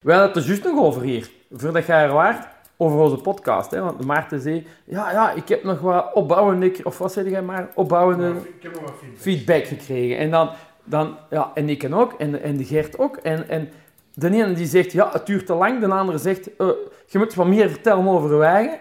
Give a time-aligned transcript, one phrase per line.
[0.00, 3.70] We hadden het er juist nog over hier, voordat jij er waart, over onze podcast.
[3.70, 3.80] Hè?
[3.80, 7.68] Want Maarten zei, ja, ja, ik heb nog wat opbouwende, of wat zei jij maar,
[7.74, 9.20] opbouwende Ik heb nog wat feedback.
[9.20, 10.18] feedback gekregen.
[10.18, 10.50] En dan,
[10.84, 13.16] dan ja, en ik ook, en, en de Gert ook.
[13.16, 13.68] En, en
[14.14, 15.80] de ene die zegt, ja, het duurt te lang.
[15.80, 16.66] De andere zegt, eh,
[17.06, 18.78] je moet wat meer vertellen over je eigen.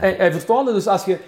[0.00, 1.18] en, en verstaande, dus als je...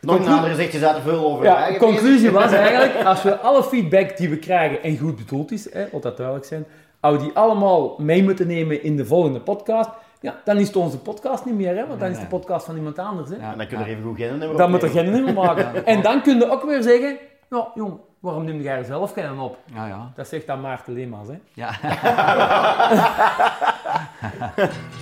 [0.00, 3.22] Nog een andere zegt, je zat er veel over Ja, de conclusie was eigenlijk, als
[3.22, 6.66] we alle feedback die we krijgen en goed bedoeld is, hè, laat dat duidelijk zijn,
[7.06, 10.76] als we die allemaal mee moeten nemen in de volgende podcast, ja, dan is het
[10.76, 13.30] onze podcast niet meer, hè, want dan is de podcast van iemand anders.
[13.30, 13.36] Hè.
[13.36, 15.84] En dan kun je er even goed geen nummer Dan moet er geen nummer maken.
[15.86, 19.38] En dan kun je ook weer zeggen, nou jong, waarom neem jij er zelf geen
[19.38, 19.58] op?
[19.74, 20.12] Ja, ja.
[20.14, 21.38] Dat zegt dan Maarten Leemans, hè.
[21.54, 21.70] ja.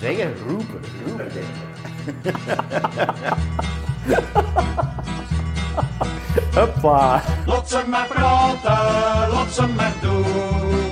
[0.01, 1.31] Zeggen, roepen, roepen.
[6.55, 7.21] Hoppa.
[7.45, 10.84] Lot ze maar praten, lot ze maar doen.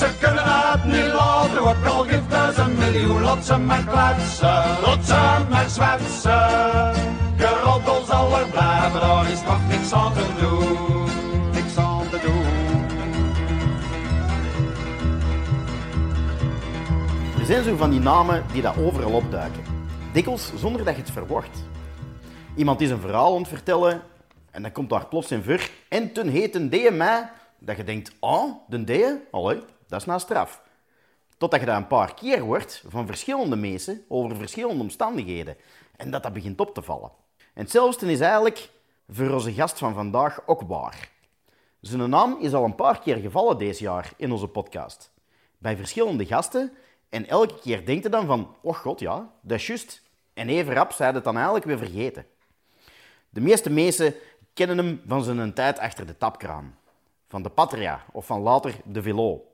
[0.00, 3.22] Ze kunnen het niet laten, wat al geeft is een miljoen.
[3.22, 6.94] Lot ze maar kletsen, lot ze maar zwetsen.
[7.36, 11.52] Geroddel zal er blijven, daar is nog niks aan te doen.
[11.52, 12.44] Niks aan te doen.
[17.40, 19.62] Er zijn zo van die namen die dat overal opduiken.
[20.12, 21.64] Dikwijls zonder dat je het verwacht.
[22.56, 24.02] Iemand is een verhaal aan het vertellen
[24.50, 25.70] en dan komt daar plots in ver.
[25.88, 29.04] En ten heet een die mij dat je denkt, ah, de die?
[29.30, 30.62] Allee, dat is na straf.
[31.36, 35.56] Totdat je dat een paar keer hoort van verschillende mensen over verschillende omstandigheden.
[35.96, 37.10] En dat dat begint op te vallen.
[37.36, 38.70] En hetzelfde is eigenlijk
[39.08, 41.10] voor onze gast van vandaag ook waar.
[41.80, 45.12] Zijn naam is al een paar keer gevallen deze jaar in onze podcast.
[45.58, 46.72] Bij verschillende gasten.
[47.08, 50.02] En elke keer denkt je dan van, oh god ja, dat is juist.
[50.34, 52.26] En even rap zijn het dan eigenlijk weer vergeten.
[53.28, 54.14] De meeste mensen
[54.54, 56.78] kennen hem van zijn tijd achter de tapkraan.
[57.28, 59.49] Van de Patria of van later de Velo.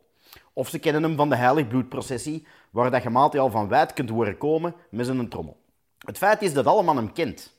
[0.58, 4.38] Of ze kennen hem van de Heiligbloedprocessie, waar dat je al van wijd kunt horen
[4.38, 5.56] komen met zijn trommel.
[5.98, 7.52] Het feit is dat allemaal hem kent.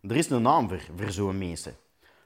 [0.00, 1.76] Er is een naam voor, voor zo'n mensen.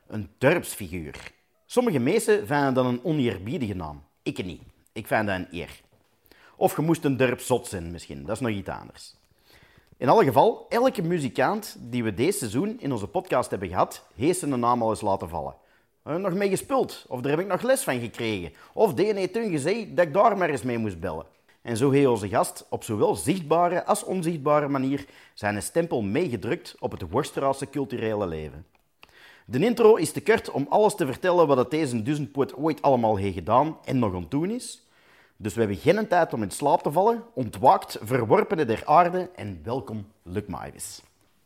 [0.07, 1.33] Een dorpsfiguur.
[1.67, 4.03] Sommige mensen vinden dat een oneerbiedige naam.
[4.23, 4.63] Ik niet.
[4.93, 5.81] Ik vind dat een eer.
[6.57, 8.25] Of je moest een dorpszot zijn misschien.
[8.25, 9.15] Dat is nog iets anders.
[9.97, 14.39] In alle geval, elke muzikant die we deze seizoen in onze podcast hebben gehad, heeft
[14.39, 15.55] zijn naam al eens laten vallen.
[16.05, 18.53] Nog mee gespeeld, of daar heb ik nog les van gekregen.
[18.73, 21.27] Of de heeft gezegd dat ik daar maar eens mee moest bellen.
[21.63, 26.91] En zo heeft onze gast op zowel zichtbare als onzichtbare manier zijn stempel meegedrukt op
[26.91, 28.67] het Worstraatse culturele leven.
[29.45, 33.17] De intro is te kort om alles te vertellen wat het deze duizendpoot ooit allemaal
[33.17, 34.87] heeft gedaan en nog aan is.
[35.37, 37.25] Dus we hebben geen tijd om in slaap te vallen.
[37.35, 41.03] Ontwaakt, verworpenen der aarde en welkom, Luc Maivis.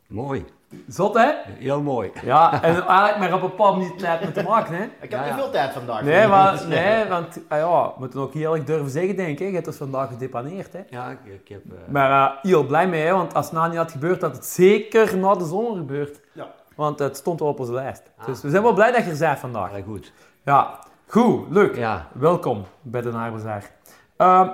[0.06, 0.44] Mooi.
[0.88, 1.30] Zot, hè?
[1.58, 2.10] Heel mooi.
[2.24, 4.82] Ja, en eigenlijk maar op een paar minuten tijd moeten maken, hè.
[5.00, 6.02] Ik heb niet veel tijd vandaag.
[6.02, 9.48] Nee, maar, nee, want ah ja, we moeten ook eerlijk durven zeggen, denk ik.
[9.48, 10.80] Je hebt ons vandaag gedepaneerd, hè.
[10.90, 11.62] Ja, ik, ik heb...
[11.72, 14.34] eh, Maar eh, heel blij mee, hè, want als het nou niet had gebeurd, had
[14.36, 16.20] het zeker na de zomer gebeurd.
[16.32, 16.46] Ja.
[16.74, 18.02] Want het stond al op onze lijst.
[18.26, 19.70] Dus we zijn wel blij dat je er bent vandaag.
[19.70, 20.12] heel goed.
[20.44, 21.76] Ja, goed, leuk.
[21.76, 22.06] Ja.
[22.12, 23.70] Welkom bij de Naarbezaar.
[24.16, 24.48] Ehm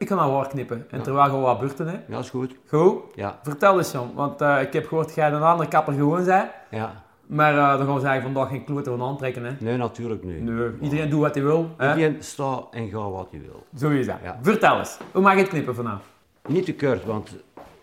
[0.00, 0.86] ik ga nou waar knippen.
[0.90, 1.96] En terwijl we wat beurten, hè.
[2.08, 2.54] Ja, is goed.
[2.68, 2.94] Goed.
[3.14, 4.10] Ja, Vertel eens, Jan.
[4.14, 6.44] Want eh, ik heb gehoord dat jij een andere kapper gewoon zei.
[6.70, 7.02] ja.
[7.26, 9.52] Maar eh, dan gaan we zeggen vandaag geen kloten van aantrekken, hè.
[9.58, 10.42] Nee, natuurlijk niet.
[10.42, 11.70] Nee, iedereen doet wat hij wil.
[11.76, 11.88] Hè?
[11.94, 13.66] Iedereen sta en ga wat je wil.
[13.76, 14.16] Zo is dat.
[14.22, 14.38] Ja.
[14.42, 14.98] Vertel eens.
[15.12, 16.02] Hoe mag je het knippen vanavond?
[16.48, 17.36] Niet te kort, want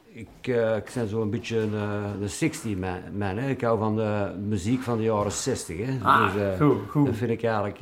[0.08, 3.00] ik, eh, ik ben zo'n beetje een, eh, een 60 man.
[3.18, 3.50] man, hè.
[3.50, 5.78] Ik hou van de muziek van de jaren 60.
[5.78, 5.98] Hè.
[6.04, 7.06] Ah, dus, goed, goed.
[7.06, 7.80] Dat vind ik eigenlijk...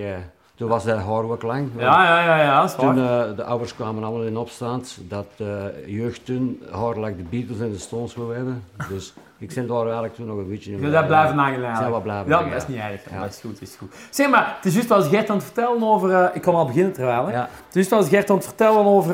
[0.56, 1.70] toen was dat haar ook lang.
[1.78, 5.48] Ja, ja, ja, ja, dat Toen eh, de ouders kwamen allemaal in opstand dat eh
[5.86, 8.64] jeugd toen haar like de Beatles en de Stones wil hebben.
[8.90, 10.80] Dus ik ben daar eigenlijk toen nog een beetje in.
[10.80, 11.90] Bent blijven eigenlijk.
[11.90, 12.68] wel blijven Ja, dat is ja.
[12.68, 13.14] niet erg.
[13.14, 13.22] Ja.
[13.22, 13.96] Dat is goed, dat is goed.
[14.10, 16.14] Zeg maar, het is juist als Gert aan het vertellen over...
[16.14, 17.32] eh, ik kan al beginnen terwijl, hè.
[17.32, 17.42] Ja.
[17.42, 19.14] Het is juist als Gert aan het vertellen over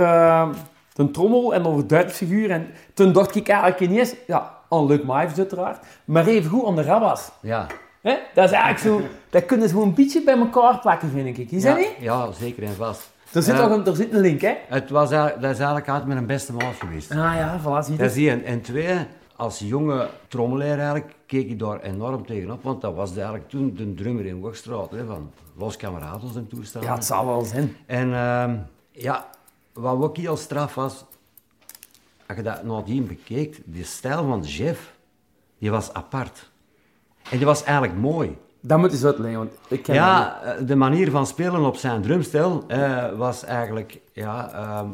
[0.93, 2.51] de trommel en over Duitsfiguur.
[2.51, 4.15] En toen dacht ik eigenlijk ineens...
[4.27, 5.85] Ja, aan Luc Mives uiteraard.
[6.05, 7.31] Maar even goed aan de Rabbas.
[7.39, 7.67] Ja.
[8.01, 8.15] Hè?
[8.33, 9.07] Dat is eigenlijk zo...
[9.31, 11.51] Dat kunnen ze gewoon een beetje bij elkaar plakken, vind ik.
[11.51, 11.95] Is ja, dat niet?
[11.99, 13.11] Ja, zeker en vast.
[13.31, 13.67] Er zit, Ja.
[13.67, 14.53] nog een, er zit een link, hè?
[14.67, 17.11] Het was dat is eigenlijk altijd mijn beste maat geweest.
[17.11, 18.03] Ah ja, voilà, zie je.
[18.03, 18.43] Dat één.
[18.43, 18.97] En twee,
[19.35, 22.63] als jonge trommelaar eigenlijk, keek ik daar enorm tegenop.
[22.63, 26.81] Want dat was eigenlijk toen de drummer in Wogstraat, hè, van Los Camarados en toestaan.
[26.81, 27.75] Ja, het zal wel zijn.
[27.85, 28.55] En ehm,
[28.91, 29.29] ja,
[29.73, 31.05] wat ook heel straf was,
[32.27, 34.93] als je dat nadien bekeek, die stijl van Jeff,
[35.57, 36.49] die was apart.
[37.29, 38.37] En die was eigenlijk mooi.
[38.61, 40.03] Dat moet eens uitleggen, want ik ken niet.
[40.03, 44.89] Ja, eh, de manier van spelen op zijn drumstel eh, was eigenlijk ja, ehm,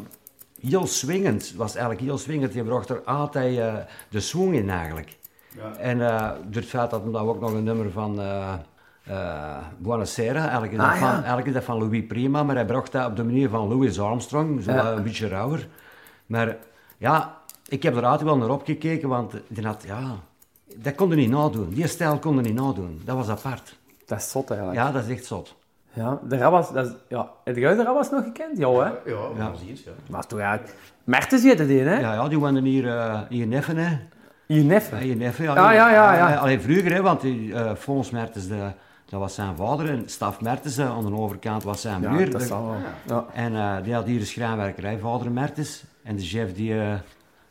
[0.62, 1.54] heel swingend.
[1.56, 2.54] Was eigenlijk heel swingend.
[2.54, 3.74] Je bracht er altijd eh,
[4.10, 5.18] de swing in eigenlijk.
[5.80, 8.54] En eh, door het feit dat hij dan ook nog een nummer van, eh,
[9.04, 10.42] eh Buonasera.
[10.42, 11.06] Eigenlijk is, Ah, dat ja.
[11.06, 13.68] van, eigenlijk is dat van Louis Prima, maar hij bracht dat op de manier van
[13.68, 14.92] Louis Armstrong, zo Ja.
[14.92, 15.68] een beetje rauwer.
[16.26, 16.58] Maar
[16.98, 17.38] ja,
[17.68, 20.16] ik heb er altijd wel naar opgekeken, want die had, ja,
[20.76, 21.70] dat kon hij niet nadoen.
[21.70, 23.02] Die stijl kon hij niet nadoen.
[23.06, 23.78] Dat was apart.
[24.06, 24.80] Dat is zot eigenlijk.
[24.80, 25.56] Ja, dat is echt zot.
[25.94, 27.30] Ja, de Rabbas, dat is, ja.
[27.44, 28.58] Heb jij de Rabbas nog gekend?
[28.58, 28.90] Ja, hè?
[29.12, 29.50] Ja, ja.
[29.50, 29.84] precies.
[29.84, 29.92] Ja.
[30.10, 30.74] Maar toch eigenlijk...
[31.04, 32.00] Merten zit het in, hè?
[32.00, 33.98] Ja, ja die woonden hier, eh hier neffen, hè.
[34.46, 34.98] Je neffen.
[34.98, 35.50] Ja, je neffen, ja.
[35.50, 36.34] Ah, ja, ja, ja.
[36.34, 38.72] Eh, Alleen vroeger, hè, want die, eh Fons Mertens, de,
[39.06, 39.90] dat was zijn vader.
[39.90, 42.76] En Staf Mertens, aan de overkant, was zijn Ja, dat zal wel.
[43.08, 43.26] Ja.
[43.34, 45.84] En eh, die had hier de schrijnwerkerij, vader Mertens.
[46.04, 46.94] En de chef die, eh,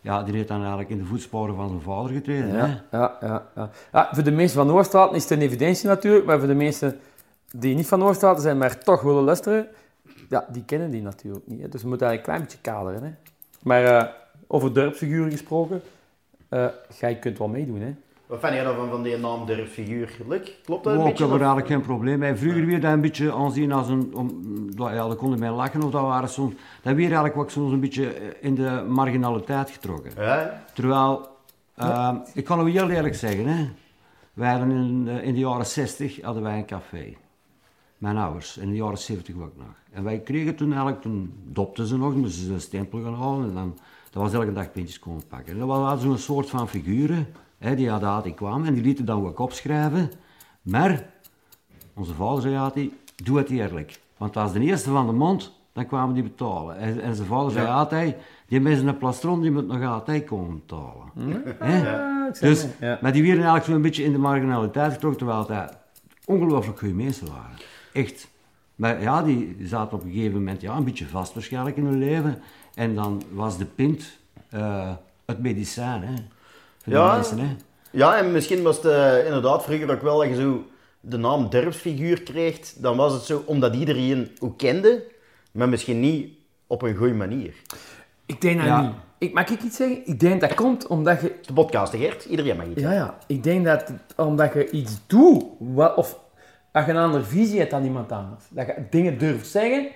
[0.06, 2.50] ja, die heeft dan eigenlijk in de voetsporen van zijn vader getreden.
[2.50, 2.58] Hè?
[2.58, 3.70] Ja, ja, ja, ja.
[3.92, 6.98] Ja, voor de mensen van Noordstraat is het een evidentie natuurlijk, maar voor de mensen
[7.50, 9.68] die niet van Noordstraat zijn, maar toch willen luisteren,
[10.28, 11.60] ja, die kennen die natuurlijk niet.
[11.60, 11.68] Hè.
[11.68, 13.02] Dus we moeten eigenlijk een klein beetje kaderen.
[13.02, 13.30] Hè.
[13.62, 14.08] Maar eh,
[14.46, 15.82] over dorpsfiguren gesproken,
[16.48, 16.66] eh
[16.98, 17.80] jij kunt wel meedoen.
[17.80, 17.94] Hè.
[18.26, 20.16] Wat vind jij dan van, van die naam durfsfiguur?
[20.28, 21.24] Luc, klopt dat een Oh, ik beetje?
[21.24, 22.34] heb er of- eigenlijk geen probleem mee.
[22.34, 24.10] Vroeger weer dat een beetje aanzien als een...
[24.14, 24.30] Om,
[24.76, 26.54] dat- ja, dat konden mij lachen of dat waren soms...
[26.82, 30.12] Dat weer eigenlijk wat soms een beetje eh, in de marginaliteit getrokken.
[30.16, 31.28] Ja, Terwijl,
[31.74, 33.68] ehm, ik kan het heel eerlijk zeggen, hè.
[34.32, 37.14] Wij hadden in, eh, in de jaren 60 hadden wij een café.
[37.98, 39.66] Mijn ouders, in de jaren 70 ook nog.
[39.92, 43.48] En wij kregen toen eigenlijk, toen dopten ze nog, moesten ze een stempel gaan halen
[43.48, 43.78] en dan,
[44.10, 45.60] dat was elke dag pintjes komen pakken.
[45.60, 47.26] En hadden ze een soort van figuren,
[47.58, 50.10] hè, die hadden altijd kwamen en die lieten dan ook opschrijven.
[50.62, 51.04] Maar,
[51.94, 52.90] onze vader zei altijd,
[53.24, 54.00] doe het eerlijk.
[54.16, 56.76] Want als de eerste van de mond, dan kwamen die betalen.
[56.76, 58.16] En, en zijn vader zei altijd,
[58.48, 61.10] die mensen een plastron, die moet nog altijd komen betalen.
[61.58, 61.82] Hè?
[61.82, 62.66] Ja, ik zeg Dus.
[62.80, 62.98] Ja.
[63.02, 65.76] Maar die werden eigenlijk zo'n beetje in de marginaliteit getrokken, terwijl het
[66.24, 67.56] ongelooflijk goede mensen waren.
[67.92, 68.28] Echt.
[68.74, 71.98] Maar ja, die zaten op een gegeven moment ja, een beetje vast waarschijnlijk in hun
[71.98, 72.42] leven.
[72.74, 74.18] En dan was de pint
[74.48, 74.90] eh,
[75.26, 76.14] het medicijn, hè.
[76.86, 77.08] Ja.
[77.10, 77.56] de mensen, hè.
[77.90, 80.64] Ja, en misschien was het eh, inderdaad vroeger ook wel dat je zo
[81.00, 82.58] de naam durfsfiguur kreeg.
[82.76, 85.04] Dan was het zo omdat iedereen ook kende,
[85.52, 86.28] maar misschien niet
[86.66, 87.54] op een goede manier.
[88.26, 88.80] Ik denk dat Ja.
[88.80, 88.90] niet.
[89.18, 90.00] Ik, mag ik iets zeggen?
[90.06, 91.34] Ik denk dat komt omdat je...
[91.46, 92.24] De podcast, hè, Gert?
[92.24, 92.80] Iedereen mag iets.
[92.80, 93.18] Ja, ja.
[93.26, 96.18] Ik denk dat het- omdat je iets doet, wat, of
[96.72, 98.44] dat je een andere visie hebt dan iemand anders.
[98.50, 99.88] Dat je dingen durft zeggen,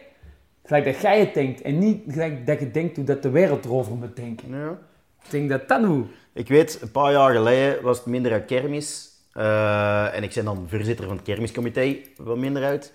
[0.65, 1.63] gelijk dat jij het denkt.
[1.63, 4.49] En niet gelijk dat je denkt hoe dat de wereld erover moet denken.
[4.51, 4.79] Ja.
[5.25, 6.05] Ik denk dat dat hoe.
[6.33, 9.11] Ik weet, een paar jaar geleden was het minder uit kermis.
[9.33, 12.93] Eh, en ik ben dan voorzitter van het kermiscomité van minder uit.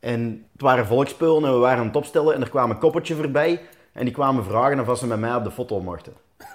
[0.00, 3.14] En het waren volksspullen en we waren aan het opstellen en er kwam een koppeltje
[3.14, 3.60] voorbij.
[3.92, 6.12] En die kwamen vragen of ze met mij op de foto mochten.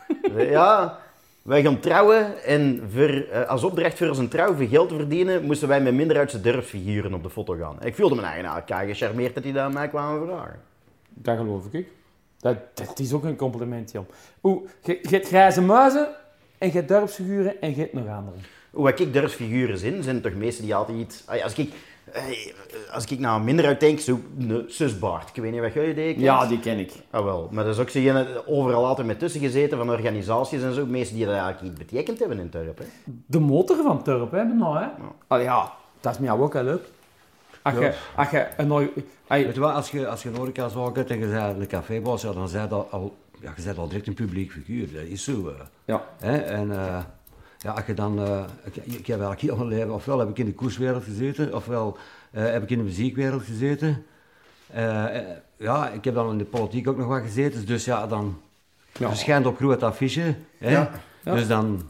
[0.07, 0.99] Ik zei, ja,
[1.41, 5.43] wij gaan trouwen en voor, eh, als opdracht voor zijn trouw voor geld te verdienen,
[5.43, 7.79] moesten wij met minder uitse durfsfiguren op de foto gaan.
[7.79, 10.61] En ik voelde me eigenlijk nou, gecharmeerd dat die daar aan mij kwamen vragen.
[11.09, 11.87] Dat geloof ik.
[12.43, 14.05] Dat, dat is ook een compliment, Jan.
[14.43, 16.07] Oeh, je, je hebt grijze muizen
[16.57, 18.35] en je hebt dorpsfiguren en je hebt nog andere.
[18.71, 21.23] Hoe ik durfsfiguren zijn, zijn toch meesten die altijd iets...
[21.31, 21.73] Ja, Als ik,
[22.91, 25.29] als ik nou minder uit denk, zo een susbaard.
[25.29, 26.19] Ik weet niet wat jij deed.
[26.19, 26.91] Ja, die ken ik.
[27.09, 30.73] Ah wel, maar dat is ook zo overal altijd met tussen gezeten van organisaties en
[30.73, 30.85] zo.
[30.85, 32.49] Meesten die dat eigenlijk iets betekend hebben in.
[32.51, 32.73] Hè.
[33.25, 34.87] De motor van Turp, hè, nou, hè?
[35.27, 36.83] Allee, ja, dat is mij ook wel leuk.
[37.63, 38.89] Als je, als je een.
[39.27, 42.21] Weet je wel, als je, als je een horecazaak hebt en je bent een cafébaas,
[42.21, 44.93] ja, dan zijn dat al, ja, je bent al direct een publiek figuur.
[44.93, 45.47] Dat is zo.
[45.47, 45.53] eh.
[45.85, 46.03] Ja.
[46.19, 46.37] Hè?
[46.37, 46.99] En eh,
[47.57, 50.37] ja, als je dan, eh, ik, ik heb eigenlijk heel mijn leven, ofwel heb ik
[50.37, 51.97] in de koerswereld gezeten, ofwel
[52.31, 54.05] heb ik in de muziekwereld gezeten.
[55.57, 58.37] Ja, ik heb dan in de politiek ook nog wat gezeten, dus ja, dan
[58.99, 59.07] Ja.
[59.07, 60.35] verschijnt op groot affiche.
[60.57, 60.69] Hè?
[60.71, 60.89] Ja.
[61.23, 61.33] Ja.
[61.35, 61.89] Dus dan,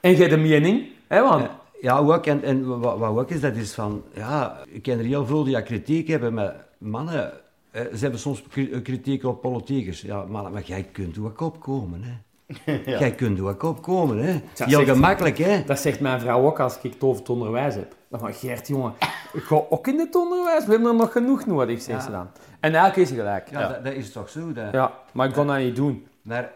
[0.00, 1.48] En hebt een mening, hè, want...
[1.80, 4.98] ja, ja, ook, en, en wat, wat ook is, dat is van, ja, ik ken
[4.98, 7.32] er heel veel die ja, kritiek hebben, maar mannen,
[7.70, 10.00] eh, ze hebben soms kri- kritiek op politiekers.
[10.00, 12.12] Ja, mannen, maar jij kunt ook opkomen, hè.
[12.98, 14.30] Jij kunt ook opkomen, hè.
[14.32, 15.62] Ja, Heel zegt- gemakkelijk, hè.
[15.66, 17.94] Dat zegt mijn vrouw ook als ik het over het onderwijs heb.
[18.08, 18.92] Dan van, Gert, jongen,
[19.32, 20.64] ik ga ook in het onderwijs.
[20.64, 22.04] We hebben er nog genoeg nodig, zegt Ja.
[22.04, 22.28] ze dan.
[22.60, 23.50] En eigenlijk is gelijk.
[23.50, 24.52] Ja, Ja, Dat, dat is toch zo.
[24.52, 26.06] Dat, maar ik kon dat niet doen.
[26.22, 26.52] Maar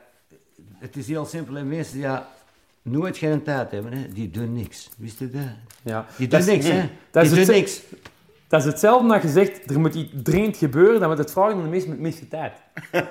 [0.79, 2.29] het is heel simpel, en mensen ja,
[2.85, 4.89] nooit geen tijd hebben, hè, die doen niks.
[4.99, 5.43] Wist je dat?
[5.83, 6.07] Ja.
[6.17, 6.89] Die Dat doen is- niks, hè.
[7.11, 7.83] dat Die is doen niks.
[8.49, 11.57] Dat is hetzelfde dat je zegt, er moet iets dringend gebeuren, dan moet het vragen
[11.57, 12.53] aan de mensen met meeste tijd.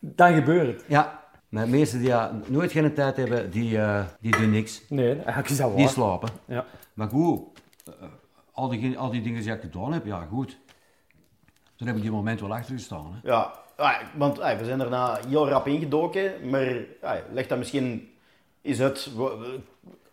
[0.00, 0.84] dan gebeurt het.
[0.88, 4.82] Ja, maar mensen die ja, nooit geen tijd hebben, die, eh, die doen niks.
[4.88, 5.92] Nee, eigenlijk is dat Die waar.
[5.92, 6.28] slapen.
[6.44, 6.64] Ja.
[6.94, 7.40] Maar goed,
[7.86, 7.92] eh,
[8.52, 10.58] al, die, al die dingen die ik gedaan heb, ja goed.
[11.76, 13.12] Toen heb ik die moment wel achter gestaan.
[13.22, 13.28] Hè.
[13.28, 18.08] Ja, ah, want ah, we zijn nou heel rap ingedoken, maar ah, leg dat misschien
[18.60, 19.10] is het,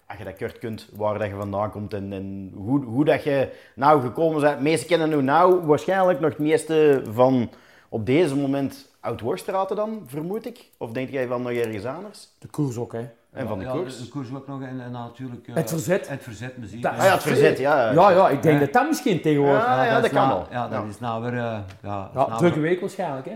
[0.08, 3.24] als je dat kort kunt, waar dat je vandaan komt en, en hoe, hoe dat
[3.24, 4.58] je nou gekomen bent.
[4.58, 7.50] De meesten kennen nu nou waarschijnlijk nog het meeste van
[7.90, 10.70] op deze moment oud-worstraten dan, vermoed ik?
[10.78, 12.28] Of denk jij van nog ergens anders?
[12.40, 13.06] De koers ook, hè.
[13.32, 14.00] En van de ja, koers?
[14.00, 15.48] De koers ook nog en, en natuurlijk...
[15.48, 16.08] eh, Het verzet.
[16.10, 16.82] Het verzet muziek.
[16.82, 17.92] Dat- Ah ja, het verzet, ja.
[17.92, 18.66] Ja, ja, ik denk Ja.
[18.66, 19.66] dat dat misschien tegenwoordig...
[19.66, 20.48] Ja, ja, dat kan wel.
[20.52, 20.88] Ja, dat Ja.
[20.90, 21.34] is nou weer...
[21.34, 23.36] eh, ja, Ja, nou drukke week waarschijnlijk, hè.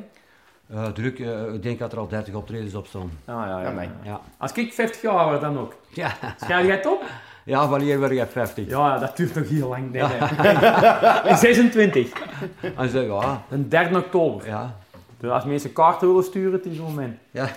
[0.69, 3.11] Eh, druk, eh, ik denk dat er al 30 optredens op staan.
[3.25, 3.71] Ah, ja, Ja, ja.
[3.71, 3.89] nee.
[4.03, 4.21] Ja.
[4.37, 5.75] Als ik 50 jaar word, dan ook.
[5.89, 6.11] Ja.
[6.41, 7.03] Schrijf jij het op?
[7.43, 8.67] ja, wanneer word je 50?
[8.69, 9.91] Ja, dat duurt nog heel lang.
[9.91, 11.35] Nee, nee.
[11.37, 12.11] 26.
[12.75, 14.47] En zeg ja, De 3 oktober.
[14.47, 14.75] ja.
[15.17, 17.17] Dus als mensen kaarten willen sturen, het is het moment.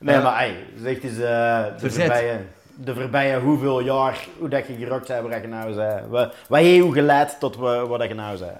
[0.00, 2.00] Nee, maar ey, zeg eens, eh, de, Verzet.
[2.04, 2.38] voorbije,
[2.74, 6.06] de voorbije hoeveel jaar, hoe dat je gerokt hebt, wat je nou zei.
[6.08, 8.50] Wat, wat heeft je geleid tot wa- wat dat je nou zei?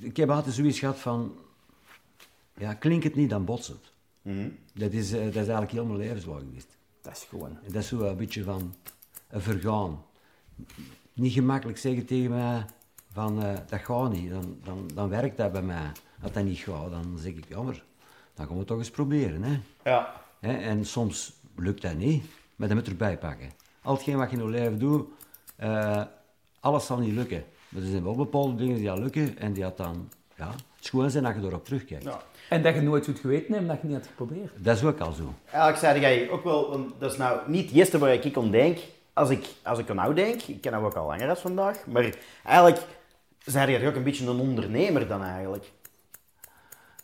[0.00, 1.32] Ik heb altijd zoiets gehad van...
[2.62, 3.92] Ja, klink het niet, dan bots het.
[4.22, 4.48] Mhm.
[4.74, 6.76] Dat is, eh, dat is eigenlijk heel mijn levenslang geweest.
[7.00, 7.50] Dat is gewoon...
[7.64, 8.74] En dat is zo een beetje van
[9.28, 10.04] een vergaan.
[11.12, 12.64] Niet gemakkelijk zeggen tegen mij
[13.12, 15.92] van eh, dat gaat niet, dan, dan, dan werkt dat bij mij.
[16.22, 17.84] Als dat niet gaat, dan zeg ik jammer,
[18.34, 19.42] dan gaan we het toch eens proberen.
[19.42, 19.60] Hè?
[19.84, 20.22] Ja.
[20.40, 20.52] Hè?
[20.52, 22.24] En soms lukt dat niet,
[22.56, 23.50] maar dan moet je erbij pakken.
[23.82, 25.08] Al hetgeen wat je in je leven doet,
[25.56, 26.02] eh,
[26.60, 27.44] alles zal niet lukken.
[27.68, 30.64] Maar er zijn wel bepaalde dingen die al lukken en die had dan, ja, het
[30.80, 32.04] is gewoon zijn dat je erop terugkijkt.
[32.04, 32.22] Ja.
[32.52, 34.50] En dat je nooit goed geweten hebt, dat je niet had geprobeerd.
[34.56, 35.34] Dat is ook al zo.
[35.46, 38.50] Eigenlijk zei jij ook wel, want dat is nou niet het eerste waar ik aan
[38.50, 38.78] denk.
[39.12, 41.86] Als ik, als ik er nou denk, ik ken hem ook al langer als vandaag,
[41.86, 42.86] maar eigenlijk
[43.44, 45.70] zei jij ook een beetje een ondernemer dan eigenlijk.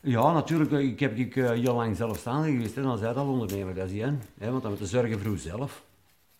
[0.00, 0.73] Ja, natuurlijk.
[0.73, 2.75] eh, Ik heb ik, eh, heel lang zelfstandig geweest.
[2.75, 2.83] Hè.
[2.83, 4.11] Dan zei dat al ondernemer, dat is die, hè.
[4.38, 5.83] Hè, Want dan moet je zorgen voor jezelf.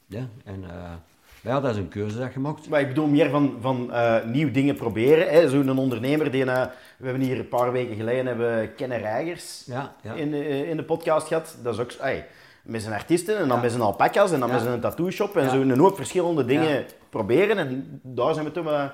[0.07, 0.93] Ja, en eh,
[1.43, 2.69] ja, dat is een keuze dat je maakt.
[2.69, 5.29] Maar ik bedoel meer van, van eh, nieuwe dingen proberen.
[5.29, 5.49] hè.
[5.49, 6.67] Zo'n ondernemer die, eh,
[6.97, 10.13] we hebben hier een paar weken geleden hebben Kenner Reigers Ja, ja.
[10.15, 11.57] in, de, in de podcast gehad.
[11.63, 12.27] Dat is ook ey,
[12.63, 13.63] met zijn artiesten en dan Ja.
[13.63, 16.85] met zijn alpaca's en dan met zijn tattoo shop en zo een hoop verschillende dingen
[17.11, 17.59] proberen.
[17.59, 18.91] En daar zijn we toen wel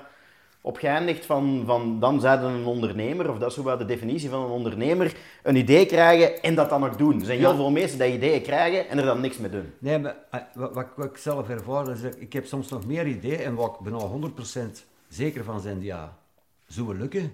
[0.65, 4.41] op geëindigd van, van dan zeiden een ondernemer, of dat is wel de definitie van
[4.43, 7.19] een ondernemer, een idee krijgen en dat dan ook doen.
[7.19, 7.55] Er zijn heel Ja.
[7.55, 9.73] veel mensen die ideeën krijgen en er dan niks mee doen.
[9.79, 12.85] Nee, maar eh, wat, wat, wat ik zelf ervaar, is dat ik heb soms nog
[12.85, 16.17] meer ideeën en waar ik bijna 100% zeker van zijn, ja,
[16.67, 17.31] zo lukken.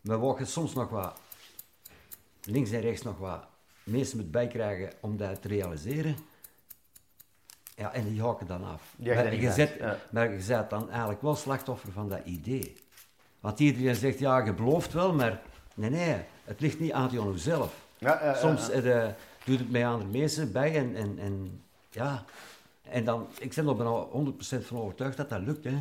[0.00, 1.20] Maar waar je soms nog wat
[2.44, 3.44] links en rechts nog wat
[3.84, 6.16] mensen moet bijkrijgen om dat te realiseren.
[7.80, 8.94] Ja, en die haken dan af.
[8.98, 9.96] Maar, je zet, ja.
[10.10, 12.76] maar je bent dan eigenlijk wel slachtoffer van dat idee.
[13.40, 15.40] Want iedereen zegt, ja, je belooft wel, maar
[15.74, 17.74] nee, nee, het ligt niet aan jou zelf.
[17.98, 19.06] Ja, Soms eh,
[19.44, 22.24] doet het met andere mensen bij en, en, en ja.
[22.82, 25.64] En dan, ik ben er bijna 100% van overtuigd dat dat lukt.
[25.64, 25.78] Hè.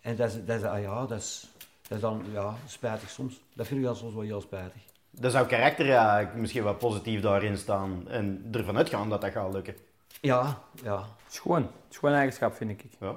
[0.00, 1.48] En dat is, dat is, ah ja, dat is,
[1.82, 3.40] dat is dan ja, spijtig soms.
[3.54, 4.82] Dat vind ik dan soms wel heel spijtig.
[5.10, 9.52] Dan zou karakter ja, misschien wat positief daarin staan en ervan uitgaan dat dat gaat
[9.52, 9.74] lukken.
[10.20, 10.98] Ja, ja.
[10.98, 12.84] Het is gewoon, het is gewoon een eigenschap, vind ik.
[13.00, 13.14] Ja.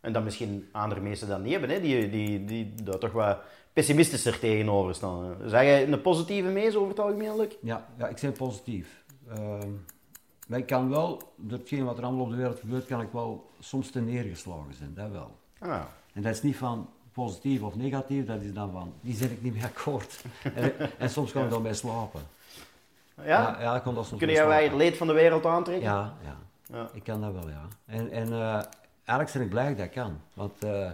[0.00, 1.80] En dat misschien andere mensen dat niet hebben, hè?
[1.80, 3.38] Die, die, die daar toch wat
[3.72, 5.24] pessimistischer tegenover staan.
[5.24, 5.48] hè.
[5.48, 7.48] Zeg jij een positieve mees over het algemeen?
[7.62, 9.04] Ja, ja, ik ben positief.
[9.28, 9.68] Ehm,
[10.48, 13.08] maar ik kan wel, door hetgeen wat er allemaal op de wereld gebeurt, kan ik
[13.12, 15.36] wel soms te neergeslagen zijn, dat wel.
[15.58, 15.80] Ah,
[16.12, 19.42] En dat is niet van positief of negatief, dat is dan van, die zit ik
[19.42, 20.24] niet mee akkoord.
[20.54, 22.20] en, en soms kan ik dan bij slapen.
[23.24, 23.56] Ja?
[23.60, 25.84] Ja, ik kan dat soms Kun bij jij wij het leed van de wereld aantrekken?
[25.90, 26.36] Ja, ja,
[26.76, 26.88] Ja.
[26.92, 27.66] ik kan dat wel, ja.
[27.86, 28.62] En, en eh,
[29.04, 30.20] eigenlijk ben ik blij dat ik dat kan.
[30.34, 30.90] Want eh,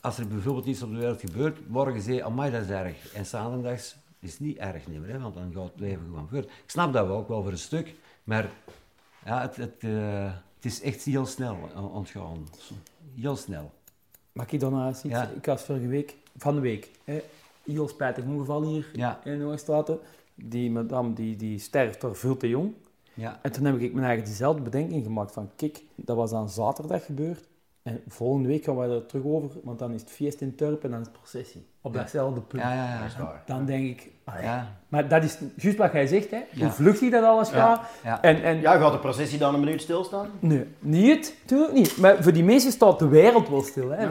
[0.00, 3.12] als er bijvoorbeeld iets op de wereld gebeurt, morgen zei amai, dat is erg.
[3.12, 6.44] En zaterdags is het niet erg meer, hè, want dan gaat het leven gewoon voort.
[6.44, 8.48] Ik snap dat wel ook wel voor een stuk, maar
[9.24, 10.24] ja, het, het, eh,
[10.54, 12.48] het is echt heel snel on- ontgaan.
[13.20, 13.72] Heel snel.
[14.32, 15.14] Mag ik dan eens iets?
[15.14, 15.28] Ja.
[15.36, 17.22] Ik was vorige week, van de week, hè,
[17.64, 19.20] heel spijtig ongeval hier Ja.
[19.24, 19.98] in de Oosterstraten.
[20.34, 22.72] Die madame die, die sterft door veel te jong.
[23.14, 26.48] Ja, En toen heb ik mijn eigen diezelfde bedenking gemaakt van, kijk, dat was aan
[26.50, 27.48] zaterdag gebeurd.
[27.82, 30.84] En volgende week gaan we er terug over, want dan is het feest in Turp
[30.84, 31.66] en dan is het processie.
[31.80, 32.00] Op Ja.
[32.00, 32.62] datzelfde punt.
[32.62, 32.98] ja, ja.
[32.98, 33.22] Dat is ja.
[33.22, 33.42] waar.
[33.46, 34.42] Dan denk ik, allee.
[34.42, 34.76] Ja.
[34.88, 36.40] maar dat is juist wat jij zegt, hè?
[36.52, 36.70] hoe Ja.
[36.72, 37.54] vluchtig dat alles Ja.
[37.56, 37.88] gaat.
[38.04, 38.22] Ja.
[38.22, 40.30] En, en, Ja, gaat de processie dan een minuut stilstaan?
[40.40, 41.96] Nee, niet, natuurlijk niet.
[41.96, 43.90] Maar voor die mensen staat de wereld wel stil.
[43.90, 44.08] Hè?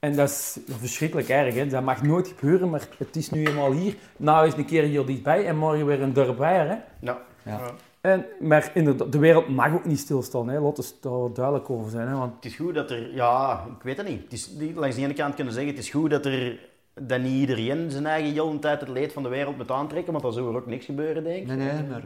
[0.00, 1.54] En dat is verschrikkelijk erg.
[1.54, 1.66] Hè?
[1.66, 3.94] Dat mag nooit gebeuren, maar het is nu eenmaal hier.
[4.16, 6.66] Nou is een keer hier dichtbij en morgen weer een dorp bij.
[6.66, 6.74] Hè?
[7.00, 7.18] Ja.
[7.42, 7.60] Ja.
[8.00, 10.48] En, maar inderdaad, de wereld mag ook niet stilstaan.
[10.48, 10.60] Hè?
[10.60, 12.08] Laat ons daar duidelijk over zijn.
[12.08, 12.14] Hè?
[12.14, 14.22] Want Het is goed dat er, ja, ik weet het niet.
[14.22, 16.58] Het is, niet- langs de ene kant kunnen zeggen, het is goed dat er
[16.94, 20.12] dat niet iedereen zijn eigen heel de tijd het leed van de wereld moet aantrekken,
[20.12, 21.46] want dan zou er ook niks gebeuren, denk ik.
[21.46, 22.02] Nee, nee, maar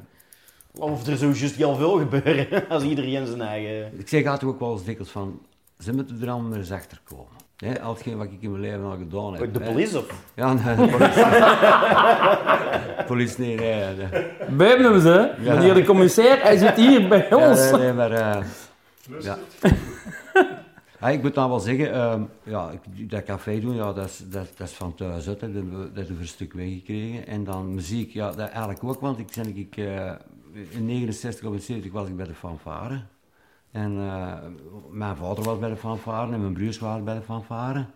[0.79, 3.99] Of er zou juist heel veel gebeuren als iedereen zijn eigen...
[3.99, 5.41] ik zeg altijd ook wel eens dikwijls van,
[5.79, 7.43] ze moeten er allemaal eens achter komen.
[7.57, 9.55] Hè, al hetgeen wat ik in mijn leven al gedaan heb.
[9.55, 10.07] De police of...
[10.35, 11.25] Ja, nee, de politie.
[13.07, 13.95] politie, nee, nee.
[13.97, 14.27] nee.
[14.57, 15.33] we hebben hem ze.
[15.39, 17.71] Meneer de commissair, hij zit hier bij Ja, ons.
[17.71, 18.11] nee, nee, maar...
[18.13, 18.43] eh,
[19.21, 19.39] ja.
[21.01, 24.23] Ja, ik moet dan wel zeggen, ehm, ja, ik- dat café doen, ja, dat, is,
[24.31, 25.41] dat, dat is van thuis uit.
[25.41, 25.53] hè.
[25.53, 27.27] Dat, hebben we- een stuk meegekregen.
[27.27, 30.13] En dan muziek, ja, dat eigenlijk ook, want ik, ben, ik, eh,
[30.71, 33.01] in 69 of in 70 was ik bij de fanfare.
[33.75, 34.33] En eh,
[34.91, 37.87] mijn vader was bij de fanfare en mijn broers waren bij de fanfare.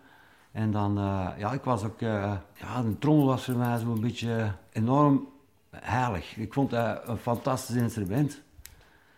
[0.51, 4.01] En dan, eh, ja, ik was ook, eh, ja, een trommel was voor mij zo'n
[4.01, 5.27] beetje enorm
[5.69, 6.37] heilig.
[6.37, 8.41] Ik vond dat een fantastisch instrument.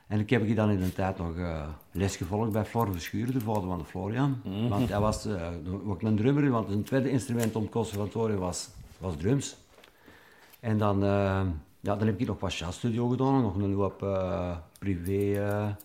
[0.07, 1.33] En ik heb ik dan in de tijd nog
[1.91, 4.41] les gevolgd bij Flor Verschuren, de vader van de Florian.
[4.69, 5.27] Want hij was
[5.85, 9.57] ook een drummer, want een tweede instrument om het conservatorium was, was drums.
[10.59, 10.99] En dan,
[11.79, 14.05] ja, dan heb ik nog wat jazzstudio gedaan, nog een hoop
[14.79, 15.75] privé.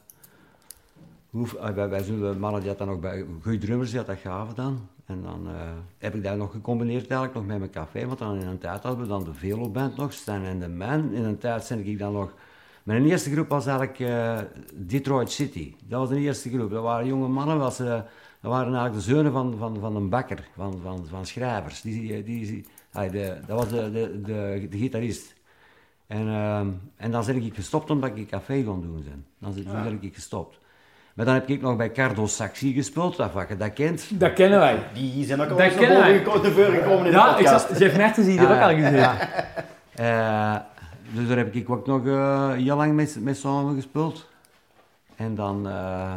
[1.45, 4.88] Eh, wij, de mannen die dat dan nog bij goede drummers die dat gaven dan.
[5.07, 5.55] En dan eh,
[5.99, 8.83] heb ik dat nog gecombineerd eigenlijk nog met mijn café, want dan in een tijd
[8.83, 11.12] hadden we dan de Velo Band nog, Stan en de Man.
[11.12, 12.35] In een tijd ben ik dan nog...
[12.83, 14.38] Mijn eerste groep was eigenlijk eh,
[14.75, 15.75] Detroit City.
[15.85, 16.71] Dat was de eerste groep.
[16.71, 18.05] Dat waren jonge mannen, was, dat
[18.40, 21.81] waren eigenlijk de zonen van, van, van een bakker, van, van, van schrijvers.
[21.81, 25.35] Die, die, die, ah, de, dat was de, de, de, de gitarist.
[26.07, 29.26] En, ehm, en dan ben ik gestopt omdat ik een café kon doen zijn.
[29.38, 30.59] Dan ben ben ik gestopt.
[31.16, 34.20] Maar dan heb ik nog bij Cardo Saxi gespeeld, dat je dat kent.
[34.20, 34.78] Dat kennen wij.
[34.94, 37.68] Die zijn ook al eens naar gekomen, naar voren gekomen in de Ja, ik podcast.
[37.68, 39.18] zat, Jeff Mertens hier ook al gezeten.
[39.94, 40.56] Eh,
[41.12, 44.28] dus daar heb ik ook nog eh, heel lang mee, mee samen gespeeld.
[45.16, 46.12] En dan eh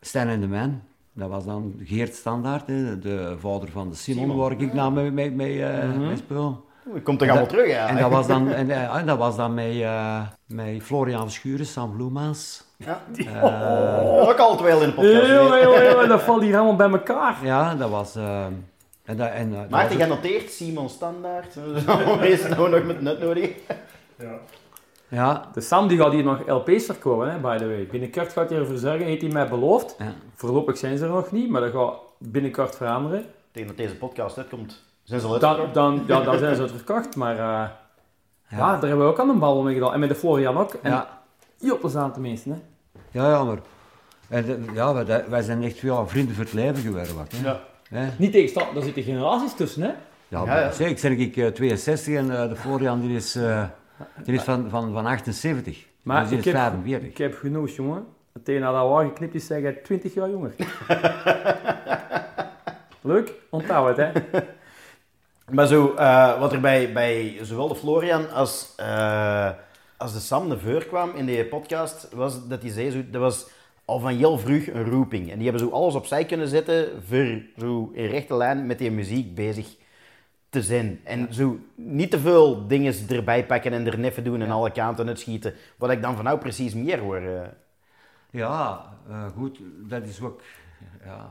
[0.00, 0.82] Stan en de Man.
[1.12, 4.36] Dat was dan Geert Standaard, hè, de vader van de Simon, Simon.
[4.36, 6.66] waar ik nou mee, mee, mee, eh, mee speel.
[6.86, 7.88] Oeh, Komt toch allemaal terug, ja.
[7.88, 11.66] En dat was dan, en, eh, en dat was dan met, eh, met Florian Verschuren,
[11.66, 12.66] Sam Bloemaas.
[12.84, 13.00] Ja.
[13.16, 15.26] Eh, ook al twee in de podcast.
[15.26, 15.60] Heel, nee.
[15.60, 17.36] heel, heel, dat valt hier allemaal bij elkaar.
[17.42, 18.16] ja, dat was...
[18.16, 18.44] eh,
[19.04, 21.54] en dat, en, dat Maarten, genoteerd, Simon Standaard.
[22.20, 23.50] Wees nou nog met nut nodig.
[25.08, 27.86] Ja, De Sam die gaat hier nog LP's verkopen, hè, by the way.
[27.86, 29.94] Binnenkort gaat hij ervoor zorgen, heeft hij mij beloofd.
[29.98, 30.12] ja.
[30.34, 33.24] Voorlopig zijn ze er nog niet, maar dat gaat binnenkort veranderen.
[33.52, 35.74] Tegen dat deze podcast uitkomt, zijn ze al Dan, uitverkocht.
[35.74, 37.68] dan, ja, dan zijn ze uitverkocht, maar eh,
[38.58, 38.58] ja.
[38.58, 39.92] daar hebben we ook aan een bal mee gedaan.
[39.92, 40.72] En met de Florian ook.
[40.82, 41.17] En ja.
[41.60, 42.58] Heel plezant de meesten, hè.
[43.10, 43.58] Ja, ja, maar...
[44.28, 47.16] En, de- ja, wij, wij zijn echt ja, vrienden voor het leven geworden.
[47.16, 47.46] Wat, hè.
[47.48, 47.60] Ja.
[47.88, 48.08] Hè?
[48.16, 49.88] Niet tegenstaan, daar zitten generaties tussen, hè.
[49.88, 49.94] Ja,
[50.28, 50.72] Ja, maar ja.
[50.72, 53.64] zeg, ik ben ik, eh, 62 en eh, de Florian die is, eh,
[54.24, 55.86] die is van, van, van 78.
[56.02, 57.08] Maar dus die ik is heb, 45.
[57.08, 58.04] ik heb genoeg, jongen.
[58.32, 60.54] Meteen na dat waar geknipt is, zeg jij 20 jaar jonger.
[63.00, 63.32] Leuk?
[63.50, 64.20] Onthoud het, hè.
[65.54, 69.48] Maar zo, eh, wat er bij, bij zowel de Florian als, eh,
[69.98, 73.20] als de Sam naar voren kwam in die podcast, was dat hij zei, zo, dat
[73.20, 73.46] was
[73.84, 75.30] al van heel vroeg een roeping.
[75.30, 78.90] En die hebben zo alles opzij kunnen zetten voor zo in rechte lijn met die
[78.90, 79.76] muziek bezig
[80.50, 81.00] te zijn.
[81.04, 85.08] En zo niet te veel dingen erbij pakken en er neffen doen en alle kanten
[85.08, 85.54] uitschieten.
[85.76, 87.16] Wat ik dan van nou precies meer hoor.
[87.16, 87.48] eh.
[88.30, 90.40] Ja, eh, goed, dat is ook...
[91.04, 91.30] Ja.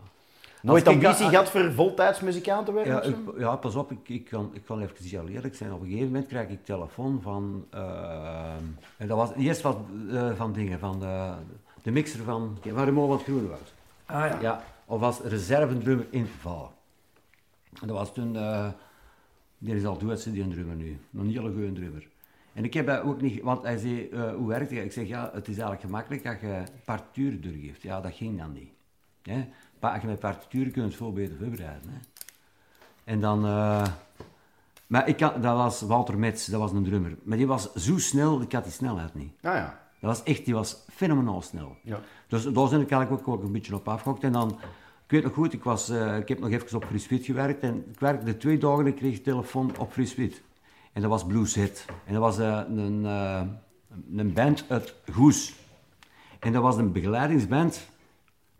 [0.67, 2.91] Nooit ik ambitie dat- gehad voor voltijds muzikant te worden?
[2.91, 3.10] Ja, of zo?
[3.12, 5.73] ik, ja, pas op, ik, ik, kan, ik kan even heel eerlijk zijn.
[5.73, 7.65] Op een gegeven moment krijg ik telefoon van...
[7.69, 8.53] eh,
[8.97, 9.77] en dat was eerst wat
[10.12, 11.34] eh, van dingen, van de,
[11.82, 13.73] de mixer van, van Remo van Groenewoud.
[14.06, 14.38] Ah ja.
[14.41, 16.69] Ja, of als reservedrummer in Vallen.
[17.82, 18.67] En dat was toen, eh
[19.60, 20.99] die is al dood, die een drummer nu.
[21.17, 22.08] Een hele goede drummer.
[22.53, 24.84] En ik heb dat ook niet, want hij zei, eh, hoe werkt het?
[24.84, 27.82] Ik zeg, ja, het is eigenlijk gemakkelijk dat je partituur doorgeeft.
[27.82, 28.69] Ja, dat ging dan niet.
[29.21, 29.47] Hè?
[29.81, 31.89] Je met partituur kunt veel beter voorbereiden.
[31.89, 31.99] Hè?
[33.03, 33.87] En dan, eh,
[34.87, 37.17] maar ik dat was Walter Metz, dat was een drummer.
[37.23, 39.33] Maar die was zo snel, ik had die snelheid niet.
[39.41, 39.79] Ah ja.
[39.99, 41.75] Dat was echt, die was fenomenaal snel.
[41.83, 41.99] Ja.
[42.27, 44.23] Dus daar ben ik eigenlijk ook, ook een beetje op afgehokt.
[44.23, 44.49] En dan,
[45.05, 47.61] ik weet nog goed, ik, was, eh, ik heb nog even op Free Sweet gewerkt.
[47.61, 50.41] En ik werkte twee dagen en ik kreeg telefoon op Free Sweet.
[50.93, 51.85] En dat was Blues Hit.
[52.05, 53.03] En dat was eh, een,
[54.15, 55.55] een band uit Goes.
[56.39, 57.89] En dat was een begeleidingsband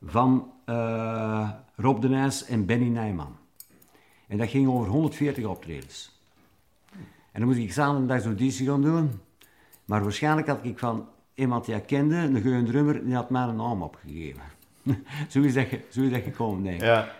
[0.01, 3.36] van eh, Rob de Nijs en Benny Nijman.
[4.27, 6.19] En dat ging over 140 optredens.
[7.32, 9.12] En dan moest ik samen een auditie gaan doen.
[9.86, 13.41] Maar waarschijnlijk had ik van iemand die ik kende, een goede drummer, die had mij
[13.41, 14.41] een naam opgegeven.
[15.30, 16.82] zo, is dat, zo is dat gekomen, denk ik.
[16.82, 17.12] Ja.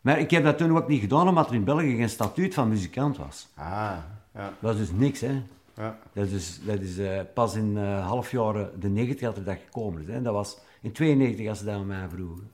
[0.00, 2.68] Maar ik heb dat toen ook niet gedaan, omdat er in België geen statuut van
[2.68, 3.48] muzikant was.
[3.54, 3.96] Ah,
[4.34, 4.44] ja.
[4.44, 5.42] Dat was dus niks, hè.
[5.76, 5.98] ja.
[6.12, 10.02] Dat is, dat is eh, pas in eh halfjaren de 90 dat er dat gekomen
[10.02, 10.08] is.
[10.08, 10.22] Hè.
[10.22, 12.50] Dat was in 92 als ze dat aan mij vroegen.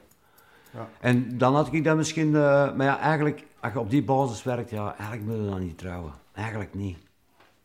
[0.75, 0.89] Ja.
[1.01, 2.35] En dan had ik dat misschien...
[2.35, 5.61] eh, maar ja, eigenlijk, als je op die basis werkt, ja, eigenlijk moet je dan
[5.61, 6.13] niet trouwen.
[6.35, 6.99] Eigenlijk niet.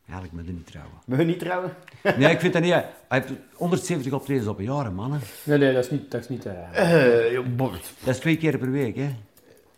[0.05, 0.93] Eigenlijk moet je niet trouwen.
[1.05, 1.73] Wil je niet trouwen?
[2.17, 2.71] Nee, ik vind dat niet...
[2.73, 5.19] Hij heeft 170 optredens op een jaar, mannen.
[5.43, 6.11] Nee, nee, dat is niet...
[6.11, 6.47] Dat is niet
[7.55, 7.93] bord.
[8.03, 9.15] Dat is twee keer per week, hè.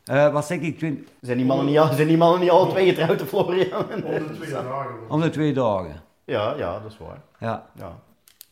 [0.04, 0.78] Eh, wat zeg ik?
[0.78, 3.86] Twin- Zijn die mannen niet, al- zijn die mannen niet alle twee getrouwd, Florian?
[3.94, 5.10] Om de twee dagen.
[5.10, 6.02] Om de twee dagen.
[6.26, 7.22] Ja, ja, dat is waar.
[7.40, 7.70] Ja.
[7.76, 8.00] Ja.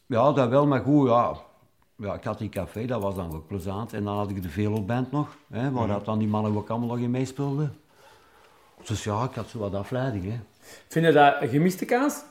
[0.06, 1.36] ja, dat wel, maar goed, ja.
[1.96, 3.94] Ja, ik had die café, dat was dan ook plezant.
[3.94, 6.88] En dan had ik de Veloband nog, hè, waar dat dan die mannen ook allemaal
[6.88, 7.76] nog in meespeelden.
[8.84, 10.24] Dus ja, ik had zo wat afleiding.
[10.24, 10.40] Hè.
[10.88, 12.24] Vind je dat een gemiste kans?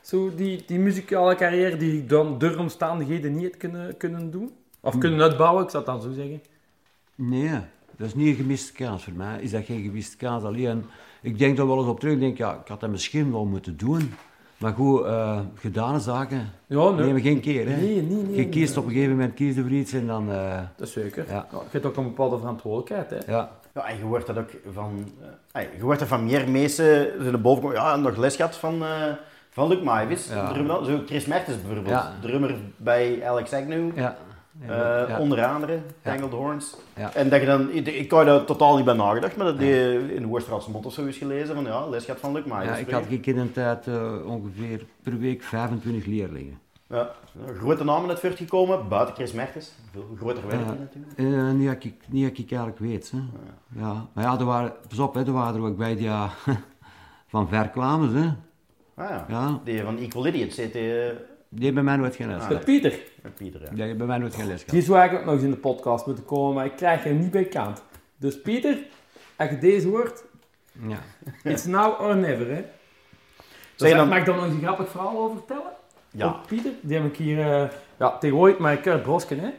[0.00, 4.52] Zo die, die muzikale carrière die ik dan door omstandigheden niet had kunnen, kunnen doen?
[4.80, 6.42] Of kunnen uitbouwen, ik zou het dan zo zeggen.
[7.14, 7.60] Nee,
[7.96, 9.40] dat is niet een gemiste kans voor mij.
[9.40, 10.84] Is dat geen gemiste kans alleen?
[11.22, 13.44] Ik denk er wel eens op terug, ik denk, ja, ik had dat misschien wel
[13.44, 14.14] moeten doen.
[14.56, 17.04] Maar goed, eh, gedane zaken Ja, nee.
[17.06, 17.68] nemen geen keer.
[17.68, 17.76] Hè.
[17.76, 18.36] Nee, nee, nee.
[18.36, 20.30] je kiest op een gegeven moment kies je voor iets en dan...
[20.32, 21.24] eh, Dat is zeker.
[21.28, 21.46] Ja.
[21.50, 23.10] Je hebt ook een bepaalde verantwoordelijkheid.
[23.26, 23.32] Hè.
[23.32, 25.08] ja, Ja, en je hoort dat ook van,
[25.52, 26.84] eh, je hoort dat van meer mensen,
[27.26, 28.88] er boven komen, ja, nog les gehad van, eh
[29.50, 30.52] van Luc Maivis, Ja.
[30.52, 32.12] drummer, zo Chris Mertens bijvoorbeeld, Ja.
[32.20, 34.16] drummer bij Alex Agnew, ja.
[34.60, 34.68] Eh,
[35.08, 35.18] ja.
[35.18, 36.76] onder andere, Tangled Horns.
[36.96, 37.14] Ja.
[37.14, 40.14] En dat je dan, ik, ik had daar totaal niet bij nagedacht, maar dat die
[40.14, 42.44] in de Woerstraatse Mond of zo is gelezen van, ja, les gehad van Luc.
[42.46, 46.58] Ja, ik had ik in een tijd eh, ongeveer per week 25 leerlingen.
[46.88, 47.10] Ja,
[47.58, 50.74] grote namen uit Vught gekomen, buiten Chris Mertens, veel groter werk Ja.
[50.78, 51.18] natuurlijk.
[51.18, 53.10] Eh, niet, dat ik, niet dat ik eigenlijk weet.
[53.10, 53.18] Hè.
[53.80, 54.06] Ja.
[54.12, 56.30] Maar ja, er waren, pas op, hè, er waren er ook bij die ja,
[57.32, 58.14] van ver kwamen.
[58.14, 58.26] Hè.
[58.94, 60.74] Ah ja, Ja, die van Equal Idiots zit
[61.56, 62.64] die, die hebben bij mij nooit geen les Ah, gehad.
[62.64, 63.60] Pieter, met Pieter.
[63.62, 63.84] Ja.
[63.84, 64.84] Die bij mij nooit geen les die gehad.
[64.84, 67.30] zou eigenlijk ook nog eens in de podcast moeten komen, maar ik krijg hem niet
[67.30, 67.82] bij kant.
[68.16, 68.78] Dus Pieter,
[69.36, 70.24] als je deze hoort,
[70.88, 70.98] Ja.
[71.50, 72.46] it's now or never.
[72.48, 72.54] Hè.
[72.54, 72.64] Zeg
[73.76, 75.72] Dus je dan- Mag ik daar nog eens een grappig verhaal over vertellen?
[76.10, 76.28] Ja.
[76.28, 79.50] Op Pieter, die heb ik hier, eh, ja, tegenwoordig met Kurt Brosken, hè.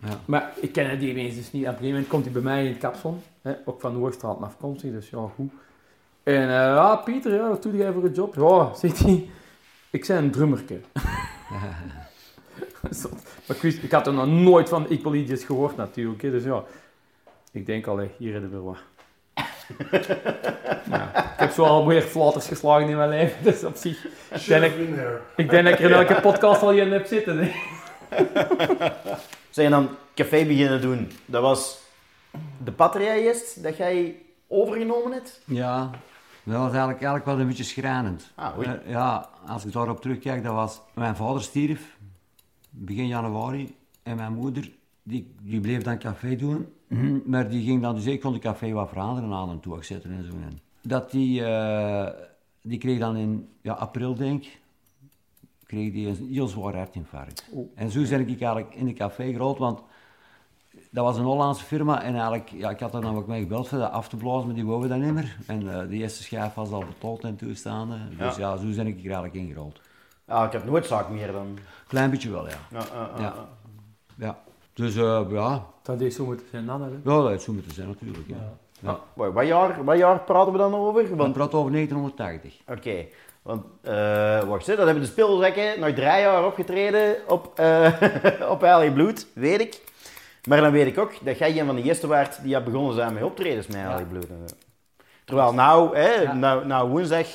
[0.00, 0.08] Ja.
[0.24, 1.62] Maar ik ken die mensen dus niet.
[1.62, 3.98] Op een gegeven moment komt hij bij mij in het kapsalon, hè, ook van de
[3.98, 5.50] Hoogstraat afkomstig, dus ja, goed.
[6.22, 8.34] En eh, ja, Pieter, ja, wat doe jij voor een job?
[8.34, 9.28] Ja, zegt hij,
[9.96, 10.80] ik ben een drummerke.
[13.46, 16.44] Maar ik, wist, ik had er nog nooit van Equal Idiots gehoord natuurlijk, hè, dus
[16.44, 16.62] ja.
[17.52, 18.76] Ik denk al, hier hebben we wat.
[20.90, 24.04] ja, ik heb zo al meer flatters geslagen in mijn leven, dus op zich...
[24.30, 24.62] Ik denk,
[24.96, 25.06] dat-
[25.36, 27.38] ik denk dat ik er in elke podcast al in heb zitten.
[27.38, 27.52] Hè.
[29.50, 31.10] Zijn dan café beginnen doen?
[31.26, 31.78] Dat was
[32.64, 34.16] de patria-jest dat jij
[34.48, 35.40] overgenomen hebt?
[35.44, 35.90] ja,
[36.52, 38.32] dat was eigenlijk, eigenlijk wel een beetje schrijnend.
[38.34, 38.66] Ah, oei.
[38.66, 40.80] Eh, ja, als ik daarop terugkijk, dat was...
[40.94, 41.98] Mijn vader stierf
[42.70, 44.70] begin januari en mijn moeder,
[45.02, 46.66] die, die bleef dan café doen.
[47.24, 50.10] Maar die ging dan, dus ik kon de café wat veranderen aan en toe zetten
[50.10, 50.30] en zo.
[50.30, 52.12] En dat die, eh,
[52.62, 54.60] die kreeg dan in ja, april, denk ik,
[55.66, 57.50] kreeg die een heel zwaar hartinfarct.
[57.74, 59.80] En zo ben ik eigenlijk in de café gerold, want
[60.96, 63.68] dat was een Hollandse firma en eigenlijk, ja, ik had er dan ook mee gebeld
[63.68, 65.36] voor dat af te blazen, maar die wouden dat niet meer.
[65.46, 67.96] En eh, de eerste schijf was al betaald en toestaande.
[68.18, 69.80] Dus ja, zo ben ik er eigenlijk ingerold.
[70.26, 71.58] Ja, ik heb nooit zaak meer dan.
[71.88, 72.54] Klein beetje wel, ja.
[72.70, 73.22] Ja, ja, ja, Ja.
[73.22, 73.46] ja.
[74.26, 74.38] ja.
[74.72, 76.88] Dus eh, ja, Dat is zo moeten zijn dan, hè.
[76.88, 78.26] ja, dat had zo moeten zijn natuurlijk.
[78.26, 78.90] Ja.
[78.90, 81.08] Ah, Wat, wat jaar, wat jaar praten we dan over?
[81.08, 82.60] We Want, praten over 1980.
[82.68, 83.06] Oké,
[83.42, 87.92] want eh wacht, dat hebben de speelzekken nog drie jaar opgetreden op, eh
[88.52, 89.85] op Bloed, weet ik.
[90.46, 92.94] Maar dan weet ik ook dat jij een van de eerste waard die had begonnen
[92.94, 94.26] zijn met optredens met Heilig Bloed.
[95.24, 97.26] Terwijl nou, hè, nou, nou woensdag,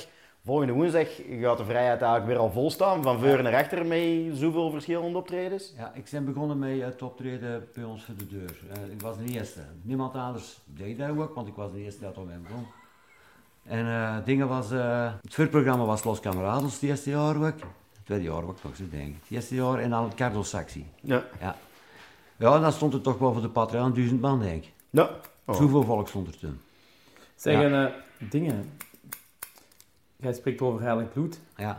[0.45, 1.07] volgende woensdag
[1.41, 5.17] gaat de vrijheid eigenlijk weer al vol staan, van voor naar achter met zoveel verschillende
[5.17, 5.73] optredens.
[5.77, 8.57] Ja, ik ben begonnen met het optreden bij ons voor de deur.
[8.73, 9.59] Eh, ik was de eerste.
[9.81, 12.65] Niemand anders deed dat ook, want ik was de eerste dat al mee begon.
[13.63, 17.43] En eh dingen was, eh, het voorprogramma was Los Camarados het eerste jaar ook.
[17.43, 19.15] Het tweede jaar ook nog zo denk ik.
[19.21, 20.85] Het eerste jaar en dan het Cardo Saxi.
[21.01, 21.23] Ja.
[21.39, 21.55] Ja.
[22.41, 24.73] Ja, dan stond er toch wel voor de Patreon duizend man denk ik.
[24.89, 25.09] Ja.
[25.45, 25.55] Oh.
[25.55, 26.59] Zoveel volk stond er toen.
[27.35, 27.93] Zeggen eh,
[28.29, 28.71] dingen.
[30.15, 31.39] Jij spreekt over heilig bloed.
[31.57, 31.77] Ja,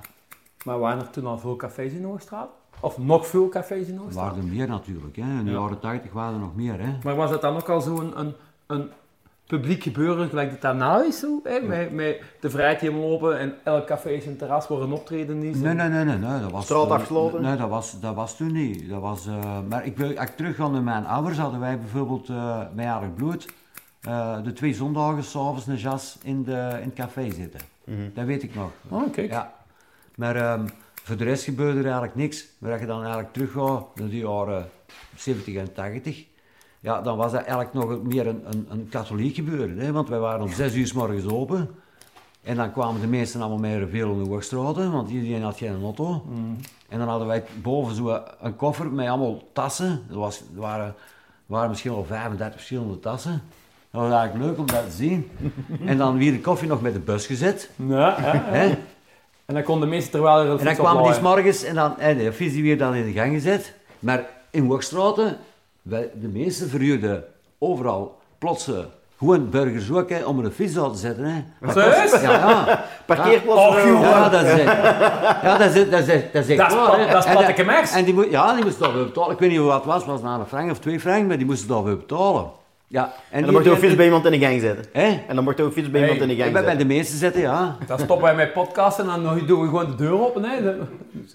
[0.64, 2.48] Maar waren er toen al veel cafés in Noordstraat?
[2.80, 4.30] Of nog veel cafés in er Noordstraat?
[4.30, 5.16] waren er meer natuurlijk.
[5.16, 5.22] Hè.
[5.38, 5.58] In de Ja.
[5.60, 6.80] jaren 80 waren er nog meer.
[6.80, 6.98] Hè.
[7.02, 8.34] Maar was dat dan ook al zo'n een,
[8.66, 8.90] een
[9.58, 11.18] publiek gebeuren gelijk dat dat nou is?
[11.18, 11.60] Zo, hè?
[11.60, 15.42] Met, met de vrijheid die lopen en elk café is een terras waar een optreden
[15.42, 15.56] is?
[15.56, 16.64] Nee, nee, nee, nee, nee, dat was...
[16.64, 17.42] Straat eh, afgesloten?
[17.42, 18.88] Nee, dat was, dat was toen niet.
[18.88, 21.78] Dat was, eh, maar ik wil, als ik terug ga naar mijn ouders, hadden wij
[21.78, 23.48] bijvoorbeeld uh, bij Aardig Bloed
[24.00, 27.60] eh, de twee zondagen s'avonds een jas in, de, in het café zitten.
[28.14, 28.70] Dat weet ik nog.
[28.88, 29.30] Oh, kijk.
[29.30, 29.54] Ja.
[30.14, 30.66] Maar ehm,
[31.02, 32.46] voor de rest gebeurde er eigenlijk niks.
[32.58, 34.68] Maar als je dan eigenlijk teruggaat naar de jaren
[35.16, 36.26] 70 en 80,
[36.82, 39.78] ja, dan was dat eigenlijk nog meer een, een, een katholiek gebeuren.
[39.78, 39.92] Hè?
[39.92, 41.70] Want wij waren om zes uur s morgens open.
[42.42, 45.82] En dan kwamen de meesten allemaal meer veel in de hoogstraten, want iedereen had geen
[45.82, 46.22] auto.
[46.88, 50.02] En dan hadden wij boven zo een koffer met allemaal tassen.
[50.10, 50.94] Er, was, er waren,
[51.46, 53.42] waren misschien wel 35 verschillende tassen.
[53.90, 55.30] Dat was eigenlijk leuk om dat te zien.
[55.86, 57.70] en dan weer de koffie nog met de bus gezet.
[57.76, 58.14] Ja.
[58.18, 58.68] Hè?
[59.44, 61.14] En dan konden mensen terwijl er En dan kwamen die oplaaien.
[61.14, 63.74] s'morgens en dan, en de fiets die weer dan in de gang gezet.
[63.98, 65.38] Maar in Hoogstraten,
[65.82, 67.24] wij, de meesten verhuurden
[67.58, 68.86] overal plotse
[69.18, 71.24] gewoon burgers ook, hè, om een fiets uit te zetten.
[71.24, 71.72] Hè.
[71.72, 72.20] Serieus?
[72.20, 72.84] Ja, ja.
[73.06, 73.82] Parkeerplaats.
[73.82, 74.00] Jongen.
[74.00, 77.12] Ja, dat is, ja, dat is, dat is, dat is Dat is waar, plat- hè.
[77.12, 77.26] dat
[77.82, 79.32] is En die ja, die moest daarvoor betalen.
[79.32, 81.46] Ik weet niet wat het was, was het een frank of twee frank, maar die
[81.46, 82.50] moesten daarvoor betalen.
[82.92, 83.12] Ja.
[83.30, 84.84] En dan mocht je ook fiets bij iemand in de gang zetten.
[84.92, 85.20] Hè?
[85.28, 86.70] En dan mocht je ook fiets bij Hey, iemand in de gang Ik ben bij
[86.72, 86.88] zetten.
[86.88, 87.76] de meeste zitten, ja.
[87.86, 90.44] Dan stoppen wij met podcasten en dan doen we gewoon de deur open.
[90.44, 90.62] Hè.
[90.62, 90.88] Dan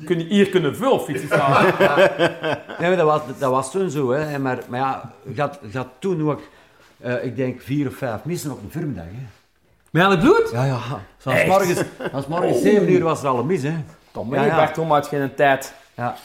[0.06, 1.66] kun je, hier kunnen veel fietsen staan.
[2.80, 4.34] Nee, maar dat, was, dat was toen zo, hè.
[4.34, 6.42] En Maar, maar ja, je had toen ook,
[7.00, 9.26] eh, ik denk, vier of vijf missen op een firmdag, hè.
[9.92, 10.50] Met aan het bloed?
[10.52, 10.80] Ja, ja.
[11.18, 11.48] Zoals Echt?
[11.48, 13.74] morgens, als morgens 7 uur was er al een mis, hè.
[14.12, 14.56] Tom, Ja, je ja.
[14.56, 15.74] Bert Tom had geen tijd.
[15.96, 16.16] Ja.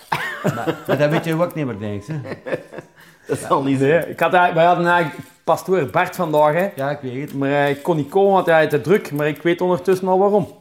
[0.42, 2.14] maar, maar dat weet je ook niet meer, denk ik,
[3.27, 3.91] Dat zal niet zijn.
[3.91, 6.69] Nee, ik had, wij hadden eigenlijk pastoor Bert vandaag, hè.
[6.77, 7.35] Ja, ik weet het.
[7.35, 9.13] Maar eh, ik kon niet komen, want hij had te druk.
[9.13, 10.61] Maar ik weet ondertussen al waarom.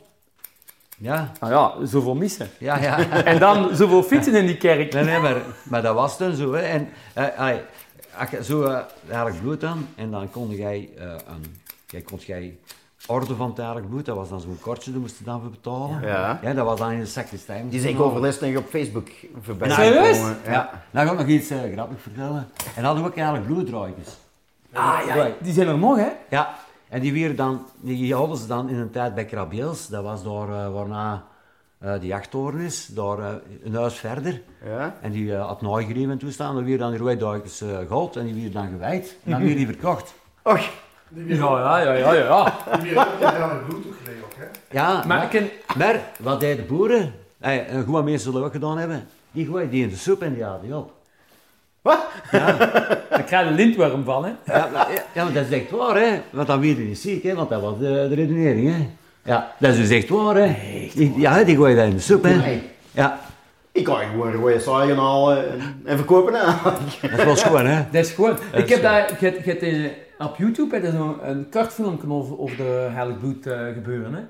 [0.97, 2.49] Ja, Nou ja, zoveel missen.
[2.57, 2.99] ja, ja.
[3.23, 4.93] En dan zoveel fietsen in die kerk.
[4.93, 6.61] Nee, nee, maar, maar dat was toen zo, hè.
[6.61, 7.57] En, eh,
[8.17, 11.55] als je zo eh, eigenlijk bloed dan, en dan kon jij, eh een,
[11.87, 12.57] jij, kon jij
[13.11, 15.49] orde van het eigenlijk bloed, dat was dan zo'n kortje, dat moest je dan voor
[15.49, 16.01] betalen.
[16.01, 16.39] Ja.
[16.41, 17.69] Ja, dat was dan in de sacristijn.
[17.69, 19.07] Die zijn ik nog op Facebook
[19.41, 19.69] voorbij.
[19.69, 20.17] Serieus?
[20.17, 20.37] gekomen.
[20.45, 20.51] Ja.
[20.51, 20.83] Ja.
[20.91, 22.47] Nou ga ik nog iets eh, grappigs vertellen.
[22.75, 24.17] En hadden we ook eigenlijk bloeddraaitjes.
[24.73, 26.09] Ah ja, die zijn er nog, hè.
[26.29, 26.55] Ja,
[26.89, 29.87] en die, weer dan, die hadden ze dan in een tijd bij Krabiels.
[29.87, 31.23] Dat was daar eh, waarna
[31.79, 33.17] eh die jachttoren is, daar
[33.63, 34.41] een huis verder.
[34.65, 34.95] Ja.
[35.01, 36.55] En die uh, had naaigereven en toestaan.
[36.55, 39.15] Dan weer dan die rooiduikers uh, goud en die weer dan gewijd.
[39.23, 40.13] En dan weer die verkocht.
[40.43, 40.69] Och,
[41.13, 42.53] Ja, ja, ja, ja, ja.
[42.81, 44.45] Die in het bloed gelegen ook, hè?
[44.77, 45.41] Ja, Maar maar,
[45.77, 47.13] maar wat deden de boeren?
[47.39, 49.07] Hey, en goede mensen zullen ook gedaan hebben.
[49.31, 50.93] Die gooien die in de soep en die hadden die op.
[51.81, 51.99] wat?
[53.19, 54.31] Ik krijg een lintworm van, hè.
[54.45, 56.21] Ja, maar, ja, ja, maar dat is echt waar, hè.
[56.29, 57.35] Want dan weer niet ziek, hè.
[57.35, 58.89] Want dat was de, de redenering, hè.
[59.23, 60.55] Ja, dat is dus echt waar, hè.
[60.95, 62.35] Die, ja, die gooien dat in de soep, hè.
[62.35, 62.69] Nee.
[62.91, 63.19] Ja,
[63.71, 66.33] Ik kan je gewoon rode saaien halen en, en verkopen.
[66.33, 66.71] Hè.
[67.15, 67.83] dat was gewoon, hè.
[67.91, 68.37] Dat is gewoon...
[68.53, 69.17] Ik is heb daar...
[70.23, 74.13] Op YouTube heb je zo'n een kort filmpje over, over de heilig bloed eh, gebeuren,
[74.13, 74.21] hè.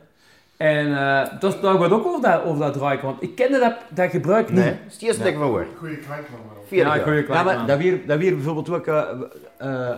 [0.58, 3.60] En eh dat is daar wordt ook over dat, over dat draaien, want ik kende
[3.60, 4.60] dat, dat gebruik niet.
[4.60, 5.66] Nee, dat is het eerste dat ik van hoor.
[5.78, 7.00] Goeie klankman, Ja, jaar.
[7.04, 8.88] goeie Ja, maar dat weer, dat weer bijvoorbeeld ook...
[8.88, 9.90] eh,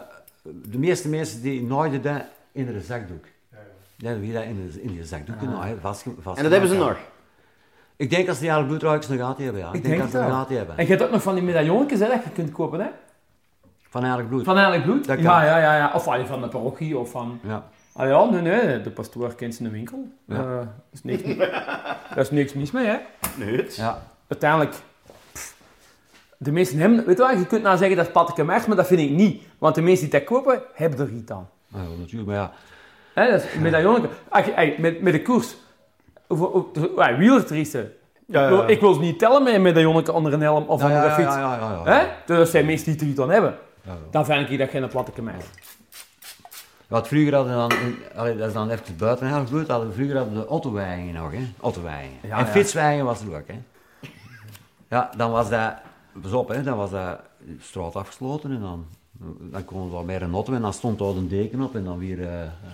[0.43, 3.25] de meeste mensen die naaiden dat in een zakdoek.
[3.51, 3.57] Ja,
[3.97, 4.09] ja.
[4.09, 6.97] Dat in de, in de zakdoek naaien, vast, vast En dat hebben ze nog.
[7.95, 9.67] Ik denk als die alle bloedruikers nog gehad hebben, ja.
[9.67, 10.77] Ik, Ik denk, denk dat ze nog gehad hebben.
[10.77, 12.87] En je hebt ook nog van die medaillonnetjes hè, dat je kunt kopen, hè?
[13.93, 14.45] Van eigenlijk bloed.
[14.45, 15.05] Van heilig bloed?
[15.05, 15.23] Dat kan.
[15.23, 15.91] ja, ja, ja, ja.
[15.93, 17.39] Of allee, van de parochie, of van...
[17.43, 17.63] Ja.
[17.93, 20.07] Ah ja, nee, nee, de pastoor kent zijn winkel.
[20.25, 20.35] Ja.
[20.35, 21.37] Eh, daar is niks,
[22.09, 22.97] daar is niks mis mee, hè?
[23.37, 23.65] Nee.
[23.69, 24.01] ja.
[24.27, 24.75] Uiteindelijk...
[25.31, 25.55] pff,
[26.37, 27.05] de meesten hebben...
[27.05, 29.43] Weet je wat, je kunt nou zeggen dat is patteke maar dat vind ik niet.
[29.57, 31.49] Want de meesten die dat kopen, hebben er iets aan.
[31.67, 32.51] Nou, ja, natuurlijk, maar ja.
[33.13, 34.09] Hè, dat is een medaillonnetje.
[34.29, 35.55] Ach, hey, met, met de koers.
[36.27, 37.93] Over, over, ja, wielertriesten.
[38.27, 38.67] Ja, Ik, wil, ja.
[38.67, 41.05] ik wil ze niet tellen met een medaillonnetje onder een helm of Ja, onder ja,
[41.05, 41.35] een fiets.
[41.35, 41.99] ja, ja, ja, ja.
[41.99, 42.07] Hè?
[42.25, 43.55] Dus dat zijn mensen die er iets aan hebben.
[43.83, 43.97] Ja, ja.
[44.11, 45.45] Dan vind ik dat geen platte mers.
[46.87, 49.87] Wat vroeger hadden we dan, in, allee, dat is dan even buiten eigenlijk bloed, hadden
[49.87, 51.47] we vroeger hadden we de autoweigingen nog, hè.
[51.61, 52.19] Autoweigingen.
[52.21, 53.03] Ja, en ja.
[53.03, 53.61] was er ook, hè.
[54.89, 55.73] Ja, dan was dat,
[56.21, 57.19] pas op, hè, dan was dat
[57.59, 58.85] straat afgesloten en dan,
[59.51, 61.83] dan kon we wel meer een auto en dan stond daar een deken op en
[61.83, 62.17] dan weer...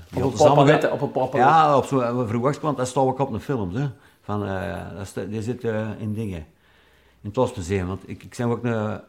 [0.10, 1.38] die Op een papalette, op een papalette.
[1.38, 3.89] Ja, op zo'n verwachtsplant, dat staat ook op de films, hè.
[4.22, 4.78] Van, eh
[5.13, 6.45] dat, die zit eh, in dingen,
[7.22, 9.02] in het Osmuseum, want ik, ik, zijn ook een,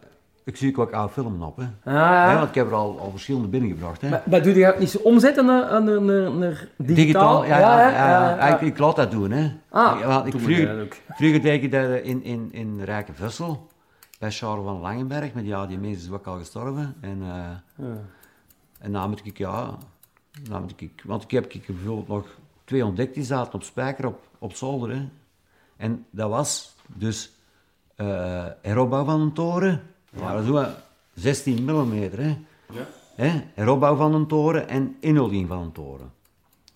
[0.45, 1.63] ik zie ook oude filmen op, hè.
[1.63, 2.35] Ah, ja.
[2.37, 4.09] Want ik heb er al, al verschillende binnengebracht, hè.
[4.09, 7.45] Maar, maar doe je dat niet zo omzetten naar, naar, naar, naar digitaal?
[7.45, 8.55] ja, ja, ja, ja, ja.
[8.55, 9.53] Ik, ik laat dat doen, hè.
[9.69, 10.97] Ah, ik, want ik, vroeger, ook.
[11.09, 13.67] vroeger deed ik dat in, in, in Rijkenvessel,
[14.19, 16.95] bij Charles van Langenberg, maar ja, die mensen is ook al gestorven.
[17.01, 17.63] En, Ja.
[18.81, 19.77] en dan moet ik, ja,
[20.77, 22.27] ik, want ik heb ik bijvoorbeeld nog
[22.65, 25.09] twee ontdekt, die zaten op spijker op, op zolder, hè.
[25.77, 27.33] En dat was dus
[27.97, 30.75] eh heropbouw van een toren, dat wel
[31.15, 32.37] 16 mm, hè.
[33.15, 33.43] Hè?
[33.55, 36.13] Heropbouw van een toren en inhouding van een toren.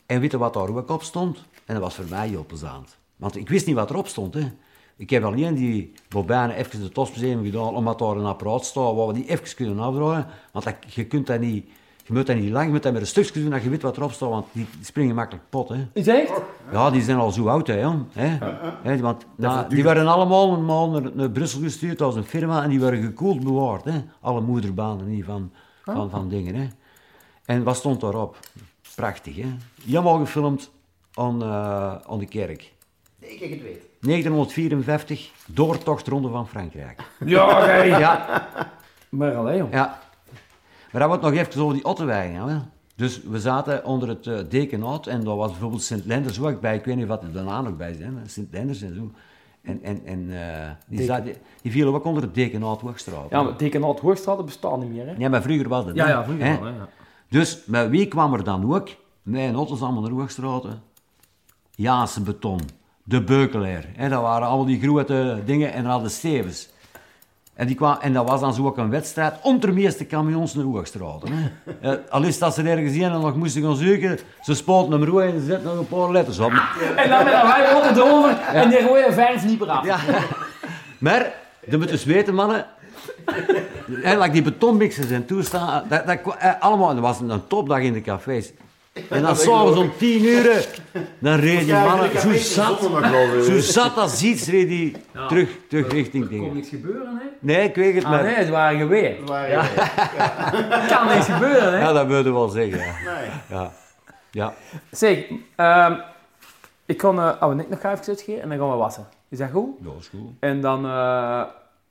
[0.07, 1.39] En weet je wat daar ook op stond?
[1.65, 2.97] En dat was voor mij heel plezant.
[3.17, 4.35] Want ik wist niet wat erop stond.
[4.35, 4.53] Hè.
[4.97, 9.07] Ik heb alleen die bobijnen even het Tosmuseum gedaan, omdat daar een apparaat staat waar
[9.07, 10.27] we die even kunnen afdraaien.
[10.53, 11.69] Want dat, je kunt dat niet,
[12.07, 13.83] je moet dat niet lang, je moet dat met een stukje doen dat je weet
[13.83, 15.69] wat erop staat, want die springen makkelijk pot.
[15.69, 15.87] Hè.
[15.93, 16.33] Is dat echt?
[16.73, 18.05] Ja, die zijn al zo oud, hè, jong.
[18.13, 18.39] Hè?
[18.83, 19.27] Hè, want
[19.69, 23.85] die werden allemaal naar, naar Brussel gestuurd als een firma en die werden gekoeld bewaard.
[23.85, 24.05] Hè?
[24.21, 25.53] Alle moederbanen die van,
[25.85, 26.55] van, van dingen.
[26.55, 26.67] Hè?
[27.45, 28.39] En wat stond daarop?
[28.95, 29.49] Prachtig, hè?
[29.87, 30.71] Helemaal gefilmd
[31.15, 32.73] aan, eh, aan de kerk.
[33.19, 33.83] Ik heb het weet.
[34.01, 37.01] 1954, doortocht Ronde van Frankrijk.
[37.25, 37.73] Ja, oké.
[37.83, 38.49] Ja,
[39.09, 39.73] Maar alleen, joh.
[39.73, 40.03] ja.
[40.95, 42.35] Maar dan wordt nog even over die Ottenwijn.
[42.35, 42.57] Hè?
[42.97, 46.75] Dus we zaten onder het uh, dekenhout en daar was bijvoorbeeld Sint-Lenders ook bij.
[46.77, 48.19] Ik weet niet wat er daarna nog bij zijn.
[48.27, 49.11] Sint-Lenders en zo.
[49.63, 53.31] En, en, en eh, die, zaten- die vielen ook onder het dekenhout Hoogstraat.
[53.31, 55.15] Ja, maar Dekenaat Hoogstraat bestaan niet meer, hè?
[55.19, 55.95] Ja, maar vroeger was dat.
[55.95, 56.11] Ja, hè.
[56.11, 56.59] ja, vroeger Hè?
[56.59, 56.89] wel, hè, ja.
[57.29, 58.89] Dus met wie kwam er dan ook?
[59.23, 60.83] Mijn auto's allemaal naar Hoogstraten.
[61.71, 62.61] Jaanse Beton,
[63.05, 63.85] De Beukelaar.
[63.97, 66.69] En dat waren al die grote dingen en dan hadden Stevens.
[67.55, 70.55] En, die kwam, en dat was dan zo ook een wedstrijd om de meeste camions
[70.55, 71.29] naar Hoogstraten.
[71.33, 71.43] hè.
[71.91, 75.05] Eh, al is dat ze ergens zien en nog moesten gaan zoeken, ze spoten hem
[75.05, 76.53] roe en ze zetten nog een paar letters op.
[76.97, 79.85] En dan met een wij altijd erover en die gooien vijf niet meer af.
[79.85, 79.99] Ja.
[80.99, 81.33] Maar,
[81.71, 82.67] je moet dus weten, mannen.
[84.03, 88.01] Eigenlijk die betonmixers en toestaan, dat, dat, eh, allemaal, dat was een topdag in de
[88.01, 88.53] cafés.
[89.11, 90.67] En dan s'avonds om tien uur,
[91.19, 92.81] dan reed die mannen zo zat,
[93.45, 94.97] zo zat als iets, reed die
[95.29, 96.55] terug, terug richting Er kon dingen.
[96.55, 97.25] niks gebeuren, hè?
[97.41, 98.23] Nee, ik weet het Ah maar.
[98.23, 99.17] nee, het waren geweer.
[99.27, 99.67] Ja.
[100.97, 101.79] kan niks gebeuren, hè?
[101.79, 102.95] Ja, dat moet je wel zeggen, ja.
[103.05, 103.31] Nee.
[103.49, 103.73] Ja.
[104.31, 104.55] ja.
[104.91, 105.25] Zeg,
[105.57, 105.95] ehm,
[106.87, 109.07] ik kan uh, oude nek nog even uitgeven en dan gaan we wassen.
[109.29, 109.69] Is dat goed?
[109.79, 110.31] Dat is goed.
[110.41, 111.43] En dan eh,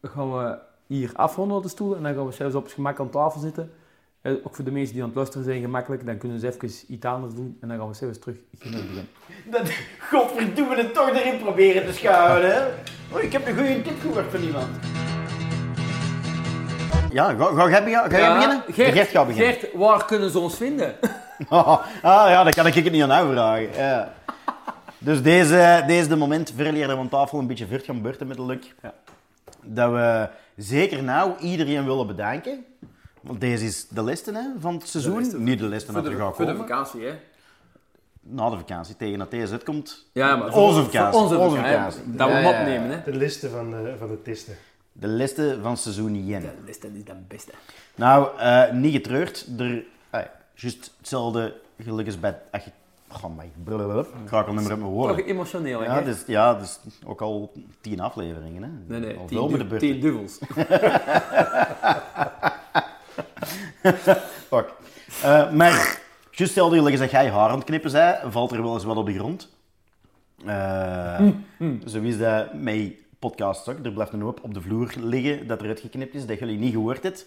[0.02, 3.00] gaan we hier afronden op de stoel en dan gaan we zelfs op het gemak
[3.00, 3.72] aan tafel zitten.
[4.24, 7.06] Ook voor de mensen die aan het luisteren zijn gemakkelijk, dan kunnen ze even iets
[7.06, 9.08] anders doen en dan gaan we zelfs terug beginnen.
[9.46, 9.72] Dat,
[10.10, 12.66] godverdomme het toch erin proberen te schuilen, hè?
[13.16, 14.68] Oh, ik heb een goede tip gehoord van iemand.
[17.12, 18.12] Ja, ga, ga, jij beginnen?
[18.12, 18.64] Ga jij beginnen?
[18.72, 19.54] Gert, Gert gaat beginnen.
[19.54, 20.96] Gert, waar kunnen ze ons vinden?
[21.50, 23.74] ah ja, dat kan ik het niet aan jou vragen.
[23.76, 24.14] Ja.
[24.98, 28.38] Dus deze, deze de moment verleerden we aan tafel een beetje vert gaan beurten met
[28.38, 28.72] de Luc.
[28.82, 28.94] Ja.
[29.62, 32.66] Dat we zeker nou iedereen willen bedanken.
[33.24, 35.18] Want deze is de liste hè, van het seizoen.
[35.18, 35.40] liste.
[35.40, 36.68] Niet de dat er gaat voor de komen.
[36.68, 37.14] vakantie, hè?
[38.22, 40.06] Na de vakantie, tegen dat deze uitkomt.
[40.12, 42.02] Ja, maar Onze vakantie, voor Onze onze vakantie.
[42.06, 43.12] Dat we hem opnemen, hè?
[43.12, 44.56] De liste van de, van de testen.
[44.92, 46.42] De liste van seizoen Jen.
[46.42, 47.52] De liste is het beste.
[47.96, 49.48] Nou, eh, niet getreurd.
[49.60, 49.84] Er,
[50.54, 52.40] juist hetzelfde geluk is bij...
[52.52, 52.62] Ach,
[53.24, 54.02] oh my, blablabla.
[54.02, 55.18] ik ga al nummer uit mijn woorden.
[55.18, 55.86] Toch emotioneel, hè?
[55.86, 58.64] Ja, dus, ja, dus ook al tien afleveringen.
[58.64, 58.70] Hè.
[58.88, 60.38] Nee, nee, al tien, de du- tien dubbels.
[64.50, 64.74] Fuck.
[65.24, 66.00] Eh, maar,
[66.32, 68.98] juist geluk is dat jij haar aan het knippen zei, valt er wel eens wat
[68.98, 69.50] op de grond.
[70.46, 71.22] Eh,
[71.86, 73.86] Zo is dat met podcast ook.
[73.86, 76.74] Er blijft een hoop op de vloer liggen dat er uitgeknipt is, dat jullie niet
[76.74, 77.22] gehoord hebben.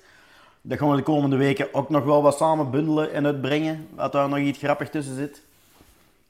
[0.62, 4.12] Dat gaan we de komende weken ook nog wel wat samen bundelen en uitbrengen, dat
[4.12, 5.42] daar nog iets grappig tussen zit.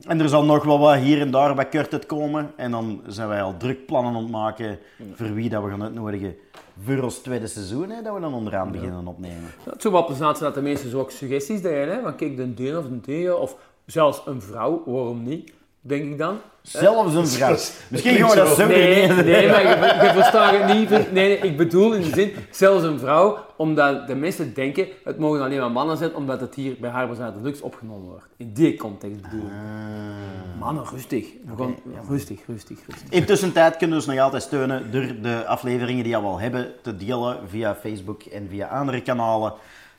[0.05, 2.53] En er zal nog wel wat hier en daar wat kort uit komen.
[2.57, 4.79] En dan zijn wij al druk plannen aan het maken
[5.15, 6.37] voor wie dat we gaan uitnodigen
[6.83, 9.51] voor ons tweede seizoen, hè, dat we dan onderaan beginnen opnemen.
[9.71, 12.03] Het zou wel plezant zijn dat de mensen zo ook suggesties delen, hè?
[12.03, 13.57] Van kijk, de deel of een deel, of
[13.87, 15.53] zelfs een vrouw, waarom niet?
[15.81, 16.39] Denk ik dan.
[16.67, 17.57] Zelfs een vrouw.
[17.89, 18.67] Misschien klinkt dat zo.
[18.67, 19.69] Nee, nee, maar je,
[20.07, 20.91] je verstaat het niet.
[20.91, 25.19] Nee, nee, ik bedoel in de zin, zelfs een vrouw, omdat de mensen denken, het
[25.19, 28.25] mogen alleen maar mannen zijn, omdat het hier bij Harbers uit de Lux opgenomen wordt.
[28.37, 29.53] In die context bedoel ik.
[30.59, 31.27] Mannen, rustig.
[31.45, 31.77] We gaan,
[32.09, 33.09] rustig, rustig, rustig.
[33.11, 36.73] Intussen tijd kunnen we ons nog altijd steunen door de afleveringen die we al hebben
[36.83, 39.53] te delen via Facebook en via andere kanalen.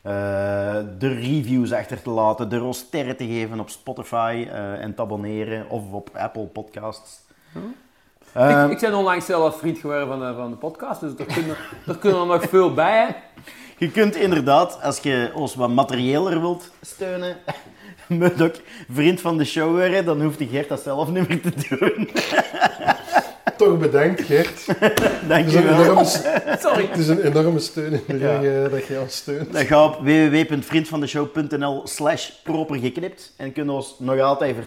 [0.08, 5.02] Eh, de reviews achter te laten, ons sterren te geven op Spotify eh, en te
[5.02, 7.20] abonneren of op Apple Podcasts.
[8.32, 11.26] Eh, ik, ik ben onlangs zelf vriend geworden van de, van de podcast, dus er
[11.26, 11.56] kunnen,
[11.88, 13.06] er kunnen er nog veel bij.
[13.06, 13.41] Hè.
[13.78, 17.38] Je kunt inderdaad, als je ons wat materiëler wilt steunen,
[18.08, 18.56] moet ook
[18.89, 22.10] vriend van de show worden, dan hoeft de Gert dat zelf niet meer te doen.
[23.57, 24.65] Toch bedankt, Gert.
[25.27, 25.81] Dank Het is je een wel.
[25.83, 26.05] enorme,
[26.60, 26.86] Sorry.
[26.88, 28.43] het is een enorme steun in de Ja.
[28.63, 29.53] eh, dat je ons steunt.
[29.53, 34.65] Dan ga op www.vriendvandeshow.nl slash proper geknipt en kunnen ons nog altijd voor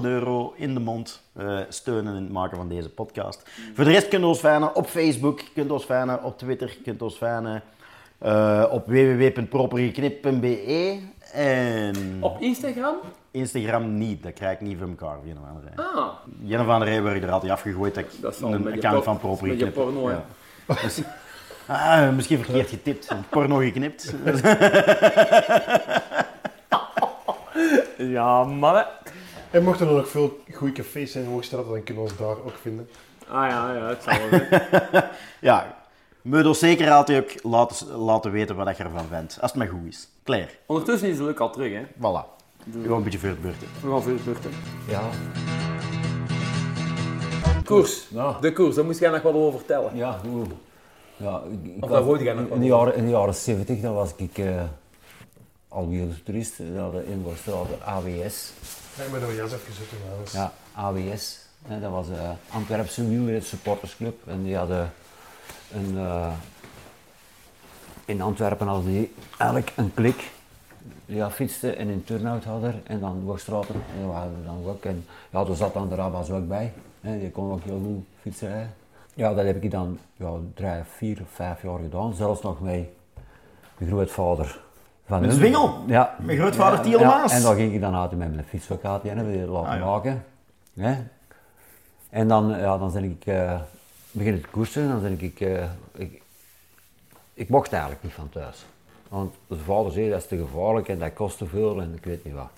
[0.00, 3.42] 2,5 euro in de mond eh, steunen in het maken van deze podcast.
[3.74, 7.02] Voor de rest kunnen we ons vinden op Facebook, kunt ons vinden op Twitter, kunt
[7.02, 7.62] ons vinden
[8.18, 10.98] eh, op www.propergeknipt.be
[11.32, 12.94] en Op Instagram?
[13.30, 15.84] Instagram niet, dat krijg ik niet voor elkaar, Jan van der Rij.
[15.84, 16.08] Ah,
[16.40, 19.18] Jan van der Rij werd er altijd afgegooid dat ik Dat zal een account van
[19.18, 19.74] Proper met je geknipt.
[19.92, 20.16] porno, hè.
[20.82, 21.00] Dus-
[21.66, 24.14] ah, misschien verkeerd getipt, porno geknipt.
[27.96, 28.86] ja, mannen.
[29.50, 32.28] En mochten er nog veel goede cafés zijn in Hoogstraat, dan kunnen we ons daar
[32.44, 32.88] ook vinden.
[33.28, 35.04] Ah ja, ja, het zal wel zijn.
[35.40, 35.76] Ja,
[36.22, 39.38] moet ons zeker altijd ook laten, laten weten wat je ervan vindt.
[39.40, 40.08] Als het maar goed is.
[40.22, 40.48] Klaar.
[40.66, 41.82] Ondertussen is het leuk al terug, hè.
[41.96, 42.40] Voilà.
[42.82, 43.68] Gewoon een beetje voor het beurten.
[43.82, 44.50] We gaan beurten.
[44.88, 45.00] Ja.
[47.64, 48.06] Koers.
[48.10, 48.38] Ja.
[48.40, 49.96] De koers, daar moest jij nog wat over vertellen.
[49.96, 50.46] Ja, hoe-
[51.16, 53.34] ja ik, ik Of daar hoorde jij nog wat in, de jaren, in de jaren
[53.34, 54.62] 70 dan was ik uh,
[55.68, 56.58] alweer toerist.
[56.58, 58.52] We hadden in Borstraat AWS.
[58.96, 60.32] Ja, ik ben er jas even zitten, anders.
[60.32, 61.38] Ja, AWS.
[61.66, 64.20] Hè, dat was de Antwerpse wielred supportersclub.
[64.26, 64.92] En die hadden
[65.72, 66.32] een, eh,
[68.04, 70.30] in Antwerpen hadden die eigenlijk een klik.
[71.06, 73.74] Ja, fietste en in turnout hadden en dan Borstraten.
[74.00, 74.84] En hadden we dan ook.
[74.84, 76.72] En ja, er zat dan de Rabas ook bij.
[77.00, 78.52] Hè, die kon ook heel goed fietsen.
[78.52, 78.66] Hè.
[79.14, 82.14] Ja, dat heb ik dan ja, drie, vier, vijf jaar gedaan.
[82.14, 82.84] Zelfs nog met
[83.78, 84.60] mijn grootvader
[85.06, 85.74] Van Een zwingel?
[85.86, 86.16] Ja.
[86.20, 87.30] Mijn grootvader Ja, Tielemaas?
[87.30, 89.84] Ja, en dan ging ik dan altijd met mijn fietsvakantie en weer laten Ah, ja.
[89.84, 90.24] maken.
[90.74, 90.94] Hè?
[92.10, 93.60] En dan, ja, dan ben ik eh,
[94.10, 94.88] beginnen te koersen.
[94.88, 95.64] Dan ben ik, eh,
[95.94, 96.21] ik,
[97.34, 98.64] ik mocht eigenlijk niet van thuis.
[99.08, 102.04] Want de vader zei dat is te gevaarlijk en dat kost te veel en ik
[102.04, 102.50] weet niet wat.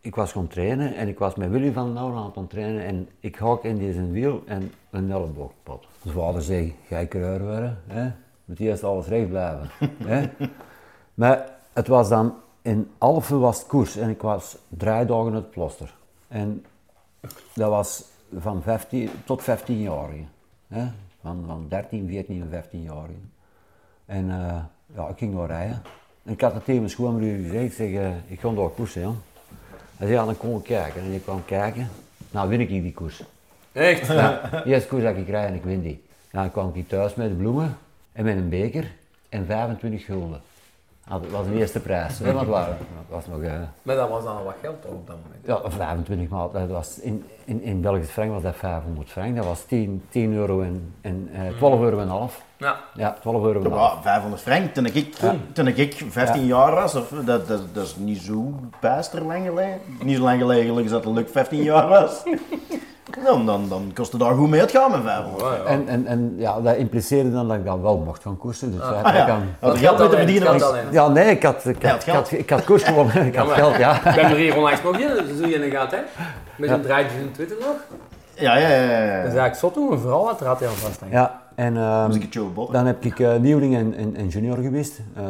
[0.00, 3.08] Ik was gaan trainen en ik was met Willy van Nauw aan het trainen en
[3.20, 5.86] ik hak in deze wiel en een elleboog kapot.
[6.02, 7.78] De vader zei, ga je coureur worden?
[7.86, 8.10] Hè?
[8.44, 9.70] Moet alles recht blijven.
[10.04, 10.30] hè?
[11.14, 15.94] Maar het was dan, in Alphen koers en ik was drie dagen het ploster.
[16.28, 16.64] En
[17.54, 18.04] dat was
[18.38, 20.08] van 15 tot 15 jaar.
[20.68, 20.86] Hè?
[21.20, 23.08] Van, van 13, 14 en 15 jaar.
[24.08, 24.56] En eh,
[24.96, 25.82] ja, ik ging daar rijden.
[26.24, 29.00] En ik had het tegen mijn schoonbroer gezegd, ik zeg, eh, ik ga daar koersen.
[29.00, 29.10] Ja.
[29.96, 31.00] Hij zei, ja, dan kom ik kijken.
[31.02, 31.88] En ik kwam kijken,
[32.30, 33.22] nou win ik die koers.
[33.72, 34.06] Echt?
[34.06, 36.04] Ja, de eerste koers dat ik rijd en ik win die.
[36.30, 37.76] Ja, dan kwam ik thuis met bloemen
[38.12, 38.90] en met een beker
[39.28, 40.40] en 25 gulden.
[41.08, 42.18] Ah, Dat was de eerste prijs.
[42.18, 42.46] Hè, want
[43.08, 43.42] was nog...
[43.42, 43.52] eh,
[43.82, 45.64] Maar dat was dan wat geld op dat moment?
[45.64, 46.50] ja, 25 maal.
[46.50, 49.36] Dat was in, in, in Belgisch frank was dat 500 frank.
[49.36, 52.42] Dat was 10, 10 euro en, en eh, 12 euro en half.
[52.58, 52.76] Ja.
[52.94, 53.76] Ja, 12 euro.
[53.76, 54.74] Ja, 500 frank.
[54.74, 55.14] Toen ik,
[55.52, 59.80] toen ik 15 jaar was, of, dat, dat, dat is niet zo bijster lang geleden.
[60.02, 62.22] Niet zo lang geleden gelukkig dat Luc 15 jaar was.
[63.24, 65.66] Dan, dan, dan kostte daar goed mee uitgaan met 500 frank.
[65.66, 68.72] En, en, en ja, dat impliceerde dan dat ik dan wel mocht gaan koersen.
[68.72, 69.24] Dus Ah, dat ja.
[69.24, 69.42] kan...
[69.60, 70.72] Had er geld was.
[70.90, 73.26] Ja, nee, ik had, ik had, het ik had, ik had koers gewonnen.
[73.26, 73.96] Ik had geld, ja.
[73.96, 75.98] Ik ben er hier onlangs nog in, zo je in gehad hè?
[76.56, 77.76] Met een draadje in Twitter nog.
[78.38, 78.82] Ja, ja, ja.
[78.82, 79.40] ja, Dat is ja.
[79.40, 79.76] eigenlijk zot
[80.40, 81.00] er had hij aan vast.
[81.00, 81.18] denk ik.
[81.18, 85.00] Ja, en ehm, dan heb ik eh, nieuweling en, en, en junior geweest.
[85.16, 85.26] Ehm,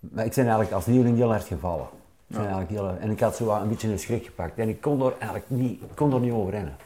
[0.00, 1.86] maar ik ben eigenlijk als nieuweling heel hard gevallen.
[2.26, 4.58] Ik ben eigenlijk heel, en ik had zo wat een beetje een schrik gepakt.
[4.58, 6.76] En ik kon er eigenlijk niet, ik kon er niet over rennen.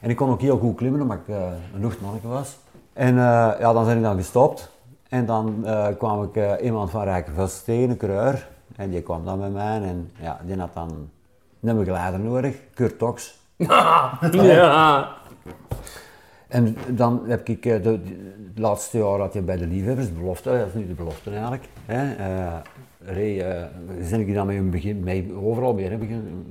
[0.00, 1.42] En ik kon ook heel goed klimmen, omdat ik eh,
[1.74, 2.58] een luchtmanneke was.
[2.92, 4.70] En eh, ja, dan ben ik dan gestopt.
[5.08, 8.46] En dan eh, kwam ik eh, iemand van Rijkenvest tegen, een.
[8.76, 11.08] En die kwam dan bij mij en ja, die had dan
[11.60, 13.40] een begeleider nodig, Kurt Tox.
[14.32, 15.14] Ja.
[16.48, 20.06] En dan heb ik eh, de, de, het laatste jaar had je bij de liefhebbers,
[20.06, 21.64] de belofte, dat is nu de belofte eigenlijk.
[21.84, 22.54] Hè, eh,
[22.98, 23.62] reed, eh,
[24.02, 26.46] zijn ik dan mee, in begin, mee overal mee hè, begin,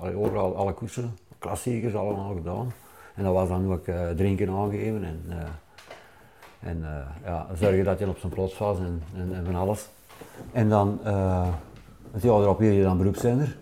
[0.00, 2.72] eh, overal alle koersen, klassiekers allemaal gedaan.
[3.14, 7.98] En dat was dan ook eh, drinken aangegeven en, eh, en eh, ja, zorgen dat
[7.98, 9.88] je op zijn plots was en, en, en van alles.
[10.52, 11.48] En dan, eh
[12.12, 13.56] het jaar erop weer je dan beroepszender.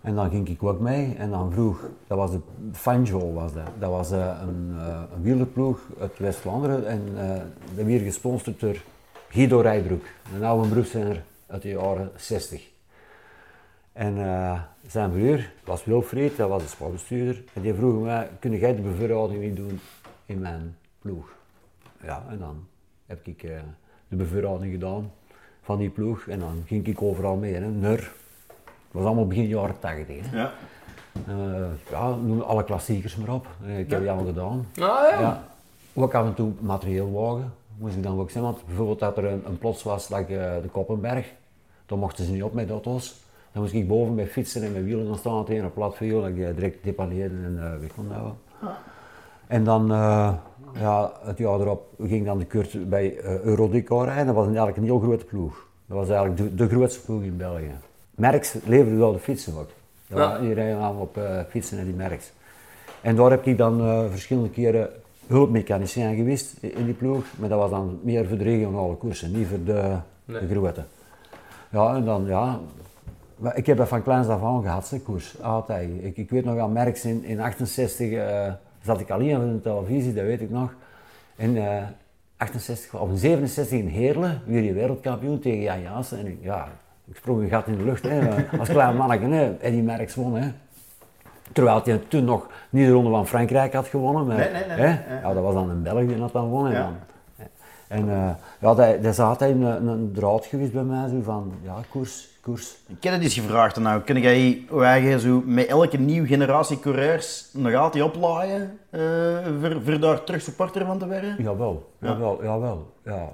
[0.00, 2.40] En dan ging ik ook mee en dan vroeg, dat was de
[2.72, 3.68] Fanjol was dat.
[3.78, 7.42] Dat was eh, een, uh, een wielerploeg uit West-Vlaanderen en eh
[7.74, 8.82] dat werd gesponsord door
[9.28, 12.68] Guido Rijbroek, een oude beroepszender uit de jaren 60.
[13.92, 18.58] En eh, zijn broer was Wilfried, dat was de sportbestuurder, en die vroeg mij, kun
[18.58, 19.80] jij de bevoorrading niet doen
[20.26, 21.32] in mijn ploeg?
[22.02, 22.66] Ja, en dan
[23.06, 23.60] heb ik eh,
[24.08, 25.12] de bevoorrading gedaan
[25.62, 27.60] van die ploeg en dan ging ik overal mee, hè.
[28.90, 30.06] Was allemaal begin jaren 80.
[30.30, 30.38] Hè.
[30.38, 30.52] Ja.
[31.26, 33.46] Eh, ja, noem alle klassiekers maar op.
[33.66, 34.66] Eh, ik heb die allemaal gedaan.
[34.74, 35.20] Ah ja.
[35.20, 35.42] Ja.
[35.94, 38.44] Ook af en toe materieel wagen, moest ik dan ook zijn.
[38.44, 41.32] Want bijvoorbeeld dat er een, een plots was, like, eh, de Koppenberg,
[41.86, 43.20] dan mochten ze niet op met auto's.
[43.52, 46.20] Dan moest ik boven met fietsen en met wielen gaan staan tegen een plat wiel,
[46.20, 48.34] dat ik direct depaneerde en weg kon houden.
[49.46, 49.86] En dan,
[50.78, 54.26] ja, het jaar erop ging dan de Kurt bij eh Eurodico rijden.
[54.26, 55.66] Dat was eigenlijk een heel grote ploeg.
[55.86, 57.74] Dat was eigenlijk de, de grootste ploeg in België.
[58.20, 59.68] Merks leverde wel de fietsen ook.
[60.06, 60.38] Ja.
[60.38, 62.32] Die rijden allemaal op eh, fietsen en die Merks.
[63.00, 64.88] En daar heb ik dan eh, verschillende keren
[65.26, 67.24] hulpmechanicien geweest in die ploeg.
[67.38, 70.46] Maar dat was dan meer voor de regionale koersen, niet voor de, Nee.
[70.46, 70.84] de grote.
[71.70, 72.60] Ja, en dan, ja...
[73.54, 75.42] Ik heb dat van kleins af aan gehad, hè, koers.
[75.42, 75.90] Altijd.
[76.00, 78.52] Ik, ik weet nog aan Merks in, in 68 eh,
[78.82, 80.74] zat ik alleen aan de televisie, dat weet ik nog.
[81.36, 81.82] In eh
[82.36, 86.18] 68, of in 67 in Heerlen, weer je wereldkampioen tegen Jan Jansen.
[86.18, 86.68] En ja,
[87.10, 89.24] ik sprong een gat in de lucht, hè, als klein manneke.
[89.26, 89.56] Hè.
[89.60, 90.36] Eddie Merks won.
[90.36, 90.48] Hè.
[91.52, 94.26] Terwijl hij toen nog niet de Ronde van Frankrijk had gewonnen.
[94.26, 95.20] Maar, Nee, nee, nee, hè.
[95.20, 96.66] Ja, dat was dan een Belg die dat dan won.
[96.66, 96.78] En, Ja.
[96.80, 96.96] dan,
[97.88, 98.30] en eh,
[98.60, 102.28] ja, dat, dat is altijd een, een draad geweest bij mij, zo van, ja, koers,
[102.40, 102.76] koers.
[102.86, 107.48] Ik heb het eens gevraagd, nou, kun jij jij zo met elke nieuwe generatie coureurs
[107.52, 109.00] nog altijd oplaaien eh,
[109.60, 111.34] voor, voor daar terug supporter van te worden?
[111.38, 113.28] Jawel, jawel, jawel, ja.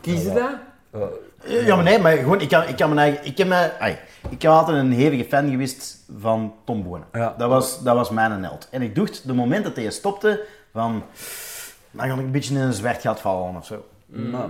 [0.00, 1.10] Kies je dat?
[1.48, 3.98] Ja, maar nee, maar gewoon, ik kan, ik kan mijn eigen, ik heb, ai,
[4.30, 7.06] ik heb altijd een hevige fan geweest van Tom Bonen.
[7.12, 7.34] Ja.
[7.38, 8.68] Dat, was, dat was mijn held.
[8.70, 11.02] En ik dacht, de moment dat hij stopte, van,
[11.90, 13.84] dan ga ik een beetje in een zwart gat vallen of zo.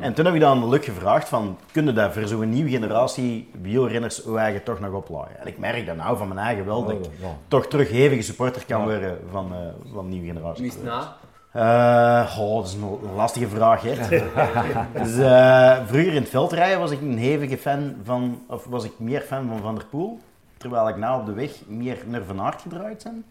[0.01, 3.51] En toen heb ik dan Luc gevraagd van, kun je dat voor zo'n nieuwe generatie
[3.63, 5.41] wielrenners hoe eigen toch nog oplaaien?
[5.41, 7.37] En ik merk dat nou van mijn eigen wel, dat ik ja.
[7.49, 10.63] toch terug hevige supporter kan worden van, eh van nieuwe generatie.
[10.63, 11.17] Wie is het na?
[11.57, 13.95] Eh, oh, dat is een, lastige vraag, hè.
[15.03, 18.93] dus, eh, vroeger in het veldrijden was ik een hevige fan van, of was ik
[18.99, 20.21] meer fan van Van der Poel,
[20.57, 23.25] terwijl ik nou op de weg meer naar Van Aert gedraaid ben.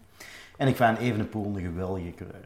[0.56, 2.44] En ik vind Evenepoel een geweldige coureur.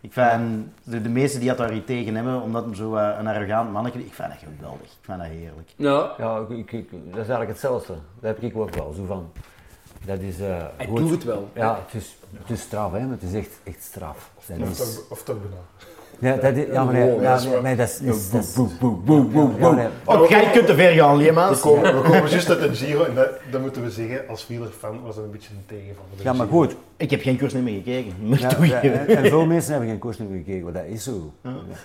[0.00, 3.16] Ik vind de, de meesten die dat daar iets tegen hebben, omdat hem zo eh,
[3.18, 4.86] een arrogant mannetje ik vind dat geweldig.
[4.86, 5.70] Ik vind dat heerlijk.
[5.76, 7.92] Ja, Ja, ik, ik- dat is eigenlijk hetzelfde.
[8.20, 8.92] Dat heb ik ook wel.
[8.92, 9.30] Zo van,
[10.06, 10.46] dat is eh,
[10.76, 10.98] hij goed.
[10.98, 11.48] doet het wel.
[11.54, 14.30] Ja, het is, het is straf, hè, maar het is echt, echt straf.
[14.46, 16.36] Dat Of is, toch, of toch bijna.
[16.36, 18.00] ja, dat is, ja, maar nee, ja, dat is nee, dat is...
[20.28, 21.60] jij kunt te ver gaan, We Leemans.
[21.60, 25.02] komen, we komen juist uit de Giro en dat, dat moeten we zeggen, als wielerfan
[25.02, 26.22] was dat een beetje een tegenvaller.
[26.22, 26.76] Ja, maar goed.
[26.96, 28.12] Ik heb geen koers niet meer gekeken.
[28.38, 28.90] Ja, doe ja, je.
[28.90, 31.32] en, en veel mensen hebben geen koers meer gekeken, maar dat is zo.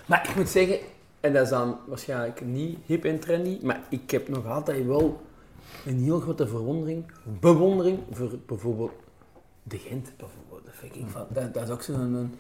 [0.06, 0.78] Maar ik moet zeggen,
[1.20, 5.22] en dat is dan waarschijnlijk niet hip en trendy, maar ik heb nog altijd wel
[5.86, 7.06] een heel grote verwondering,
[7.40, 8.92] bewondering voor bijvoorbeeld
[9.64, 10.12] de Gent.
[10.18, 10.66] Bijvoorbeeld.
[10.66, 12.00] Dat, vind ik van, dat, dat is ook zo'n...
[12.14, 12.36] een-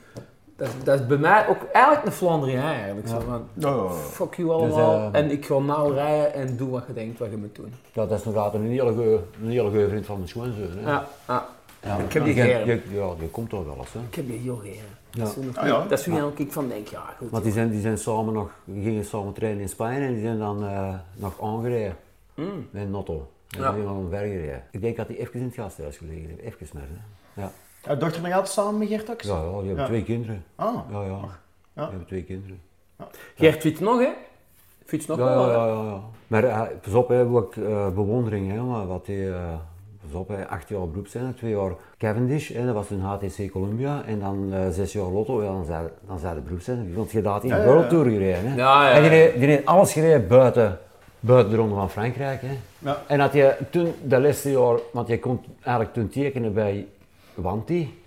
[0.56, 3.08] Dat, is- dat is bij mij ook eigenlijk een Flandrien eigenlijk.
[3.08, 3.92] Zo van, Oh.
[3.92, 7.20] fuck you allemaal, Dus, eh, en ik ga nou rijden en doe wat je denkt
[7.20, 7.74] wat je moet doen.
[7.94, 10.68] Ja, dat is nog altijd een hele goeie, een hele goeie vriend van mijn schoonzoon.
[10.78, 10.82] Hè.
[10.92, 11.48] Ja, ja.
[11.84, 12.66] Ja, ik heb die je, geren.
[12.66, 13.94] je- Ja, je komt toch wel eens.
[13.94, 14.00] Hè.
[14.10, 14.98] Ik heb die heel geren.
[15.12, 15.24] Ja.
[15.24, 16.32] Dat is nog Ah, ja.
[16.36, 17.30] Ik van denk, ja goed.
[17.30, 20.22] Want die zijn, die zijn samen nog, die gingen samen trainen in Spanje en die
[20.24, 21.96] zijn dan eh, nog aangereden
[22.40, 22.68] Mm.
[22.72, 23.28] met een auto.
[23.50, 23.72] En Ja.
[23.72, 24.64] dan omver gereden.
[24.72, 26.88] Ik denk dat hij even in het gasthuis gelegen heeft, even maar.
[27.34, 27.42] Hè.
[27.42, 27.52] Ja.
[27.84, 29.22] Jouw dochter nog altijd samen met Gert ook?
[29.22, 29.86] Ja, ja, die hebben Ja.
[29.86, 30.44] twee kinderen.
[30.56, 30.76] Ah.
[30.92, 31.10] Ja, ja.
[31.10, 31.20] Ja.
[31.74, 32.60] Die hebben twee kinderen.
[33.36, 34.10] Gert fietst nog, hè?
[34.86, 36.00] Fietst nog Ja, wel, ja, ja, ja, ja.
[36.28, 38.52] Maar uh, pas op, hè, ook eh, bewondering.
[38.52, 39.54] Hè, maar wat hij, eh,
[40.02, 43.52] pas op, hè, acht jaar beroep zijn, twee jaar Cavendish, hè, dat was toen HTC
[43.52, 46.94] Columbia, en dan eh, zes jaar Lotto, ja, dan zei, dan zei de beroep zijn.
[46.94, 47.90] Want je had in de ja, World ja.
[47.90, 48.50] Tour gereden.
[48.52, 48.56] Hè.
[48.56, 49.32] Ja, ja, En die ja.
[49.38, 50.80] die heeft alles gereden buiten,
[51.20, 52.42] buiten de Ronde van Frankrijk.
[52.42, 52.58] Hè.
[52.80, 53.02] Ja.
[53.08, 56.88] En dat je toen, dat laatste jaar, want je kon eigenlijk toen tekenen bij
[57.34, 58.02] Wanti,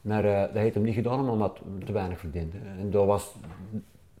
[0.00, 2.56] maar eh, dat heeft hem niet gedaan omdat hij te weinig verdiende.
[2.78, 3.34] En daar was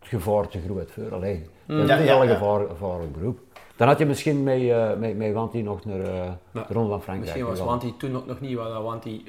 [0.00, 1.14] het gevaar te groot voor.
[1.14, 2.34] Allee, dat is Ja, wel een ja.
[2.34, 3.38] gevaar, gevaarlijk beroep.
[3.76, 6.14] Dan had je misschien met, eh met, met Wanti nog naar eh,
[6.52, 6.64] Ja.
[6.68, 7.66] de Ronde van Frankrijk Misschien was gegaan.
[7.80, 9.22] Wanty toen ook nog niet wat dat Wanty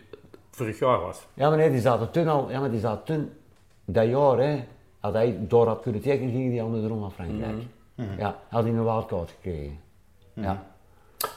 [0.52, 1.26] vorig jaar was.
[1.34, 3.30] Ja, maar nee, die zaten toen al, ja, maar die zaten toen,
[3.86, 4.64] dat jaar, hè,
[5.00, 7.56] had hij door had kunnen tekenen, ging hij al naar de Ronde van Frankrijk.
[7.96, 8.08] Mhm.
[8.18, 9.80] Ja, had hij een wildcard gekregen.
[10.34, 10.64] Ja.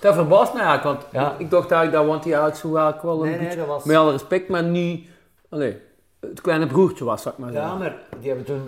[0.00, 1.32] Dat verbaast mij eigenlijk, want Ja.
[1.32, 4.10] ik, ik dacht eigenlijk dat Wanty eigenlijk zo eigenlijk wel een Nee, was- met alle
[4.12, 5.08] respect, maar niet,
[5.48, 5.76] allee,
[6.20, 7.70] het kleine broertje was, zou ik maar zeggen.
[7.70, 8.62] Ja, maar die hebben toen,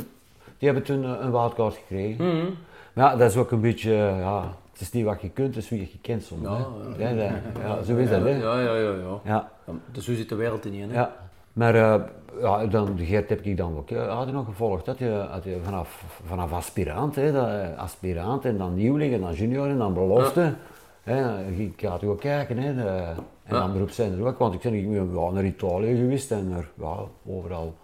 [0.59, 2.27] die hebben toen eh, een wildcard gekregen.
[2.37, 2.47] Mhm.
[2.93, 5.55] Maar ja, dat is ook een beetje, eh, ja, het is niet wat je kunt,
[5.55, 6.43] het is wie je kent soms.
[6.43, 6.67] Ja,
[6.97, 7.09] hè.
[7.09, 8.29] Ja, ja, zo is dat, hè.
[8.29, 8.93] Ja, ja, ja, ja.
[9.25, 10.95] Ja, Ja, Dus zo zit de wereld in, hè?
[10.99, 11.13] ja.
[11.61, 12.01] Maar eh,
[12.41, 14.85] ja, dan, de Geert heb ik dan ook eh, had je nog gevolgd.
[14.85, 19.21] Dat je, had je vanaf, vanaf aspirant, hè, dat, eh, aspirant en dan nieuweling en
[19.21, 20.55] dan junior en dan belofte.
[21.03, 22.59] Hè, ik had ook kijken.
[22.59, 23.13] Hè, de-
[23.45, 23.61] en Ja.
[23.61, 23.73] dan
[24.19, 26.97] er ook, want ik ben ik ben ja, naar Italië geweest en naar, ja,
[27.27, 27.75] overal.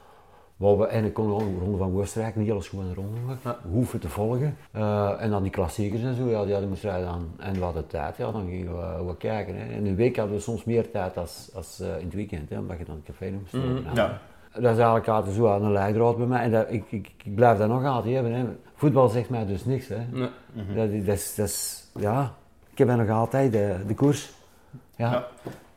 [0.57, 3.43] Waar we, en ik kon ook de Ronde van Oostenrijk, een hele schone ronde gemaakt,
[3.43, 3.59] Ja.
[3.71, 4.57] hoeven te volgen.
[4.71, 7.61] Eh, en dan die klassiekers en zo, ja, die hadden moesten rijden dan, en we
[7.65, 9.57] hadden tijd, ja, dan gingen we, we kijken.
[9.57, 9.75] Hè.
[9.75, 12.59] In een week hadden we soms meer tijd als, als eh, in het weekend, hè,
[12.59, 13.93] omdat je dan het café moest hè.
[14.03, 14.21] Ja.
[14.53, 17.35] Dat is eigenlijk altijd zo aan een leidraad bij mij en dat, ik, ik, ik
[17.35, 18.33] blijf dat nog altijd hebben.
[18.33, 18.45] Hè.
[18.75, 19.89] Voetbal zegt mij dus niks.
[19.89, 19.99] Hè.
[20.13, 20.29] Nee.
[20.75, 22.35] dat, is- dat, is, dat is, ja,
[22.73, 24.33] ik heb nog altijd de, de koers.
[24.97, 25.27] Ja.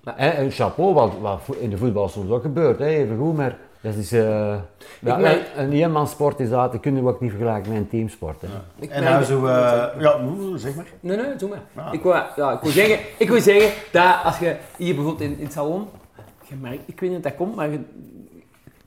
[0.03, 0.17] Ja.
[0.17, 3.57] En, en chapeau, wat, wat in de voetbal soms ook gebeurt, hè, even goed, maar
[3.81, 4.55] dat is, eh
[4.99, 8.41] ja, merk- een eenmanssport is dat, dat kunnen we ook niet vergelijken met een teamsport.
[8.41, 8.47] Hè.
[8.79, 10.19] Ik En nou zo, eh, ja,
[10.55, 10.85] zeg maar.
[10.99, 11.85] Nee, nee, doe maar.
[11.85, 11.93] Ah.
[11.93, 15.37] Ik, wil, ja, ik, wil zeggen, ik wil zeggen dat als je hier bijvoorbeeld in,
[15.37, 15.87] in het salon,
[16.47, 17.79] je merkt, ik weet niet of dat komt, maar je,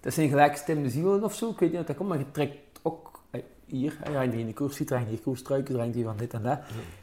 [0.01, 2.57] dat zijn gelijkgestemde zielen of zo, ik weet niet of dat komt, maar je trekt
[2.82, 5.95] ook, eh, hier, eh, ja, die in de koers er hangt hier koersstruiken, er hangt
[5.95, 6.59] hier van dit en dat.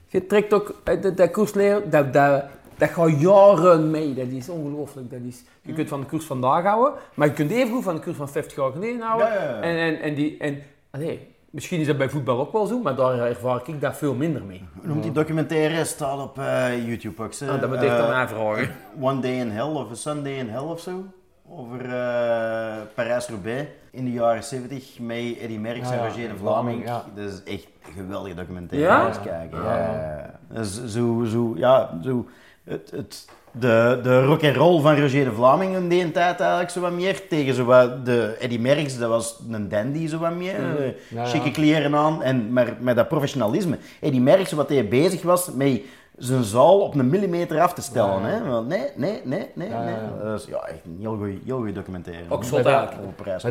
[0.08, 2.44] Je trekt ook, eh, dat, dat koersleer, dat, dat,
[2.80, 5.10] dat gaat jaren mee, dat is ongelooflijk.
[5.12, 7.96] Dat is, je kunt van de koers vandaag houden, maar je kunt even goed van
[7.96, 9.28] de koers van 50 jaar geleden houden.
[9.28, 9.62] Ja, ja, ja.
[9.62, 10.62] En, en, en, die, en
[10.92, 14.14] allee, misschien is dat bij voetbal ook wel zo, maar daar ervaar ik dat veel
[14.14, 14.64] minder mee.
[14.80, 15.86] Hoe noemt die documentaire?
[15.86, 17.34] Staat op eh, YouTube ook.
[17.34, 17.50] ze.
[17.52, 18.70] Ah, dat moet ik Eh, dan aanvragen.
[19.02, 21.04] One Day in Hell of A Sunday in Hell of zo.
[21.52, 26.86] Over eh Parijs-Roubaix in de jaren 70 met Eddie Merckx Ja, en Roger de Vlaming.
[27.16, 29.12] Dat is echt een geweldige documentaire Ja?
[29.24, 29.64] kijken.
[29.64, 30.40] Ja, ja, ja.
[30.56, 32.26] Dat is zo, zo, ja, zo,
[32.70, 36.70] het, het, de, de rock and roll van Roger de Vlaming in die tijd eigenlijk
[36.70, 37.28] zo wat meer.
[37.28, 40.55] Tegen zo wat de Eddie Merckx, dat was een dandy zo wat meer.
[40.55, 41.26] eh, Ja, ja.
[41.26, 43.78] Chique kleren aan, en, maar met dat professionalisme.
[44.01, 45.82] Eddie Merckx, wat hij bezig was met
[46.17, 48.22] zijn zaal op een millimeter af te stellen.
[48.22, 48.34] Ja, ja.
[48.43, 48.49] Hè?
[48.49, 49.70] Want nee, nee, nee, nee.
[49.70, 49.93] Ja, ja, nee.
[50.24, 50.24] ja.
[50.30, 52.24] Dat is ja, echt een heel goede heel goeie documentaire.
[52.30, 52.74] Ook zot Maar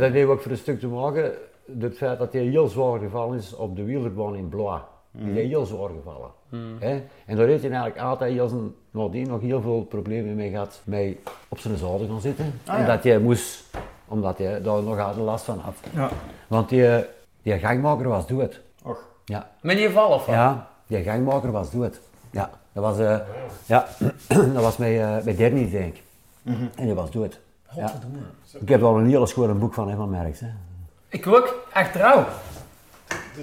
[0.00, 1.32] dat- heeft ook voor een stuk te maken,
[1.78, 4.80] het feit dat hij heel zwaar gevallen is op de wielerbaan in Blois.
[5.10, 6.30] Die is heel zwaar gevallen.
[6.78, 7.02] Hè?
[7.26, 10.80] En daar heeft hij eigenlijk altijd heel zijn, nadien nog heel veel problemen mee gehad
[10.84, 11.16] met
[11.48, 12.60] op zijn zadel gaan zitten.
[12.66, 12.86] Ah, en ja.
[12.86, 13.64] dat hij moest
[14.08, 15.74] Omdat hij daar nog altijd last van had.
[15.94, 16.08] Ja.
[16.46, 17.04] Want die,
[17.42, 18.60] die gangmaker was dood.
[18.82, 18.98] Och.
[19.24, 19.50] Ja.
[19.60, 20.34] Met die val of wat?
[20.34, 22.00] Ja, die gangmaker was dood.
[22.30, 23.18] Ja, dat was, eh
[23.66, 23.86] ja,
[24.54, 26.02] dat was met, eh met Dernie, denk ik.
[26.74, 27.40] En die was dood.
[27.76, 27.92] Ja.
[28.60, 30.40] Ik heb wel een hele schone boek van hem van Merks.
[30.40, 30.48] Hè.
[31.08, 32.26] Ik ook, echt trouw.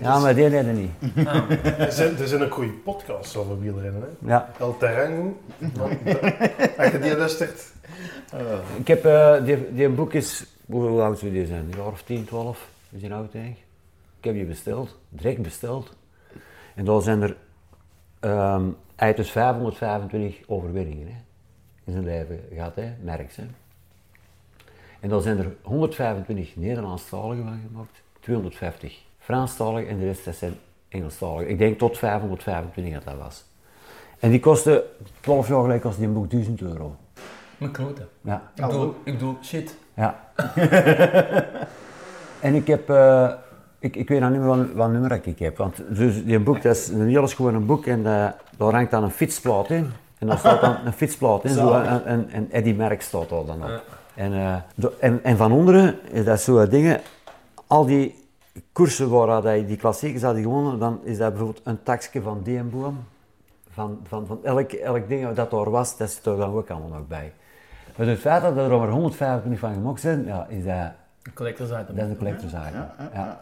[0.01, 0.91] Ja, maar die hadden niet.
[1.77, 4.01] Er zijn, er zijn ook goede podcasts over wielrennen.
[4.01, 4.27] Hè?
[4.27, 4.51] Ja.
[4.59, 5.37] El Terrango.
[6.77, 7.73] Als je die luistert.
[8.77, 11.59] Ik heb, eh, die, die boek is, hoe, oud zou die zijn?
[11.59, 12.69] Een jaar of 10, 12?
[12.89, 13.63] Is die oud denk ik?
[14.21, 15.95] Heb die besteld, direct besteld.
[16.75, 17.35] En daar zijn er,
[18.95, 21.17] hij heeft dus 525 overwinningen hè,
[21.83, 23.35] in zijn leven gehad, hè, Merks.
[23.35, 23.43] Hè.
[24.99, 30.53] En daar zijn er 125 Nederlandstaligen van gemaakt, 250 Franstaligen en de rest dat zijn
[30.89, 31.49] Engelstaligen.
[31.49, 33.45] Ik denk tot 525 dat dat was.
[34.19, 34.83] En die kostte,
[35.19, 36.95] 12 jaar geleden kostte die een boek 1000 euro.
[37.57, 38.07] Mijn kloten.
[38.21, 38.41] Ja.
[38.55, 39.77] Ik doe, ik doe shit.
[39.93, 40.23] Ja.
[42.47, 43.31] en ik heb, eh,
[43.79, 45.57] ik, ik weet nog niet meer wat, wat nummer ik heb.
[45.57, 48.91] Want dus die boek, dat is een heel gewoon een boek en eh, daar hangt
[48.91, 49.91] dan een fietsplaat in.
[50.17, 53.45] En daar staat dan een fietsplaat in, zo, en, en, en Eddie Merck staat daar
[53.45, 53.83] dan op.
[54.13, 54.55] En, eh,
[54.99, 57.01] en, en van onderen, is dat zo dingen,
[57.67, 58.23] al die
[58.71, 63.05] koersen waar je die klassiekers had gewonnen, dan is dat bijvoorbeeld een taxje van Deenboom.
[63.69, 66.89] Van, van, van elk, elk ding dat daar was, dat zit er dan ook allemaal
[66.89, 67.33] nog bij.
[67.95, 70.91] Maar het feit dat er maar 125 van gemaakt zijn, ja, is dat,
[71.33, 71.95] Collectors item.
[71.95, 72.73] dat is een collectorzaak.
[73.13, 73.41] Ja,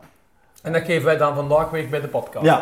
[0.64, 2.46] En dat geven wij dan vandaag weg bij de podcast.
[2.46, 2.60] Ja.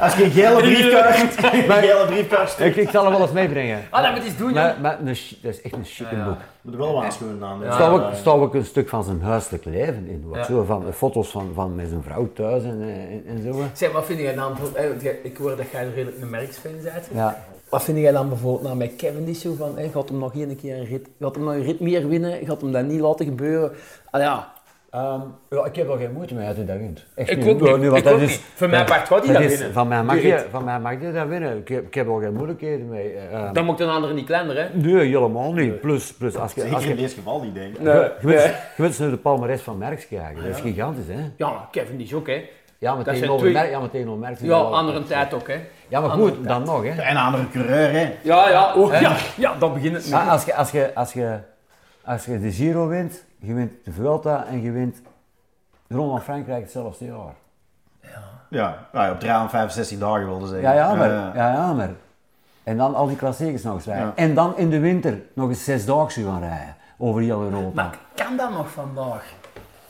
[0.00, 3.80] Als je een gele briefkaart, een gele briefkaart Ik, ik zal hem wel eens meebrengen.
[3.90, 5.14] Ah, dat moet iets doen, Maar, maar een dat
[5.54, 6.28] is echt een chique Ja, ja.
[6.28, 6.36] boek.
[6.60, 7.58] moet er wel waarschuwen aan.
[7.60, 7.66] Ja.
[7.66, 10.24] Er staat ook, staat ook een stuk van zijn huiselijk leven in.
[10.26, 10.44] Wat Ja.
[10.44, 13.62] zo, van, foto's van, van met zijn vrouw thuis en, eh, en, en zo.
[13.72, 17.08] Zeg, wat vind jij dan bijvoorbeeld, eh, ik hoor dat jij redelijk een merksfan bent.
[17.14, 17.44] Ja.
[17.68, 20.56] Wat vind jij dan bijvoorbeeld nou, met Cavendish zo van, eh, gaat hem nog één
[20.56, 23.26] keer een rit, gaat hem nog een rit meer winnen, gaat hem dat niet laten
[23.26, 23.72] gebeuren?
[24.10, 24.52] Ah ja,
[24.96, 25.20] Ehm,
[25.50, 27.04] ja, ik heb er geen moeite mee uit hij dat wint.
[27.14, 27.46] Echt Ik niet.
[27.46, 27.68] ook niet.
[27.70, 28.40] Ja, nu, want Ik dat ook is- niet.
[28.54, 29.72] Voor mij part gaat hij dat is- winnen.
[29.72, 31.56] Van mij, mag je, van mij mag je dat winnen.
[31.58, 33.12] Ik heb, ik heb er geen moeilijkheden mee.
[33.12, 34.78] eh, dan moet een ander niet kleiner, hè?
[34.78, 35.80] nee, helemaal niet.
[35.80, 37.82] Plus, plus als je, als Zeker in je, deze geval niet, denk ik.
[37.82, 37.94] Nee.
[37.94, 38.10] je,
[38.76, 40.42] moet, je naar de palmarès van Merckx kijken.
[40.44, 41.20] Dat is gigantisch, hè?
[41.36, 42.44] Ja, Kevin is ook, hè?
[42.78, 45.56] Ja, maar zijn tegenover twee- Merckx, ja, maar tegenover Merckx Ja, andere tijd ook, hè?
[45.88, 46.88] Ja, maar andere goed, dan nog, hè?
[47.02, 48.12] En een andere coureur, hè.
[48.22, 50.30] Ja, ja, oh, ja, ja, dan begint het Ja, mee.
[50.30, 51.38] als, je, als, je, als, je,
[52.04, 55.02] als je de Giro wint, je wint de Vuelta en je wint
[55.86, 57.34] de Ronde van Frankrijk hetzelfde jaar.
[58.50, 60.62] Ja, nou, op 365 dagen wilde zeggen.
[60.68, 61.90] Ja, ja, maar, Eh, ja, ja, maar.
[62.64, 64.06] En dan al die klassiekers nog eens rijden.
[64.06, 64.12] Ja.
[64.16, 66.76] En dan in de winter nog eens zesdaagse gaan rijden.
[66.98, 67.82] Over heel Europa.
[67.82, 69.32] Maar kan dat nog vandaag?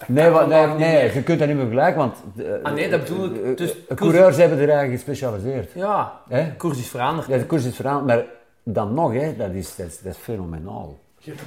[0.06, 1.14] nee, wa- nee, nee, meer.
[1.14, 3.34] je kunt dat niet meer vergelijken, want de, Ah, nee, dat bedoel ik.
[3.34, 5.72] de- Dus de koers- coureurs hebben er eigenlijk gespecialiseerd.
[5.72, 6.52] Ja, Hè?
[6.56, 7.26] koers is veranderd.
[7.26, 8.24] Ja, de koers is veranderd, maar
[8.62, 10.94] dan nog, hè, dat, is, dat, is, dat is fenomenaal.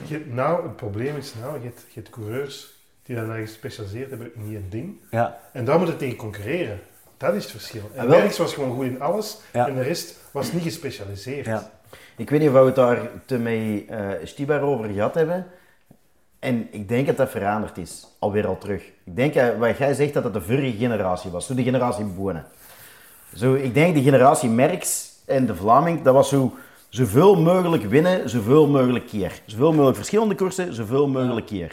[0.07, 2.73] Je, nou, het probleem is nou, je hebt, je hebt coureurs
[3.03, 4.97] die dan gespecialiseerd hebben in een ding.
[5.11, 5.39] Ja.
[5.53, 6.80] En daar moet je tegen concurreren.
[7.17, 7.89] Dat is het verschil.
[7.93, 9.38] En wel- Merckx was gewoon goed in alles.
[9.53, 9.67] Ja.
[9.67, 11.45] En de rest was niet gespecialiseerd.
[11.45, 11.71] Ja.
[12.17, 15.45] Ik weet niet of we het daar te mee eh Stibar over gehad hebben.
[16.39, 18.07] En ik denk dat dat veranderd is.
[18.19, 18.84] Alweer al terug.
[19.03, 21.45] Ik denk, eh, wat jij zegt, dat dat de vorige generatie was.
[21.45, 22.45] Zo de generatie Bonen.
[23.36, 26.53] Zo, ik denk de generatie Merckx en de Vlaming, dat was zo...
[26.89, 29.31] Zoveel mogelijk winnen, zoveel mogelijk keer.
[29.45, 31.71] Zoveel mogelijk verschillende koersen, zoveel mogelijk keer.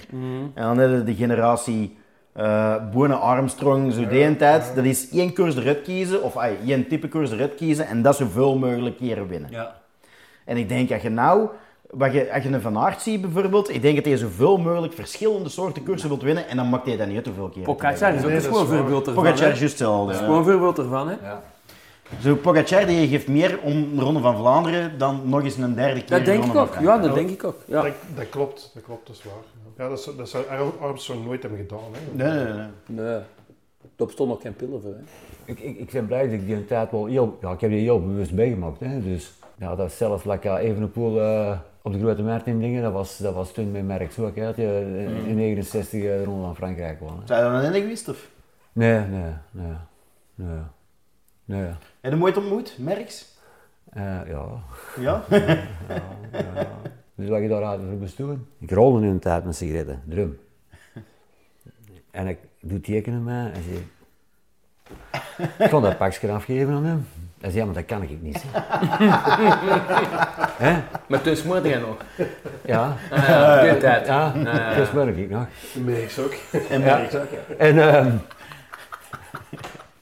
[0.54, 1.96] En dan hebben we de generatie
[2.32, 4.72] eh Bonen Armstrong, zo die een tijd.
[4.74, 8.16] Dat is één koers eruit kiezen, of ay, één type koers eruit kiezen en dat
[8.16, 9.50] zoveel mogelijk keren winnen.
[9.50, 9.74] Ja.
[10.44, 11.48] En ik denk, als je nou,
[11.90, 14.92] wat je, als je een Van Aert ziet bijvoorbeeld, ik denk dat hij zoveel mogelijk
[14.92, 17.62] verschillende soorten koersen wilt winnen en dan maakt hij dat niet uit hoeveel keer.
[17.62, 19.22] Pogacar is ook Nee, een dat is voorbeeld ervan.
[19.22, 20.12] Pogacar is juist hetzelfde.
[20.12, 20.18] ja.
[20.18, 21.14] Gewoon een voorbeeld ervan, hè?
[21.22, 21.42] Ja.
[22.20, 26.00] Zo, Pogacar die geeft meer om de Ronde van Vlaanderen dan nog eens een derde
[26.00, 26.78] keer Dat de denk Ronde ik ook.
[26.80, 27.56] Ja, dat denk ik ook.
[27.66, 27.82] Ja.
[27.82, 29.34] Dat, dat klopt, dat klopt, dat is waar.
[29.78, 31.78] Ja, dat, zou, dat zou Ar- Armstrong nooit hebben gedaan.
[31.92, 32.24] Hè.
[32.24, 32.66] Nee, nee, nee.
[33.04, 33.14] Nee,
[33.96, 35.00] er bestond nog geen pillen voor, hè?
[35.44, 37.70] Ik, ik, ik ben blij dat ik die een tijd wel heel, ja, ik heb
[37.70, 38.80] die heel bewust meegemaakt.
[38.80, 39.02] Hè.
[39.02, 42.92] Dus ja, dat is zelfs lekker Evenepoel eh op de Grote Markt in dingen, dat
[42.92, 46.24] was, dat was toen met Merckx ook, hè, dat je in, in 69 eh, de
[46.24, 47.08] Ronde van Frankrijk won.
[47.08, 47.26] hè.
[47.26, 48.28] Zou je dat dan niet geweest of?
[48.72, 49.72] Nee, nee, nee,
[50.34, 50.58] nee,
[51.44, 51.70] nee.
[52.06, 53.26] Heb je hem ooit ontmoet, Merks?
[53.92, 54.44] Eh, ja,
[55.00, 55.24] Ja?
[57.14, 58.46] dus wat je daar voor moest doen?
[58.58, 60.38] Ik rolde nu een tijd met sigaretten, drum.
[62.10, 63.86] En ik doe tekenen mij en zei...
[65.58, 67.06] Ik kon dat pakje afgeven aan hem.
[67.40, 68.44] Hij zei, ja, maar dat kan ik niet.
[70.66, 70.82] Hè?
[71.06, 71.96] Maar toen smoorde jij nog.
[72.64, 74.06] Ja, Ah, ja, die tijd.
[74.06, 74.74] ja, Ja, ja.
[74.74, 75.46] dat merk ik nog.
[75.84, 76.32] Merckx ook.
[76.70, 76.96] En Ja.
[76.96, 77.28] Merks ook.
[77.58, 78.10] En ehm,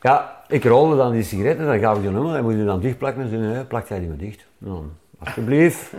[0.04, 2.80] ja, ik rolde dan die sigaretten, dan gaf ik die nummer en moet je dan
[2.80, 4.46] dichtplakken en zei, nee, plakt hij die maar dicht.
[4.58, 5.92] Dan, alsjeblieft.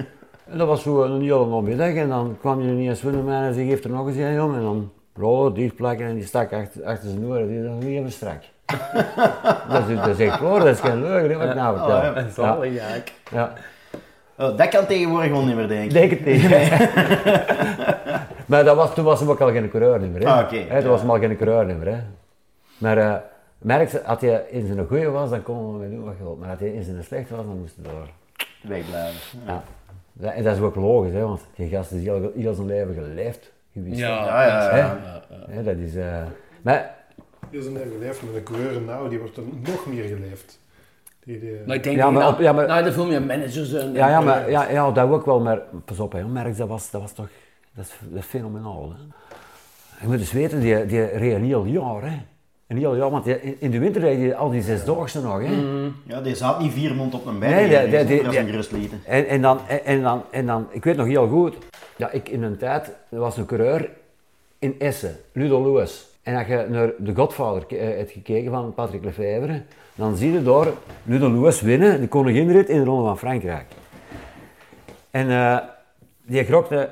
[0.52, 3.54] En dat was zo een hele namiddag en dan kwam je ineens naar mij en
[3.54, 6.54] ze geeft er nog eens een om en dan rollen, dicht plakken en die stak
[6.54, 7.48] achter, achter zijn oren.
[7.48, 8.42] Die dacht, even strak.
[9.70, 11.98] dat, is, dat is echt waar, dat is geen leugen, wat ik nou vertel.
[11.98, 12.14] Oh, ja.
[12.14, 13.14] Dat is wel gek.
[13.32, 13.54] Ja.
[14.38, 15.92] Oh, dat kan tegenwoordig wel niet meer, denk ik.
[15.92, 16.50] Denk het niet.
[18.50, 20.22] maar dat was, toen was hem ook al geen coureur meer.
[20.22, 20.28] Hè.
[20.28, 21.94] Ah, toen was hem al geen coureur meer.
[21.94, 22.00] Hè.
[22.78, 23.16] Maar uh,
[23.66, 26.40] Merckx, als hij in zijn goede was, dan kon hij mee doen wat je wilt.
[26.40, 28.10] Maar als hij in zijn slecht was, dan moest hij door.
[28.70, 29.40] Wegblijven.
[29.46, 29.64] Ja.
[30.14, 32.94] Dat, en dat is ook logisch, hè, want die gast is heel, heel zijn leven
[32.94, 33.52] geleefd.
[33.74, 33.98] geweest.
[34.00, 35.22] Ja, Ja, ja, ja.
[35.50, 35.96] Hè, dat is...
[35.96, 36.24] eh,
[36.62, 36.96] maar
[37.50, 40.60] Die is een leven geleefd, maar de coureur nou, die wordt er nog meer geleefd.
[41.24, 43.06] Die, die, Maar ik denk Ja, dat maar je op- ja, maar- nou, de veel
[43.08, 43.94] meer managers en...
[43.94, 46.92] Ja, ja, maar, ja, ja, dat ook wel, maar pas op, hè, Merckx, dat was,
[46.92, 47.28] dat was toch
[47.74, 48.90] dat is, dat is fenomenaal.
[48.94, 48.98] Hè.
[50.02, 52.02] Je moet eens weten, die, die reed heel jaar.
[52.04, 52.18] Hè.
[52.68, 55.40] Een heel jaar, want die- in- de winter reed je al die zesdaagse nog.
[55.42, 55.54] Hè.
[56.04, 57.52] Ja, die zat niet vier mond op een berg.
[57.56, 59.02] Nee, die- die- die- is een die- gerust lieten.
[59.06, 61.56] En, en, dan, en, en dan, en dan, ik weet nog heel goed,
[61.96, 63.90] ja, ik in een tijd, er was een coureur
[64.60, 66.08] in Essen, Ludo Lewis.
[66.24, 69.62] En als je naar de Godfather eh, hebt gekeken van Patrick Lefevre,
[69.96, 73.66] dan zie je door Ludo Lewis winnen, de koninginrit in de Ronde van Frankrijk.
[75.12, 75.58] En eh,
[76.26, 76.90] die grokte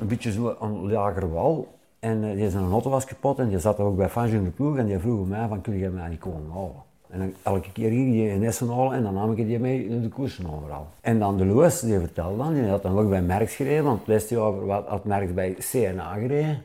[0.00, 1.77] een beetje zo een lager wal.
[1.98, 4.50] En eh, die zijn auto was kapot en die zat ook bij Fangio in de
[4.50, 6.86] ploeg en die vroeg mij van, kun je mij niet komen halen?
[7.10, 9.86] En dan elke keer ging die in Essen halen en dan nam ik die mee
[9.88, 10.86] in de koersen overal.
[11.00, 13.98] En dan de Louis, die vertelde dan, die had dan ook bij Merckx gereden, want
[13.98, 16.62] het laatste jaar wat- had Merckx bij CNA gereden.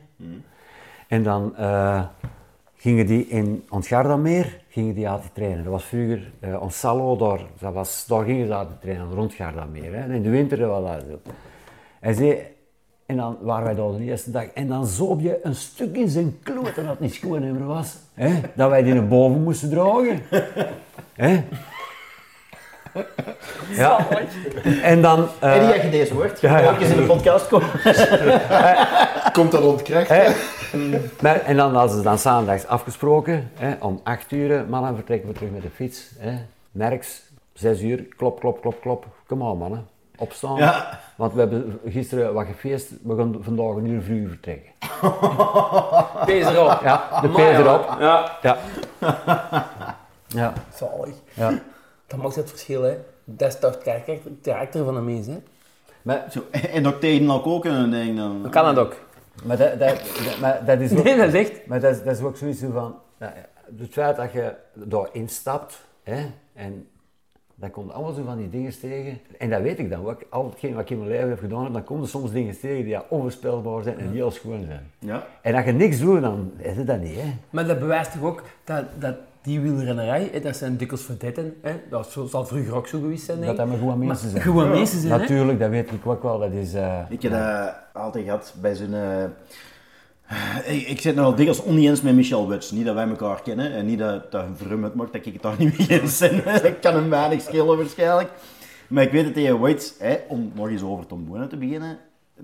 [1.08, 2.04] En dan eh,
[2.76, 5.62] gingen die in ons Gardameer gingen die altijd trainen.
[5.64, 9.32] Dat was vroeger eh ons Sallo, daar, dat was, daar gingen ze altijd trainen, rond
[9.34, 9.94] Gardameer.
[9.94, 10.00] Hè.
[10.00, 11.30] En in de winter was dat zo.
[12.00, 12.38] Hij zei,
[13.06, 16.08] en dan waren wij daar de eerste dag, en dan zoop je een stuk in
[16.08, 17.96] zijn kloot dat het niet schoon meer was.
[18.14, 18.40] Hè.
[18.54, 20.22] Dat wij die naar boven moesten dragen.
[21.14, 21.42] Hè.
[23.70, 24.06] Ja.
[24.82, 25.28] En dan...
[25.40, 27.68] eh, En die je deze woord, ja, in de podcast komen.
[29.32, 30.08] Komt dat ontkracht?
[31.20, 35.34] Maar, en dan hadden ze dan zaterdags afgesproken, hè, om 8 uur, mannen vertrekken we
[35.34, 36.10] terug met de fiets.
[36.18, 36.32] Hè.
[36.70, 39.06] Merks, 6 uur, klop, klop, klop, klop.
[39.26, 39.86] Kom aan mannen,
[40.18, 40.56] opstaan.
[40.56, 41.00] Ja.
[41.16, 44.72] Want we hebben gisteren wat gefeest, we gaan vandaag een uur vroeger vertrekken.
[46.26, 46.80] Pees erop.
[46.82, 47.96] Ja, de Amai, pees erop.
[48.00, 48.38] Ja.
[48.42, 48.58] Ja.
[50.26, 51.14] Ja, Zalig.
[51.34, 51.58] ja.
[52.06, 52.96] Dat maakt het verschil, hè.
[53.24, 53.82] Dat is toch het
[54.42, 55.36] karakter- van de mens, hè.
[56.02, 58.42] Maar, Zo, en ook tegen alcohol kunnen denken dan.
[58.42, 58.94] Dan kan het ook.
[59.44, 59.88] maar, dat, dat,
[60.24, 61.04] dat- maar dat is ook...
[61.04, 61.66] Nee, dat is echt...
[61.66, 63.32] Maar dat is, dat is ook zoiets van, ja,
[63.78, 66.88] het feit dat je daar instapt, hè, en
[67.54, 69.18] dan komt allemaal zo van die dingen tegen.
[69.38, 71.72] En dat weet ik dan ook, al hetgeen wat ik in mijn leven heb gedaan,
[71.72, 74.90] dan komen er soms dingen tegen die ja, onvoorspelbaar zijn en heel schoon zijn.
[74.98, 75.26] Ja.
[75.42, 77.32] En als je niks doet, dan is het dat niet, hè.
[77.50, 81.72] Maar dat bewijst toch ook dat, dat die wielrennerij, hè, dat zijn dikwijls verdetten, hè.
[81.90, 84.42] Dat zo- zal vroeger ook zo geweest zijn, denk Dat dat maar gewoon mensen zijn.
[84.42, 85.18] Gewoon mensen zijn, hè.
[85.18, 86.74] Natuurlijk, dat weet ik ook wel, dat is...
[86.74, 88.94] eh, Ik heb dat altijd gehad bij zo'n...
[88.94, 89.24] eh,
[90.66, 92.70] ik, zit nogal dikwijls oneens met Michel Wuts.
[92.70, 95.56] Niet dat wij elkaar kennen en niet dat, dat Vrum het dat ik het daar
[95.62, 96.44] niet mee eens ben.
[96.44, 98.30] dat kan hem weinig schelen waarschijnlijk.
[98.88, 101.98] Maar ik weet dat Wuts, hè, om nog eens over Tom Boenen te beginnen,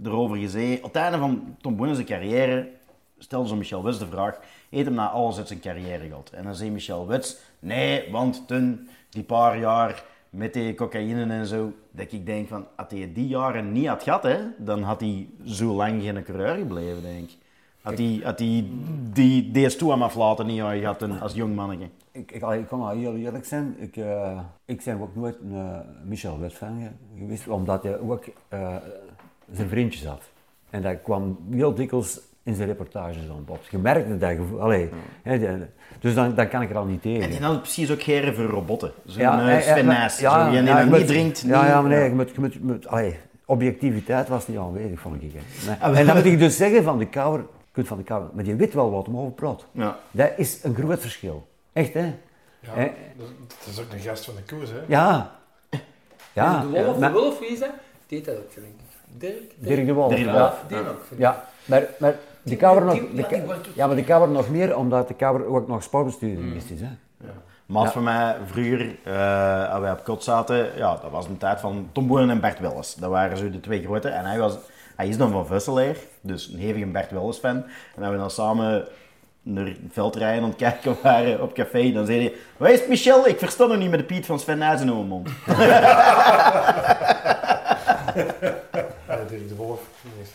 [0.05, 0.79] erover gezegd.
[0.79, 2.69] Op het einde van Tom Boenen zijn carrière
[3.19, 4.39] stelde ze Michel Wuts de vraag,
[4.71, 6.31] heeft hem na alles uit zijn carrière gehad?
[6.31, 11.47] En dan zei Michel Wuts, nee, want toen, die paar jaar met die cocaïne en
[11.47, 15.01] zo, dat ik denk van, had hij die jaren niet had gehad, hè, dan had
[15.01, 17.37] hij zo lang geen coureur gebleven, denk ik.
[17.83, 21.87] Had hij, had die DS2 aan aflaten niet gehad als jong mannetje.
[22.13, 25.55] Ik, ik, ik kan wel heel eerlijk zijn, ik, eh, ik ben ook nooit een
[25.55, 28.75] eh, Michel Wet fan ge- geweest, omdat hij ook eh,
[29.53, 30.23] zijn vriendjes had.
[30.71, 33.59] En dat kwam heel dikwijls in zijn reportages aan bod.
[33.71, 34.89] Je merkte dat gevoel, allee,
[35.25, 35.39] die-
[36.01, 37.23] dus dan, dan kan ik er al niet tegen.
[37.23, 38.93] En die had precies ook geren voor robotten.
[39.05, 39.37] Zo'n Ja,
[40.05, 40.61] Nys, ja, zo, die
[40.99, 41.41] niet drinkt.
[41.41, 45.01] Ja, ja, maar nee, je moet, je moet, je moet- allee, objectiviteit was niet aanwezig,
[45.01, 45.33] vond ik.
[45.33, 45.77] Nee.
[45.81, 47.45] Ah, En dan moet ik dus zeggen van de kouwer,
[47.81, 49.65] kunt van de kouwer, maar je weet wel wat hem over praat.
[49.73, 49.99] Ja.
[50.11, 51.47] Dat is een groot verschil.
[51.73, 52.15] Echt, hè?
[52.61, 52.91] Ja, Hè?
[53.17, 53.27] dat,
[53.71, 54.79] is ook een gast van de koers, hè?
[54.87, 55.31] Ja.
[56.33, 56.61] Ja.
[56.61, 57.71] de Wolf, maar- de Wolf, wie is dat?
[58.07, 58.73] Die deed dat ook, vind ik.
[59.19, 59.53] Dirk?
[59.57, 60.09] Dirk de Wolf.
[60.15, 60.39] Dirk de ja.
[60.39, 60.65] Wolf.
[60.69, 61.19] Die ook, vind ik.
[61.19, 63.29] Ja, maar, maar de Kamer nog, die- de ja,
[63.77, 66.81] die maar de Kamer nog meer, omdat de Kamer ook nog sportbestuurder geweest is.
[66.81, 66.89] Hè?
[67.67, 67.87] Ja.
[67.91, 71.89] van mij vroeger, eh, als wij op kot zaten, ja, dat was een tijd van
[71.93, 72.95] Tom Boenen en Bert Willis.
[72.95, 74.09] Dat waren zo de twee grote.
[74.09, 74.57] En hij, was,
[75.01, 77.65] hij is dan van Vusseleer, dus een hevige Bert Willis fan.
[77.97, 78.85] En als we dan samen
[79.43, 83.27] naar het veldrijden aan het kijken waren op café, dan zei hij, waar is Michel?
[83.29, 85.29] Ik versta nog niet met de Piet van Sven Nijs in mijn mond.
[89.09, 89.81] Ja, de Wolf.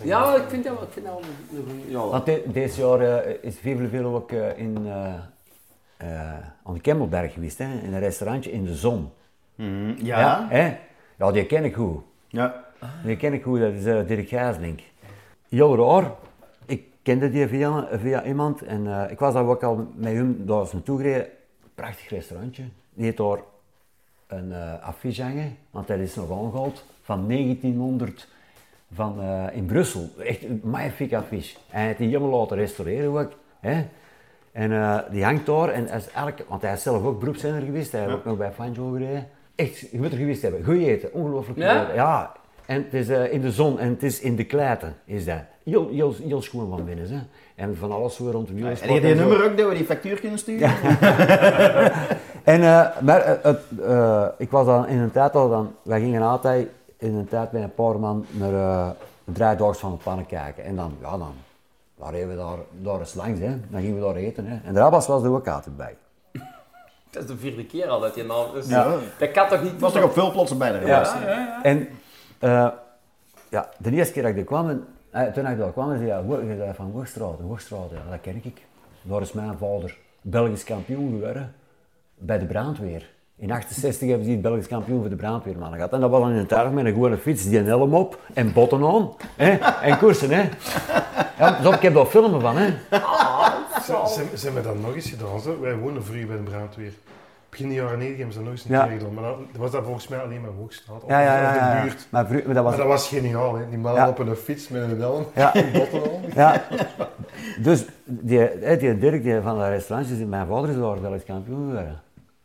[0.03, 2.07] Ja, ik vind dat wel, ik vind dat wel een- een goeie- ja.
[2.07, 5.13] Want de- deze jaar eh, is Veel ook eh, in, eh,
[5.97, 7.66] eh, aan de Kemmelberg geweest, hè?
[7.84, 9.11] in een restaurantje in de zon.
[9.55, 10.45] Mhm, ja.
[10.49, 10.78] hè?
[11.18, 12.01] ja, die ken ik goed.
[12.28, 12.63] ja.
[13.03, 14.81] Die ken ik goed, dat is eh, Dirk Gijsling.
[15.49, 16.11] Heel raar.
[16.65, 20.45] Ik kende die via, via iemand en eh, ik was daar ook al met hem
[20.45, 21.27] daar eens naartoe gereden.
[21.75, 22.63] Prachtig restaurantje.
[22.93, 23.39] Die heeft daar
[24.27, 28.27] een eh, affiche hangen, want dat is nog aangehaald, van 1900
[28.93, 29.21] van,
[29.53, 30.09] in Brussel.
[30.19, 31.57] Echt een magnifiek affiche.
[31.69, 33.31] En hij heeft die helemaal laten restaureren ook.
[33.59, 33.86] Hè?
[34.51, 37.91] En die hangt daar, en hij is eigenlijk, want hij is zelf ook beroepszender geweest,
[37.91, 39.27] hij heeft ook nog bij Fanjo gereden.
[39.55, 40.63] Echt, je moet er geweest hebben.
[40.63, 41.59] Goed eten, ongelooflijk.
[41.59, 42.33] Ja,
[42.66, 45.41] en het is eh, in de zon en het is in de kleiten, is dat.
[45.63, 47.20] Heel, heel, heel schoon van binnen, hè.
[47.55, 48.82] En van alles zo rond de wielen.
[48.82, 50.72] En je die nummer ook dat we die factuur kunnen sturen?
[52.45, 56.22] En, eh, maar het, eh, ik was dan in een tijd al dan, wij gingen
[56.22, 58.89] altijd in een tijd met een paar man naar uh,
[59.24, 60.63] de draaidags van de pannen kijken.
[60.63, 61.34] En dan, ja dan,
[61.99, 63.59] daar reden we daar, daar eens langs, hè.
[63.70, 64.57] Dan gingen we daar eten, hè.
[64.63, 65.95] En de Rabas was er ook altijd bij.
[67.09, 68.45] Dat is de vierde keer al dat je naam...
[68.53, 68.95] Dus Ja.
[69.20, 69.80] Dat kan toch niet...
[69.80, 71.13] was toch op veel plotsen bij de geweest?
[71.61, 71.88] En
[72.39, 72.67] eh,
[73.49, 76.23] ja, de eerste keer dat ik er kwam, eh, toen ik daar kwam, zei hij,
[76.23, 78.61] "Wo- je bent van Hoogstraat, Hoogstraat, ja, dat ken ik.
[79.01, 81.53] Daar is mijn vader Belgisch kampioen geworden,
[82.17, 83.13] bij de brandweer.
[83.38, 85.93] In 68 hebben ze het Belgisch kampioen voor de brandweermannen gehad.
[85.93, 88.53] En dat was in een tuig met een gewone fiets, die een helm op en
[88.53, 89.11] botten aan.
[89.36, 89.49] Hè?
[89.81, 90.49] En koersen, hè.
[91.39, 92.73] Ja, ik heb daar filmen van, hè.
[94.36, 95.39] Ze hebben dat nog eens gedaan.
[95.39, 95.59] Zo.
[95.59, 96.93] Wij woonden vroeger bij de brandweer.
[97.56, 98.88] Begin de jaren 90 hebben ze dat nog eens een Ja.
[98.88, 99.14] keer gedaan.
[99.14, 101.03] Maar dan was dat volgens mij alleen maar Hoogstraat.
[101.03, 101.56] Of, Ja, ja, ja.
[101.56, 102.08] ja, de buurt.
[102.12, 102.72] Maar, vru- maar dat was...
[102.76, 103.70] Maar dat was geniaal, hè.
[103.70, 104.10] Die man Ja.
[104.10, 105.26] op een fiets met een helm.
[105.36, 105.51] Ja.
[105.74, 106.22] Botten aan.
[106.36, 106.64] Ja,
[107.62, 111.58] dus die, die Dirk die van dat restaurantje mijn vader is daar wel eens kampioen
[111.70, 112.01] geworden.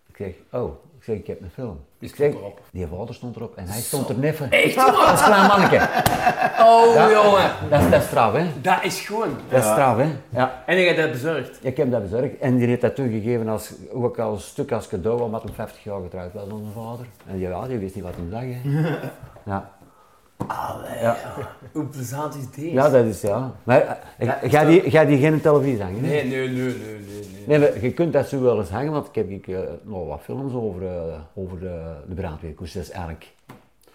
[0.08, 0.70] Ik zeg, oh,
[1.10, 1.80] zeg, ik heb een film.
[1.98, 2.32] Ik zeg,
[2.72, 4.50] die vader stond erop en hij stond er neffen.
[4.50, 4.74] Echt?
[4.74, 5.76] Dat is klein manneke.
[6.60, 7.10] Oh, Ja.
[7.10, 7.50] jongen.
[7.70, 8.44] Dat is, dat is straf, hè.
[8.62, 9.28] Dat is gewoon.
[9.48, 10.06] Dat is straf, hè.
[10.28, 10.62] Ja.
[10.66, 11.58] En ik heb dat bezorgd.
[11.62, 14.88] Ik heb dat bezorgd en die heeft dat toen gegeven als, ook als stuk als
[14.88, 17.06] cadeau, omdat hij 50 jaar getrouwd was met onze vader.
[17.26, 18.90] En die, ja, die wist niet wat hij zag, hè.
[19.52, 19.70] Ja.
[21.00, 21.16] Ja.
[21.72, 22.72] Hoe plezant is deze?
[22.72, 23.52] ja, dat is ja.
[23.62, 26.04] Maar eh, ga die, ga die geen televisie hangen?
[26.04, 26.08] hè?
[26.08, 26.98] Nee, nee, nee, nee, nee.
[27.46, 27.58] nee.
[27.58, 30.06] Nee, maar je kunt dat zo wel eens hangen, want ik heb ik, eh, nog
[30.08, 32.72] wat films over, eh, over de, de brandweerkoers.
[32.72, 33.32] Dat is eigenlijk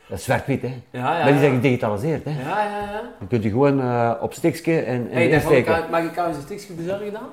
[0.07, 0.67] dat is zwart-wit, hè?
[0.67, 1.39] Ja, ja, maar die ja.
[1.39, 2.31] zijn gedigitaliseerd, hè?
[2.31, 3.01] Ja, ja, ja.
[3.19, 5.89] Dan kunt je gewoon eh, op stickje en, en Hey, dan mag ik, insteken.
[5.91, 7.23] mag ik jou een stukje bezorgen dan?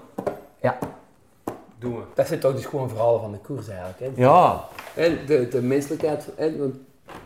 [0.60, 0.78] Ja.
[1.78, 2.02] Doen we.
[2.14, 3.98] Dat zijn toch dus gewoon verhalen van de koers eigenlijk.
[3.98, 4.22] Hè?
[4.22, 4.64] Ja.
[4.94, 6.34] En de, de menselijkheid.
[6.34, 6.76] En, want-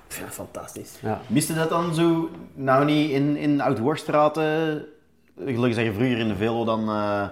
[0.09, 0.99] ja, fantastisch.
[1.03, 1.21] ja.
[1.27, 4.39] Miste dat dan zo, nou niet in, in Oud-Worstraat,
[5.45, 7.29] gelukkig zeg je vroeger in de Velo dan eh,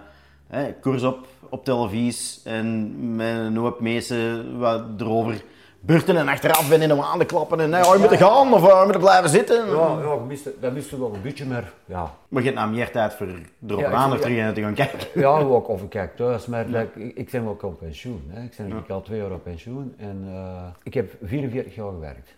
[0.47, 5.43] hè, koers op, op televisie en met een hoop mensen wat erover
[5.81, 8.63] beurten en achteraf en in de maanden klappen en nou, je moet er gaan of
[8.63, 9.67] eh, je moet er blijven zitten.
[9.67, 12.15] Ja, ja, miste, dat miste wel een beetje, maar ja.
[12.29, 13.27] Maar je hebt nou meer tijd voor
[13.67, 14.99] erop Ja, aan of terug te gaan kijken.
[15.15, 18.23] Ja, ook, of ik kijk thuis, maar like, ik, ik ben ook op pensioen.
[18.29, 18.43] Hè.
[18.43, 22.35] Ik ben al twee jaar op pensioen en eh, ik heb 44 jaar gewerkt.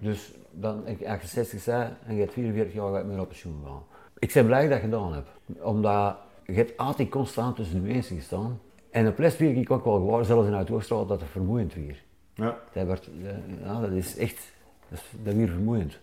[0.00, 3.28] Dus dan, ik, als je 60 zei en je hebt 44 jaar moet je op
[3.28, 3.82] pensioen gaan.
[4.18, 5.26] Ik ben blij dat ik dat gedaan heb,
[5.60, 6.16] omdat
[6.46, 8.60] je hebt altijd constant tussen de mensen gestaan.
[8.90, 12.02] En op les ik ook wel gewaar, zelfs in Uithoogstraat, dat het vermoeiend weer.
[12.34, 12.58] Ja.
[12.72, 14.52] Dat, werd, eh, ja, dat is echt,
[14.88, 15.98] dat, is, dat weer vermoeiend.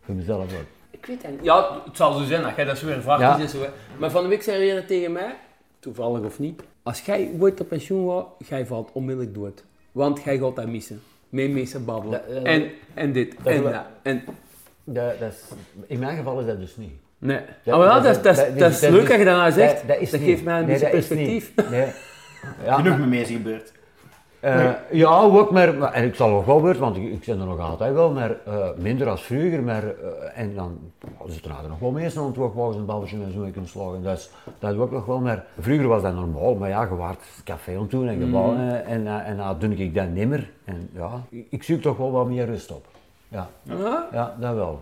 [0.00, 0.66] Voor mezelf ook.
[0.90, 1.44] Ik weet het niet.
[1.44, 3.20] Ja, het zal zo zijn dat jij dat zo weer vraagt.
[3.20, 3.36] Ja.
[3.36, 3.68] is het zo, hè.
[3.98, 5.36] Maar van de week zei er tegen mij,
[5.78, 9.64] toevallig of niet, als jij ooit op pensioen gaat, jij valt onmiddellijk dood.
[9.92, 11.02] Want jij gaat dat missen.
[11.28, 12.20] Mee missen babbelen.
[12.26, 13.74] Dat- dat- en, en dit, dat en dat.
[14.02, 14.22] En,
[14.84, 15.42] Dat, dat is,
[15.86, 16.92] in mijn geval is dat dus niet.
[17.18, 17.40] nee.
[17.62, 19.52] Ja, Ah, dat, is- dat, is- dat- dat is dat- leuk dat je dat nou
[19.52, 19.76] zegt.
[19.76, 21.52] Dat, dat is geeft mij een Nee, beetje dat is perspectief.
[21.56, 21.70] niet.
[21.70, 21.86] Nee.
[22.64, 23.72] Ja, Genoeg met mensen gebeurd.
[24.40, 27.38] Eh, ja, ook, maar, maar- en ik zal nog wel weer, want ik, ik zit
[27.40, 29.62] er nog altijd wel, maar eh, minder als vroeger.
[29.62, 29.92] Maar, eh,
[30.40, 30.78] en dan
[31.26, 34.04] zitten er nog wel mensen aan het wachtwagens een balletje en zo kunnen slagen.
[34.04, 36.54] Is, dat ook nog wel, maar vroeger was dat normaal.
[36.54, 39.58] Maar ja, je waart het café aan het doen en eh, en, eh, en nou
[39.58, 40.50] doe ik dat niet meer.
[40.64, 42.86] En ja, ik, ik zoek toch wel wat meer rust op.
[43.28, 44.08] Ja, Ja?
[44.12, 44.80] ja dat wel.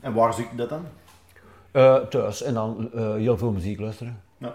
[0.00, 0.84] En waar zoek je dat dan?
[2.10, 4.20] Thuis en dan heel veel muziek luisteren.
[4.38, 4.54] Ja.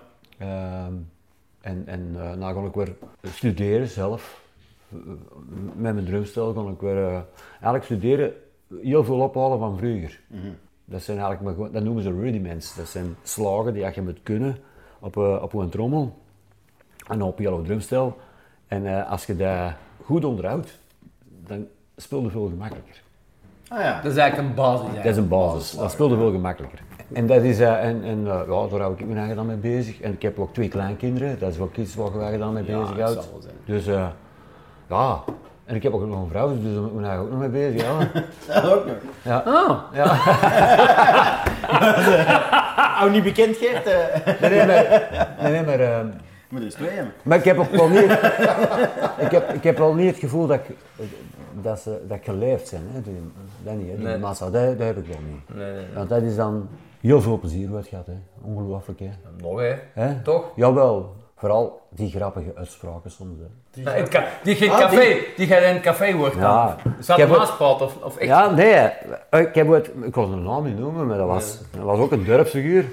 [1.61, 4.41] En en eh dan kon ik weer studeren zelf.
[5.75, 7.19] Met mijn drumstel kon ik weer eh,
[7.51, 8.33] eigenlijk studeren,
[8.81, 10.19] heel veel ophalen van vroeger.
[10.85, 12.75] Dat zijn eigenlijk, maar dat noemen ze rudiments.
[12.75, 14.57] Dat zijn slagen die je moet kunnen
[14.99, 16.17] op, eh, op een trommel
[17.07, 18.17] en op je drumstel.
[18.67, 20.79] En eh, als je dat goed onderhoudt,
[21.47, 23.01] dan speel je veel gemakkelijker.
[23.67, 24.01] Ah ja.
[24.01, 24.95] Dat is eigenlijk een basis.
[24.95, 25.71] Dat is een basis.
[25.71, 26.79] Dat speelde veel gemakkelijker.
[27.13, 29.55] En, dat is, eh, en, en eh, ja, daar hou ik me eigen dan mee
[29.55, 30.01] bezig.
[30.01, 31.39] En ik heb ook twee kleinkinderen.
[31.39, 33.23] Dat is ook iets waar je je dan mee bezig dat houdt.
[33.23, 33.53] zal wel zijn.
[33.65, 34.07] Dus eh,
[34.89, 35.23] ja.
[35.65, 37.51] En ik heb ook nog een vrouw, dus daar moet ik me eigenlijk ook nog
[37.51, 38.09] mee bezig houden.
[38.47, 38.95] Dat ook nog.
[39.45, 39.79] Ah,
[42.97, 43.85] Hou niet bekend, Gert.
[43.85, 44.41] eh.
[44.41, 45.07] Nee, nee, maar,
[45.41, 46.05] nee, nee, maar,
[46.49, 47.13] Moet er eens twee hebben.
[47.23, 48.03] maar ik heb ook wel niet,
[49.25, 50.75] ik heb, ik heb wel niet het gevoel dat ik,
[51.61, 52.81] dat, ze, dat geleefd zijn.
[52.91, 53.01] Hè.
[53.63, 53.95] Dat niet, hè.
[53.97, 54.17] Die Nee.
[54.17, 55.55] massa, dat, dat heb ik wel niet.
[55.57, 55.93] Nee, nee, nee.
[55.95, 56.67] Want dat is dan
[57.01, 58.05] heel veel plezier wat gaat.
[58.05, 58.13] Hè.
[58.41, 59.09] Ongelooflijk, hè.
[59.41, 59.73] Nog hè?
[59.93, 60.21] hè?
[60.21, 60.51] Toch?
[60.55, 61.13] Jawel.
[61.35, 63.37] Vooral die grappige uitspraken soms.
[63.39, 63.91] Hè.
[63.91, 66.43] Het ka- die ging café, die gaat in het café wordt dan.
[66.43, 66.77] Ja.
[66.99, 68.29] Zat er heb naast praten of, of echt?
[68.29, 68.71] Ja, nee.
[68.73, 71.99] eh, Ik, heb het, ik kon zijn naam niet noemen, maar dat was, dat was
[71.99, 72.85] ook een dorpsfiguur.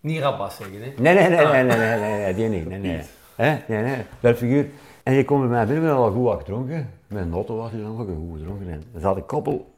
[0.00, 0.92] Niet Rabas zeggen, hè?
[0.98, 2.68] Nee, nee, nee, nee, nee, nee, nee, nee, die niet.
[2.68, 3.00] Nee, nee.
[3.34, 3.56] Hè?
[3.68, 4.68] Nee, nee, dorpsfiguur.
[5.02, 6.90] En je komt bij mij binnen, hadden al goed wat gedronken.
[7.06, 8.68] Met een auto was hij dan ook goed gedronken.
[8.68, 9.72] En er zat een koppel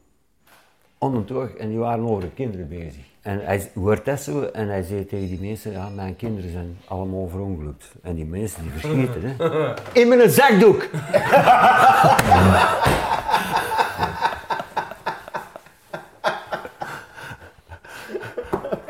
[0.97, 3.06] om de en die waren over de kinderen bezig.
[3.27, 6.77] En hij hoort dat zo en hij zei tegen die mensen, ja, mijn kinderen zijn
[6.87, 7.91] allemaal verongelukt.
[8.03, 9.73] En die mensen die verschieten, hè.
[10.01, 10.87] In mijn zakdoek!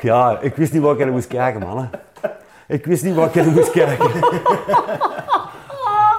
[0.02, 1.78] Ja, ik wist niet wat ik er moest kijken, man.
[1.78, 2.30] hè.
[2.68, 4.10] Ik wist niet wat ik er moest kijken.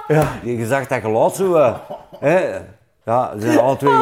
[0.07, 1.55] Ja, je zag dat geluid zo.
[1.55, 1.75] eh,
[2.19, 2.57] hè.
[3.05, 3.97] Ja, ze zijn alle twee.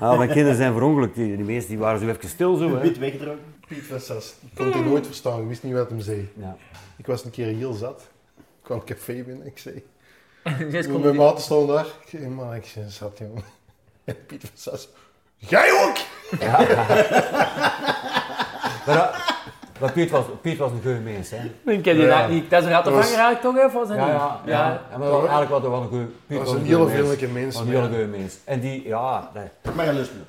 [0.00, 1.14] Ja, mijn kinderen zijn verongelukt.
[1.14, 2.56] Die, die meesten die waren zo even stil.
[2.56, 2.80] Zo, hè.
[2.80, 3.49] Wit weggedronken.
[3.70, 4.34] Piet van Sas.
[4.40, 6.32] Ik kon het nooit verstaan, ik wist niet wat hem zei.
[6.36, 6.56] Ja.
[6.96, 8.00] Ik was een keer heel zat.
[8.38, 9.84] Ik kwam een café binnen, ik zei...
[10.70, 11.84] Komt Mijn die- maten stonden daar.
[11.86, 13.42] Ik zei, man, ik ben zat, jongen.
[14.04, 14.88] En Piet van Sas...
[15.36, 15.96] Jij ook!
[18.86, 19.14] Maar, dat-
[19.80, 21.36] maar Piet, was, Piet was een goede mens, hè?
[21.72, 22.26] Ik ken die Ja.
[22.26, 22.50] niet.
[22.50, 23.86] Dat is een rattenvanger eigenlijk toch, hè?
[23.86, 24.82] Zijn Ja, ja, ja.
[24.90, 24.98] ja.
[24.98, 26.90] maar eigenlijk was hij wel een goede Piet Dat was een hele mens.
[26.90, 27.54] vriendelijke mens.
[27.56, 28.36] Was een hele goede mens.
[28.44, 29.30] En die, ja,
[29.62, 30.20] dat- Maar hij lust me.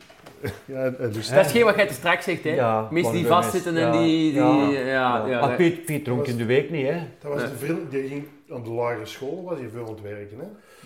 [0.65, 1.29] Ja, dus...
[1.29, 2.49] Dat is geen wat jij te straks zegt, hè?
[2.49, 4.31] Ja, Mensen die vastzitten en die...
[4.31, 6.99] die ja, ja, ja, maar Piet, Piet dronk in de week niet, hè?
[7.19, 10.01] Dat was de vriend, die ging aan de lagere school, was hij veel aan het
[10.01, 10.45] werken, hè?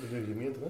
[0.10, 0.70] Bij de gemeente, hè?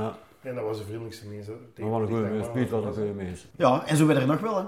[0.00, 1.46] Ja, En dat was de vriendelijkste mens.
[1.46, 1.52] hè.
[1.52, 2.46] maar Tegen- wel een goede mens.
[2.52, 3.46] Piet was een goede mens.
[3.56, 4.64] Ja, en zo werden er nog wel, hè.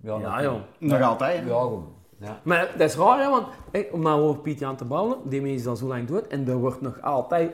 [0.00, 0.60] Ja, Ja, joh.
[0.78, 1.48] Nog altijd, hè.
[1.48, 1.84] Ja, goed.
[2.20, 2.40] Ja.
[2.42, 3.30] Maar dat is raar, hè?
[3.30, 3.46] Want
[3.92, 6.48] om nou over Piet Jan te babbelen, die mens is al zo lang dood en
[6.48, 7.52] er wordt nog altijd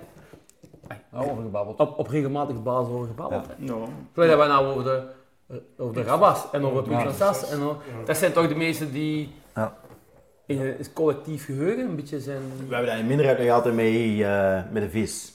[1.77, 3.47] Op, op regelmatige basis over gebabbeld.
[3.59, 3.75] Ja.
[4.13, 5.03] Terwijl dat we nou over de,
[5.47, 8.93] eh, over de Rabas en over van Sas en over- dat zijn toch de mensen
[8.93, 9.77] die Ja.
[10.47, 12.41] in het collectief geheugen een beetje zijn...
[12.69, 15.33] We hebben dat in minderheid nog altijd mee eh, met de vis.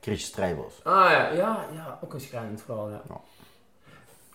[0.00, 0.80] Chris Strijbos.
[0.82, 3.00] Ah ja, ja, ja, ook een schrijnend verhaal, ja.
[3.08, 3.20] Ja.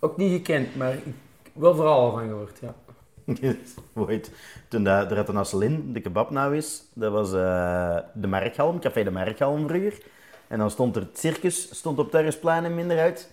[0.00, 1.14] Ook niet gekend, maar ik
[1.52, 2.74] wel vooral van gehoord, ja.
[3.94, 4.30] Ooit,
[4.68, 8.80] toen dat, er had een Asselin, de kebab nou is, dat was eh, de Merkhalm,
[8.80, 10.02] Café de Merkhalm vroeger.
[10.48, 13.28] En dan stond er het circus, stond op Terresplein in Minderhout.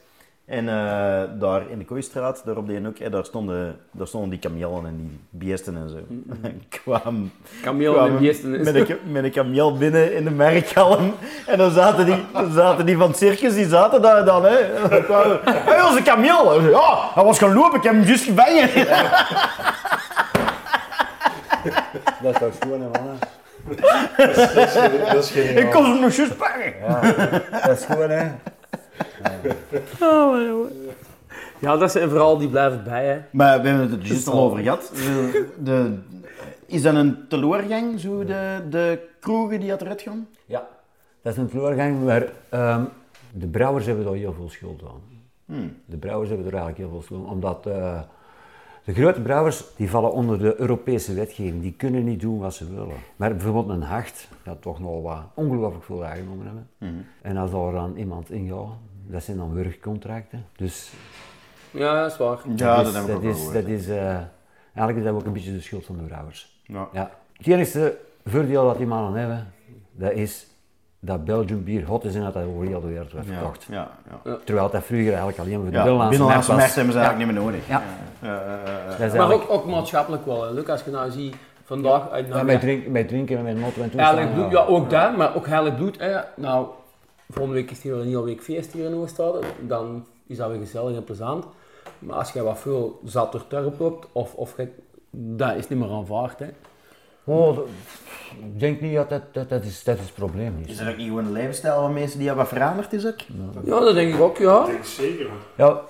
[0.45, 4.29] En eh, daar in de Kooistraat, daar op de hoek, eh, daar, stonden, daar stonden
[4.29, 5.97] die kamelen en die beesten en zo.
[6.47, 7.31] Ik kwam,
[7.61, 8.71] Kameel kwam en beesten is...
[8.71, 11.13] met, een, met een kameel binnen in de Merkhalm.
[11.47, 14.45] En dan zaten die, dan zaten die van het circus, die zaten daar dan.
[14.45, 14.65] Hé,
[15.87, 16.61] onze kameel!
[16.61, 18.69] Ja, hij was gaan lopen, ik heb hem juist gevangen.
[22.21, 23.19] Dat is toch schoon, hè, man?
[25.13, 26.73] Dat is geen Ik kon ze nog pakken.
[27.51, 28.31] Dat is schoon, hè?
[31.59, 33.21] Ja, dat zijn vooral die blijven bij, hè.
[33.31, 34.91] Maar we hebben het er juist al over gehad.
[34.93, 35.97] De, de,
[36.65, 40.27] is dat een teleurgang, zo de, de kroegen die had eruit gaan?
[40.45, 40.67] Ja.
[41.21, 42.83] Dat is een vloergang waar ehm,
[43.31, 45.01] de brouwers hebben daar heel veel schuld aan.
[45.45, 45.75] Hmm.
[45.85, 47.99] De brouwers hebben er eigenlijk heel veel schuld aan, omdat eh,
[48.93, 51.61] de grote brouwers die vallen onder de Europese wetgeving.
[51.61, 52.95] Die kunnen niet doen wat ze willen.
[53.15, 56.69] Maar bijvoorbeeld een Hacht, dat toch nog wat ongelooflijk veel aangenomen hebben.
[56.77, 57.05] Hmm.
[57.21, 58.77] En als daar dan iemand in gaat,
[59.07, 60.45] dat zijn dan wurgcontracten.
[60.55, 60.91] Dus
[61.71, 62.39] Ja, dat is waar.
[62.55, 64.19] Ja, dat dat is, dat is, dat is, eh,
[64.73, 66.59] Eigenlijk is dat ook een beetje de schuld van de brouwers.
[66.63, 66.87] Ja.
[66.93, 67.11] Ja.
[67.37, 69.53] Het enige voordeel dat die mannen hebben,
[69.91, 70.47] dat is
[71.03, 73.63] dat Belgium bier hot is en dat dat over heel de wereld Ja, verkocht.
[73.69, 73.91] ja,
[74.23, 74.37] ja.
[74.43, 76.75] Terwijl dat vroeger eigenlijk alleen voor de Ja, binnenlandse, binnenlandse markt markt was.
[76.75, 77.67] hebben ze eigenlijk niet meer nodig.
[77.67, 79.17] Ja.
[79.17, 80.53] Maar ook, ook maatschappelijk wel.
[80.53, 83.59] Luc, als je nou ziet, vandaag uit ja, naar met, drink, met drinken en met
[83.59, 85.99] noten en Heilig bloed, ja, ook dat, maar ook heilig bloed.
[85.99, 86.19] Hè.
[86.35, 86.67] Nou,
[87.29, 90.59] volgende week is hier een hele week feest hier in Oostade, dan is dat weer
[90.59, 91.45] gezellig en plezant.
[91.99, 94.55] Maar als je wat veel zat door loopt, of, of
[95.11, 96.39] dat is niet meer aanvaard.
[96.39, 96.47] Hè.
[97.23, 97.67] Oh, dat-
[98.53, 100.71] ik denk niet dat dat, dat, dat, is, dat is het probleem is.
[100.71, 103.19] Is er ook niet gewoon een levensstijl van mensen die hebben wat veranderd is ook?
[103.63, 104.59] Ja, dat denk ik ook, ja.
[104.61, 105.81] Ik denk zeker, want Ja,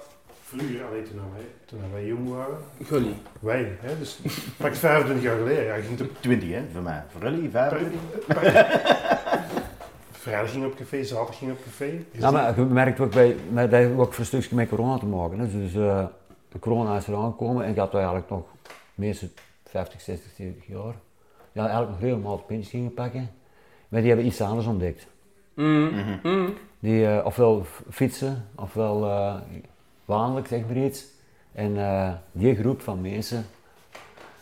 [0.43, 3.13] vroeger, alleen toen wij, toen wij jong waren, Gully.
[3.39, 4.19] wij, hè, dus
[4.57, 7.03] pak 25 jaar geleden, ja, je ging op, 20 hè, voor mij.
[7.11, 7.99] Voor jullie, 25?
[10.11, 11.85] vrijdag ging op café, zaterdag ging op café.
[11.85, 14.69] Je ja, maar je merkt ook bij, maar dat heeft ook voor een stukje met
[14.69, 15.39] corona te maken.
[15.39, 15.51] Hè.
[15.51, 16.05] Dus eh,
[16.51, 18.43] de corona is eraan gekomen en ik had eigenlijk nog
[18.95, 19.27] meestal
[19.65, 20.93] 50, 60, 70 jaar.
[21.51, 23.29] Ja, eigenlijk nog helemaal de pintjes gingen pakken.
[23.89, 25.07] Maar die hebben iets anders ontdekt.
[26.79, 29.35] Die eh, ofwel fietsen, ofwel eh
[30.05, 31.05] wanelijk, zeg maar iets.
[31.53, 33.45] En eh, die groep van mensen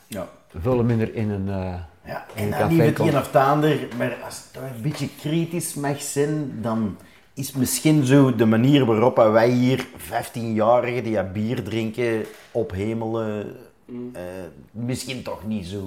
[0.07, 0.27] Ja.
[0.57, 1.49] vullen minder in een...
[1.49, 1.73] eh,
[2.05, 4.63] Ja, In en dan niet café het een of het ander, maar als het toch
[4.75, 6.97] een beetje kritisch mag zijn, dan
[7.33, 13.55] is misschien zo de manier waarop wij hier 15-jarigen die ja bier drinken ophemelen.
[14.13, 14.21] Eh,
[14.71, 15.77] misschien toch niet zo.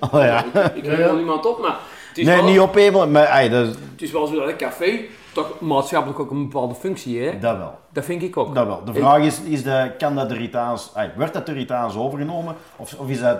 [0.00, 0.44] Oh, ja.
[0.74, 1.78] Ik heb wel niemand op, maar
[2.08, 4.48] het is, Nee, wel, niet ophemelen, maar ay, dat, is- het is wel zo dat
[4.48, 5.00] een café
[5.32, 7.40] toch maatschappelijk ook een bepaalde functie heeft.
[7.42, 7.78] dat wel.
[7.92, 8.54] Dat vind ik ook.
[8.54, 8.84] Dat wel.
[8.84, 12.54] De vraag is, is de, kan dat door Itaans, ay, wordt dat door Itaans overgenomen?
[12.76, 13.38] Of, of is dat,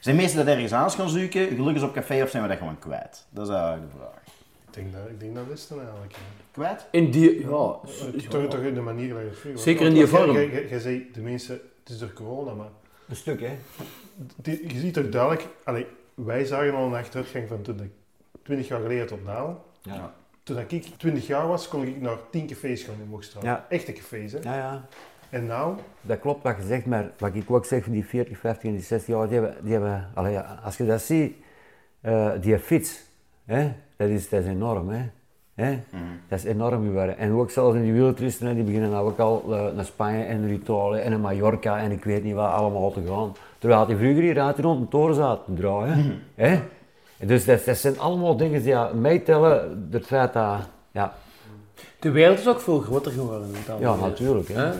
[0.00, 2.78] zijn mensen dat ergens aan gaan zoeken, gelukkig op café, of zijn we dat gewoon
[2.78, 3.26] kwijt?
[3.30, 4.18] Dat is eigenlijk de vraag.
[4.66, 6.14] Ik denk dat, ik denk dat is het dan eigenlijk.
[6.52, 6.86] Kwijt?
[6.90, 7.46] In die, ja,
[8.28, 10.32] Toch, toch in de manier dat je het Zeker in die vorm.
[10.68, 12.66] Jij zei, de mensen, het is door corona, maar
[13.10, 13.58] Een stuk, hè?
[14.36, 17.90] die- je ziet toch duidelijk, allee, wij zagen al een achteruitgang van toen ik
[18.42, 19.64] 20 jaar geleden tot Daal.
[19.82, 20.14] Ja.
[20.42, 23.42] Toen ik 20 jaar was, kon ik naar 10 cafés gaan in Moegstraat.
[23.42, 23.66] Ja.
[23.68, 24.38] Echte cafés, hè.
[24.42, 24.86] Ja, ja.
[25.30, 28.38] En nou, Dat klopt wat je zegt, maar wat ik ook zeg van die 40,
[28.38, 31.36] 50 en die 60 jaar, die hebben, die hebben allee, ja, als je dat ziet,
[32.00, 33.02] eh, die fiets,
[33.44, 34.88] hè, dat, is, dat is enorm.
[34.88, 35.08] Hè.
[35.60, 35.78] Hè?
[36.28, 37.18] Dat is enorm geworden.
[37.18, 40.24] En ook zelfs in die wieltoeristen, hè, die beginnen nou ook al eh, naar Spanje
[40.24, 43.34] en naar Italië en naar Mallorca en ik weet niet wat allemaal te gaan.
[43.58, 46.22] Terwijl die vroeger hier uit rond een toren zaten te draaien.
[46.34, 46.58] hè.
[47.18, 50.56] En Dus dat, dat zijn allemaal dingen die ja, meetellen, het feit dat,
[50.90, 51.12] ja,
[51.98, 53.48] De wereld is ook veel groter geworden.
[53.70, 54.48] al ja natuurlijk.
[54.48, 54.54] Hè.
[54.54, 54.70] Hè?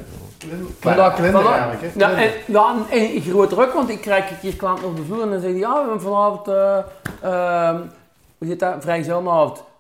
[0.80, 2.00] vandaag vandaag- eigenlijk, hè.
[2.00, 5.22] Ja, en, ja, en groter ook, want ik krijg een keer klanten op de vloer
[5.22, 6.78] en dan zeggen die, ja, we hebben vanavond, eh
[7.22, 7.76] ehm,
[8.38, 8.84] hoe zit dat.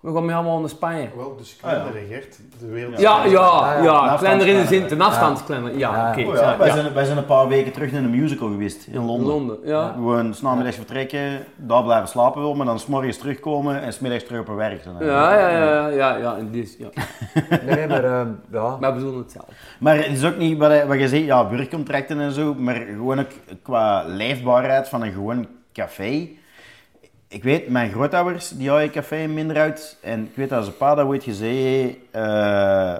[0.00, 1.08] We gaan mee allemaal naar Spanje.
[1.16, 1.76] Wel, dus Ah, ja.
[1.78, 2.38] kalender, hè, Gert.
[2.60, 5.78] De wereld Ja, ja, ja, kleiner in de zin, ten afstandskalender.
[5.78, 6.10] Ja, Ja.
[6.10, 6.28] oké.
[6.28, 6.70] Oh ja, wij.
[6.70, 9.26] Zijn, wij zijn een paar weken terug naar een musical geweest in Londen.
[9.26, 9.92] Londen, ja.
[9.92, 14.46] Gewoon s'namiddags vertrekken, daar blijven slapen wil, maar dan s'morgens terugkomen en s'middags terug op
[14.46, 14.82] hun werk.
[14.82, 14.94] zijn.
[15.00, 16.88] Ja, ja, ja, ja, ja, en dus, ja.
[17.74, 18.76] Nee, maar ehm, ja.
[18.80, 19.52] Maar we bedoelen hetzelfde.
[19.80, 23.18] Maar het is ook niet wat, wat je zegt, ja, werkcontracten en zo, maar gewoon
[23.20, 23.30] ook
[23.62, 26.28] qua leefbaarheid van een gewoon café.
[27.32, 29.96] Ik weet, mijn grootouders, die hadden een café in minder uit.
[30.02, 32.96] En ik weet dat ze pa dat ooit gezegd eh,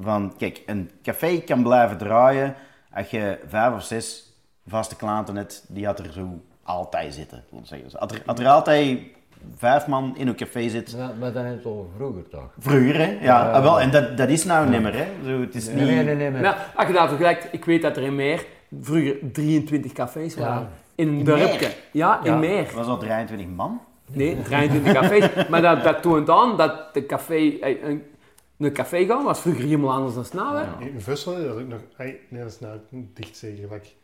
[0.00, 2.54] van, kijk, een café kan blijven draaien
[2.92, 4.32] als je vijf of zes
[4.68, 7.44] vaste klanten hebt, die had er zo altijd zitten.
[7.62, 7.98] zeggen.
[8.00, 8.98] Als er, als er altijd
[9.56, 12.50] vijf man in een café zit, Maar, maar dan is het over vroeger toch?
[12.58, 13.18] vroeger, hè?
[13.20, 15.06] Ja, ah, wel, en dat, dat is nou niet meer, hè?
[15.24, 15.84] Zo, het is Nee, niet...
[15.86, 16.30] nee, nee, nee.
[16.30, 18.46] maar- Nou, als je dat vergelijkt, ik weet dat er in Meer
[18.80, 20.68] vroeger 23 cafés waren.
[20.96, 21.24] In een In.
[21.24, 21.76] Meer?
[21.92, 22.36] Ja, in Ja.
[22.36, 22.70] Meer.
[22.74, 23.80] Was dat 23 man?
[24.12, 25.28] Nee, 23 cafés.
[25.50, 28.02] Maar dat, dat toont aan dat de café, eh, een,
[28.58, 30.54] een café gaan was vroeger helemaal anders dan snel.
[30.54, 30.64] Hè?
[30.80, 31.80] In Vusselen, dat is ook nog...
[31.98, 33.62] Nee, dat is nou dicht zeker.
[33.66, 33.94] Gelijk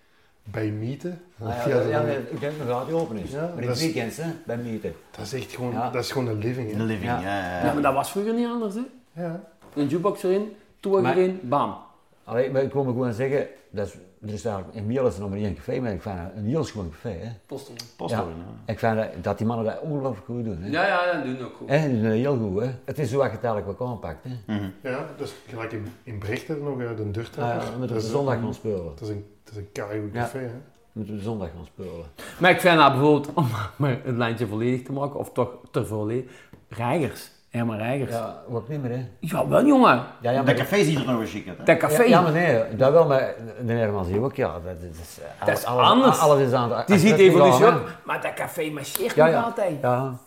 [0.44, 1.20] bij Mieten.
[1.42, 3.30] Ah, ja, Ja, ja, ja, ik denk dat het open is.
[3.30, 4.94] Ja, maar in dat het is- weekend, hè, bij Mieten.
[5.10, 5.72] Dat is echt gewoon...
[5.72, 5.90] Ja.
[5.90, 6.76] Dat is gewoon een living, hè.
[6.76, 7.20] de living, ja.
[7.20, 7.38] Ja.
[7.38, 7.64] ja, ja.
[7.66, 8.74] Ja, maar dat was vroeger niet anders.
[8.74, 9.22] Hè?
[9.22, 9.40] Ja.
[9.74, 11.76] Een jukebox erin, toer erin, bam.
[12.24, 15.14] Allee, maar ik wil me gewoon zeggen, dat is, er is eigenlijk, in Miel is
[15.14, 17.08] er nog maar één café, maar ik vind het een heel schoon café.
[17.10, 17.28] Hè.
[17.46, 17.74] Postel.
[17.96, 18.34] Posthoorn, Ja.
[18.66, 18.72] ja.
[18.72, 20.58] Ik vind dat, dat die mannen dat ongelooflijk goed doen.
[20.62, 20.68] Hè.
[20.70, 21.68] Ja, ja, dat doen ook goed.
[21.68, 22.60] Hè, dat is heel goed.
[22.60, 22.70] Hè.
[22.84, 24.24] Het is zo wat je het eigenlijk wel aanpakt.
[24.46, 24.54] Hè.
[24.90, 27.70] Ja, dus gelijk in, in Brechten nog uh, de Durtrapper.
[27.72, 28.84] Ja, dat, de is, zondag gaan spelen.
[28.84, 30.20] dat is een, dat is een keigoed Ja.
[30.20, 30.50] café, hè.
[30.92, 32.04] Moeten de zondag gaan spelen.
[32.40, 33.46] Maar ik vind dat bijvoorbeeld, om
[33.76, 36.30] maar het lijntje volledig te maken, of toch te volledig,
[36.68, 37.30] Reigers.
[37.52, 38.10] Herman Reigers.
[38.10, 38.16] Ja.
[38.48, 39.08] Ja, ook niet meer.
[39.20, 39.48] Hè.
[39.48, 40.02] wel jongen.
[40.20, 41.64] Ja, ja, Dat café ziet er nog wel chic uit, hè?
[41.64, 42.02] Dat café.
[42.02, 43.34] ja, ja, maar nee, dat wel, maar
[43.64, 44.52] de Herman zie je ook, ja.
[44.52, 46.18] Dat, is, eh, Dat is alles, anders.
[46.18, 47.90] Alles is aan de Die ziet is evolutie ook.
[48.04, 49.14] Maar dat café marcheert.
[49.14, 49.40] Ja, nog ja.
[49.40, 49.80] altijd.
[49.82, 50.18] Ja.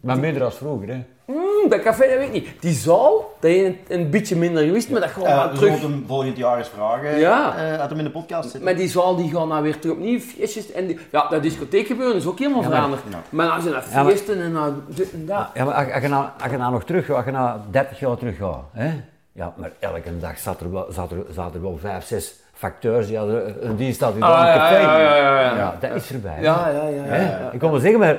[0.00, 1.04] Maar minder als vroeger, hè.
[1.26, 2.48] Mm, dat café, dat weet ik niet.
[2.60, 5.56] Die zaal, dat is een, een beetje minder geweest, maar dat gaat Eh, nou we
[5.56, 5.74] terug.
[5.76, 7.18] zullen hem volgend jaar eens vragen.
[7.18, 7.54] Ja.
[7.56, 8.62] eh, uit hem in de podcast zitten.
[8.64, 10.72] Maar die zaal die gaan nou weer terug opnieuw feestjes.
[10.72, 13.02] En die, ja, dat discotheekgebeuren is ook helemaal Ja, maar- veranderd.
[13.10, 13.18] ja.
[13.28, 15.46] Maar als je naar Ja, maar- feesten en naar dit en dat.
[15.54, 18.00] Ja, maar als, als je nou, als je nou nog terug als je nou 30
[18.00, 18.90] jaar terug gaat, hè?
[19.32, 23.06] Ja, maar elke dag zat er wel, zat er, zaten er wel vijf, zes facteurs
[23.06, 25.56] die hadden een dienst had gedaan Ah, in ja, ja, ja, ja, ja.
[25.56, 26.40] Ja, dat is hè.
[26.40, 27.02] Ja, ja, ja.
[27.02, 27.16] Hè?
[27.22, 27.50] ja, ja.
[27.52, 28.16] Ik kon wel zeggen, maar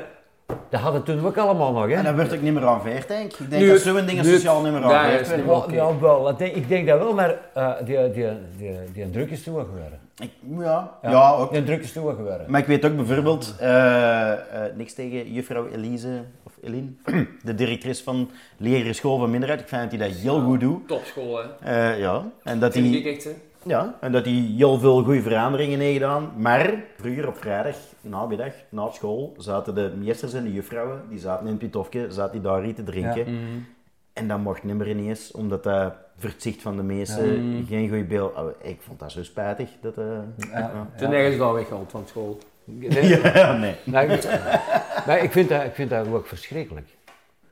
[0.69, 1.93] dat hadden toen ook allemaal nog, hè?
[1.93, 3.39] En dat werd ook niet meer aanveerd, denk ik.
[3.39, 5.45] Ik denk Nu dat zo'n dingen sociaal niet meer Ja, aanveerd is werden.
[5.47, 8.71] Ja, ja, wel, dat denk, ik denk dat wel, maar eh, die, die, die, die,
[8.93, 9.99] die druk is toegeworden.
[10.17, 11.31] Ik- Ja, ja.
[11.31, 11.51] ook.
[11.53, 12.45] Die druk is toegeworden.
[12.47, 14.37] Maar ik weet ook bijvoorbeeld, eh, eh,
[14.75, 16.87] niks tegen juffrouw Elise, of Eline,
[17.43, 19.59] de directrice van Leren School van Minderheid.
[19.61, 20.87] Ik vind dat hij dat heel goed doet.
[20.87, 21.91] Topschool, hè.
[21.93, 22.97] Eh, ja, en dat Vind hij...
[22.99, 23.31] ik echt, hè.
[23.65, 26.31] Ja, en dat hij heel veel goede veranderingen heeft gedaan.
[26.37, 31.45] Maar vroeger op vrijdag, namiddag, na school, zaten de meesters en de juffrouwen, die zaten
[31.45, 33.21] in het pitofje, zaten die daar iets te drinken.
[33.21, 33.59] Mhm.
[34.13, 37.89] En dat mocht niet meer ineens, omdat dat voor het zicht van de meesten geen
[37.89, 38.35] goed beeld...
[38.35, 39.69] Oh, ik vond dat zo spijtig.
[39.81, 40.05] Dat, eh,
[40.51, 40.87] ja.
[40.97, 42.37] Toen ergens al weggehaald van school.
[42.63, 43.75] Nee, Ja, nee.
[43.85, 44.29] Nee, ik,
[45.07, 46.87] nee, ik, vind dat, ik vind dat ook verschrikkelijk.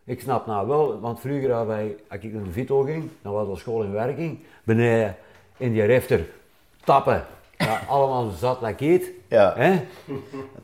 [0.04, 3.34] Ik snap nou wel, want vroeger hadden wij, als ik naar de Vito ging, dan
[3.34, 5.16] was de school in werking, beneden
[5.62, 6.26] in die refter
[6.84, 7.26] tappen
[7.66, 9.10] ja, allemaal zat like eet.
[9.28, 9.54] Ja.
[9.58, 9.80] Hè?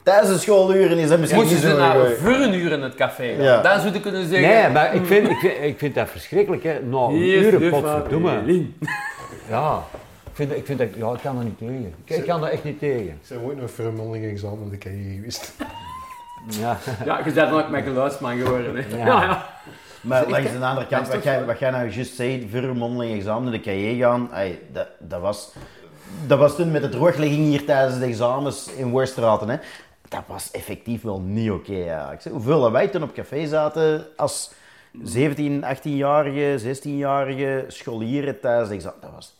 [0.04, 2.96] Tijdens de schooluren is dat misschien niet ze zo naar voor een uur in het
[2.96, 3.44] café gaan.
[3.44, 3.62] Ja.
[3.62, 4.50] Dan zou je kunnen zeggen...
[4.50, 6.80] Nee, maar ik vind, ik, vind, ik vind dat verschrikkelijk, hè.
[6.80, 8.42] Nou, een uur, potverdomme.
[9.50, 9.84] Ja,
[10.24, 11.94] ik vind, ik vind dat, ja, ik kan er niet tegen.
[12.06, 13.06] Ik, ik kan er echt niet tegen.
[13.06, 15.54] Ik ben ooit nog voor een mondeling examen in de KJ geweest.
[16.50, 16.78] Ja.
[17.06, 18.76] Ja, je bent dan ook met geluidsman geworden.
[18.76, 18.98] Hè.
[18.98, 19.06] Ja.
[19.06, 19.50] Ja.
[20.02, 21.46] Maar langs de andere kant, wat jij, zo?
[21.46, 24.88] wat jij nou juist zei, voor een mondeling examen in de KJ gaan, ey, dat,
[25.00, 25.52] dat, was,
[26.28, 29.50] dat was toen met de drooglegging hier tijdens de examens in Worstraten.
[29.50, 29.58] Hè.
[30.08, 31.76] Dat was effectief wel niet oké.
[31.76, 32.12] ja.
[32.12, 34.52] Ik zeg, hoeveel wij toen op café zaten als
[35.04, 39.02] 17, 18-jarige, 16-jarige scholieren tijdens de examen.
[39.02, 39.36] Dat was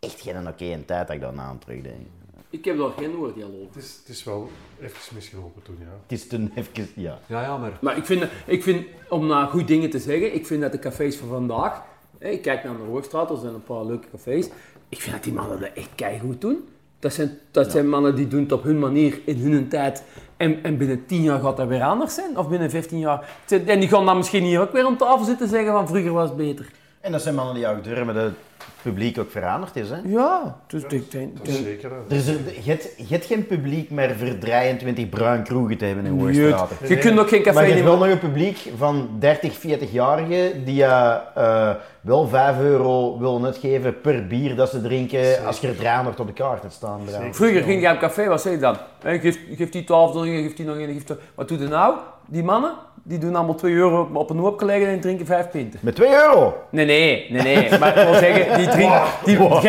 [0.00, 2.06] echt geen oké tijd dat ik daarna aan terugdenk.
[2.50, 3.74] Ik heb daar geen oordeel over.
[3.74, 4.50] Het is, het is wel
[4.80, 5.86] even misgelopen toen, ja.
[6.02, 7.18] Het is toen even, ja.
[7.26, 7.78] Ja, ja, maar...
[7.80, 10.78] Maar ik vind, ik vind, om nou goed dingen te zeggen, ik vind dat de
[10.78, 11.82] cafés van vandaag,
[12.18, 14.48] hè, ik kijk naar de Hoogstraat, er zijn een paar leuke cafés,
[14.88, 16.68] ik vind dat die mannen dat echt keigoed doen.
[16.98, 20.04] Dat zijn, dat zijn mannen die doen het op hun manier, in hun tijd.
[20.36, 23.28] En, en binnen 10 jaar gaat dat weer anders zijn, of binnen 15 jaar.
[23.66, 26.28] En die gaan dan misschien hier ook weer om tafel zitten zeggen van vroeger was
[26.28, 26.70] het beter.
[27.00, 28.34] En dat zijn mannen die ook durven dat het
[28.82, 29.90] publiek ook veranderd is.
[29.90, 29.96] Hè.
[30.04, 31.36] Ja, dus ik denk...
[31.36, 31.92] Dat is zeker.
[32.08, 36.06] Er is je, hebt, je hebt geen publiek meer voor 23 bruin kroegen te hebben
[36.06, 36.76] in Hoogstraten.
[36.88, 40.64] Je kunt ook geen café Maar je hebt wel nog een publiek van 30, 40-jarigen
[40.64, 41.70] die je eh,
[42.00, 46.26] wel 5 euro willen uitgeven per bier dat ze drinken als je er 300 op
[46.26, 47.00] de kaart hebt staan.
[47.30, 48.76] Vroeger ging je op café, wat zei je dan?
[49.02, 51.16] Hè, Geef, geef die 12 euro, geef die nog een, geef die...
[51.34, 51.94] Wat doe je nou?
[52.26, 52.72] Die mannen,
[53.02, 55.80] die doen allemaal 2 euro op een hoop gelegen en drinken 5 pinten.
[55.82, 56.54] Met 2 euro!
[56.70, 57.78] Nee, nee, nee, nee.
[57.78, 59.02] Maar ik wil zeggen, die drinken...
[59.24, 59.62] Die, geef,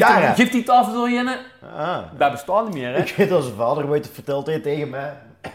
[0.00, 0.32] Ja, die- ja.
[0.32, 1.36] geef die 12 euro jenne,
[1.76, 1.98] Ah.
[2.18, 2.98] dat bestaat niet meer, hè?
[2.98, 5.12] Ik weet dat zijn vader ooit verteld heeft tegen mij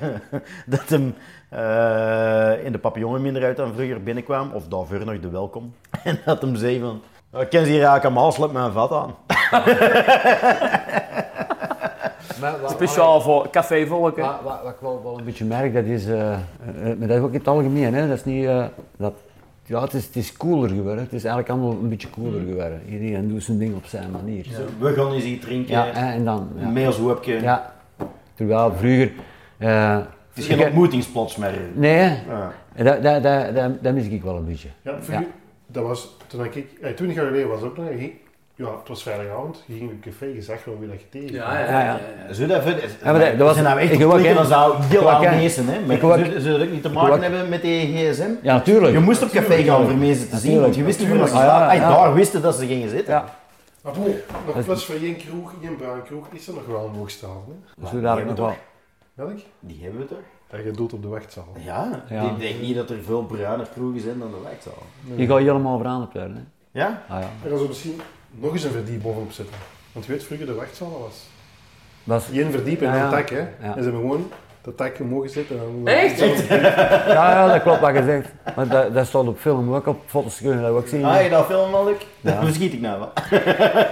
[0.66, 1.16] dat hem
[1.50, 5.74] eh, in de papillonnenminder uit dan vroeger binnenkwam, of daarvoor nog de welkom,
[6.04, 7.02] en dat hem zei van,
[7.34, 9.16] "Oh, ik ken ze hier eigenlijk allemaal, slep mijn vat aan.
[12.42, 14.22] Maar, wat- Speciaal voor cafévolk, hè?
[14.22, 16.40] Wat, wat, wat ik wel, wel een beetje merk, dat is, eh, eh,
[16.98, 18.08] maar dat is ook in het algemeen, hè.
[18.08, 18.66] dat is niet, eh,
[18.98, 19.14] dat,
[19.66, 22.82] ja, het is, het is cooler geworden, het is eigenlijk allemaal een beetje cooler geworden.
[22.90, 24.46] Iedereen doet zijn ding op zijn manier.
[24.50, 26.92] Ja, We gaan eens hier drinken, hè, en dan, ja.
[26.92, 27.42] hoopje.
[27.42, 27.74] ja.
[28.34, 29.12] Terwijl vroeger,
[29.58, 31.54] eh, Het is geen ontmoetingsplots meer.
[31.74, 32.10] nee.
[32.28, 32.52] Ja.
[32.74, 34.70] En dat, dat, dat, dat, dat mis ik wel een beetje.
[34.82, 35.22] Ja, voor Ja.
[35.22, 35.32] u-
[35.68, 37.88] dat was toen ik, eh, 20 jaar geleden was het ook nog,
[38.58, 41.10] ja, het was vrijdagavond, je ging op een café, je zag gewoon wie dat je
[41.10, 41.80] tegen Ja, ja,
[42.28, 42.34] Ja.
[42.34, 42.72] Zo dat, Ja,
[43.04, 45.08] maar dat- dat was- we zijn nou echt ik op ook, dan zou heel Ik
[45.08, 45.80] ook, hè.
[45.86, 46.16] Maar Ik ook.
[46.18, 48.30] zou- zou dat ook niet te maken hebben met die gsm?
[48.42, 48.94] Ja, natuurlijk.
[48.94, 51.34] Je moest op café gaan voor mensen te zien, want je wist niet waar ze.
[51.34, 51.90] Ah, ja, Ay, ja.
[51.90, 53.14] Daar wisten dat ze gingen zitten.
[53.14, 53.26] Ja,
[53.82, 54.16] Maar bon,
[54.46, 57.44] nog plus voor één kroeg, één bruin kroeg, is er nog wel een hoogstraal,
[57.82, 57.88] hè?
[57.88, 58.56] zo dadelijk nog wel.
[59.14, 59.38] Welk?
[59.60, 60.18] Die hebben we toch?
[60.52, 61.48] Ja, je doet op de wegzaal.
[61.60, 62.22] Ja, Ja.
[62.22, 64.84] ik denk niet dat er veel bruine kroegen zijn dan de wijkzaal.
[65.16, 66.36] Je gaat helemaal veranderd worden.
[66.72, 66.80] Hè.
[66.80, 67.02] Ja?
[67.10, 67.50] Ah, ja.
[67.52, 68.02] Er zo misschien
[68.32, 69.56] nog eens een verdiep bovenop zitten.
[69.92, 71.16] Want je weet, vroeger de wegzaal was
[72.04, 73.10] Was, één verdiep en Ja, ja.
[73.10, 73.40] tak, hè?
[73.40, 74.32] En ze hebben gewoon
[74.68, 75.56] dat tak omhoog zitten.
[75.56, 76.20] En dan Echt?
[77.18, 78.30] ja, ja, dat klopt wat je zegt.
[78.56, 81.06] Maar dat, dat staat op film ook, op foto's kun je dat ook zien.
[81.06, 81.96] Ah, je dat film al, Luc?
[82.22, 82.40] Ja.
[82.40, 83.12] Hoe schiet ik nou wel?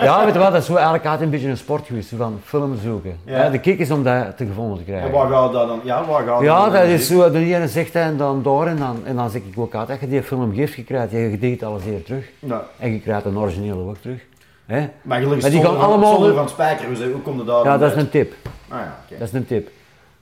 [0.01, 2.39] Ja, weet je wat, dat is zo eigenlijk altijd een beetje een sport geweest, van
[2.43, 3.17] film zoeken.
[3.25, 3.43] Ja.
[3.43, 3.49] Ja.
[3.49, 5.11] de kick is om dat te gevonden te En krijgen.
[5.11, 5.79] waar gaat dat dan?
[5.83, 8.67] Ja, waar gaat Ja, dan dat is zo, de ene zegt hij en dan door
[8.67, 11.11] en dan, en dan zeg ik ook altijd, als je die film geeft, je krijgt
[11.11, 12.25] je gedigitaliseerd terug.
[12.39, 12.63] Ja.
[12.79, 14.19] En je krijgt een originele ook terug.
[14.65, 14.87] Hè?
[15.01, 17.57] Maar gelukkig Maar die zonder, gaan allemaal zonder de- van spijker, hoe, komt het daar
[17.57, 18.33] Ja, dan dat is een tip.
[18.69, 19.19] Ah ja, oké.
[19.19, 19.69] Dat is een tip.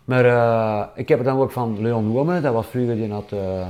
[0.05, 3.31] Maar eh, ik heb het dan ook van Leon Womme, dat was vroeger, die had
[3.33, 3.67] uh,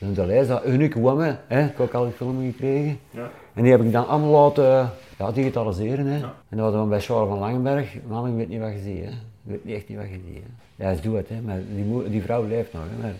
[0.00, 2.98] een Deleuze, dat Unique Womme, hè, ik heb ook al die film gekregen.
[3.10, 3.30] Ja.
[3.54, 6.06] En die heb ik dan allemaal laten ja, digitaliseren.
[6.06, 6.20] Hè.
[6.48, 9.04] En dat was dan bij Charles van Langenberg, man, ik weet niet wat je ziet.
[9.04, 9.10] Hè.
[9.10, 10.42] Ik weet niet echt niet wat je ziet.
[10.76, 10.84] Hè.
[10.84, 11.40] Ja, ze doet het, hè.
[11.40, 12.82] maar die, die vrouw leeft nog.
[12.82, 13.02] Hè.
[13.02, 13.14] Maar,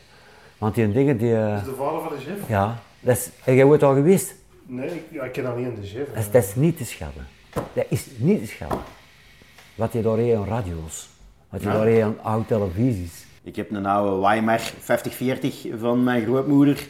[0.58, 2.48] want die dingen, die, eh, Dat is de vader van de chef?
[2.48, 4.34] ja, dat is, en jij wordt al geweest.
[4.66, 6.08] Nee, ik, ja, ik ken alleen de chef.
[6.08, 7.26] Dat is, dat is niet te schatten.
[7.72, 8.78] Dat is niet te schatten.
[9.74, 11.08] Wat je aan radio's,
[11.50, 11.74] wat je Ja.
[11.74, 13.24] daar heeft aan oude televisies.
[13.42, 16.86] Ik heb een oude Weimar 5040 van mijn grootmoeder.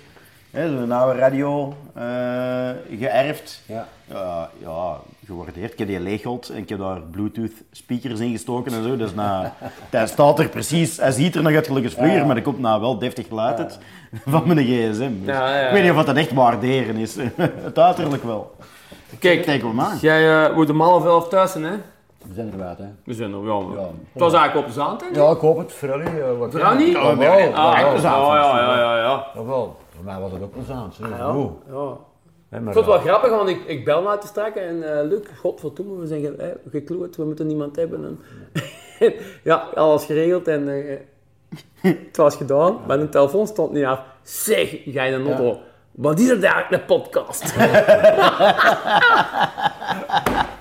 [0.51, 3.63] Hè, Zo'n oude radio eh, geërfd.
[3.67, 3.89] Ja.
[4.09, 4.97] Ja, ja,
[5.27, 5.73] gewaardeerd.
[5.73, 8.97] Ik heb die leeggeld en ik heb daar bluetooth speakers in gestoken en zo.
[8.97, 9.47] Dus nou,
[9.91, 12.59] hij staat er precies, hij ziet er nog uit gelukkig als vroeger, maar er komt
[12.59, 13.79] nou wel deftig geluid uit
[14.27, 15.11] van mijn gsm.
[15.25, 15.67] Dus Ja, ja, ja.
[15.67, 17.17] Ik weet niet of dat echt waarderen is.
[17.65, 18.57] Het uiterlijk wel.
[19.19, 19.63] Kijk, Kijk
[20.01, 21.75] jij uh, wordt om half elf thuis zijn, hè?
[22.29, 22.85] We zijn er wat, hè.
[23.05, 23.73] We zijn er wel.
[23.73, 23.89] Ja.
[24.13, 25.21] Het was eigenlijk op de zand, hè?
[25.21, 25.81] Ja, ik hoop het.
[25.85, 26.93] Uh, wat Vooral niet?
[26.93, 27.39] Ja, Oh, wel.
[27.39, 28.13] Ja, echt wel.
[28.13, 29.27] Ja, ja, ja, ja.
[29.35, 29.77] Jawel.
[29.95, 30.95] Voor mij was het ook plezant.
[30.95, 31.03] zo.
[31.09, 31.17] Ja,
[31.75, 31.97] ja.
[32.49, 34.77] Maar, Ik vond het wel eh, grappig, want ik, ik bel naar te strekken en
[34.77, 38.05] uh, Luc, godverdomme, we zijn ge, eh, gekloerd, we moeten niemand hebben.
[38.05, 38.19] En,
[39.45, 40.97] ja, alles geregeld en eh,
[41.81, 44.01] het was gedaan, maar de telefoon stond niet af.
[44.23, 45.59] Zeg, jij een auto,
[45.97, 47.55] wat is er eigenlijk een podcast?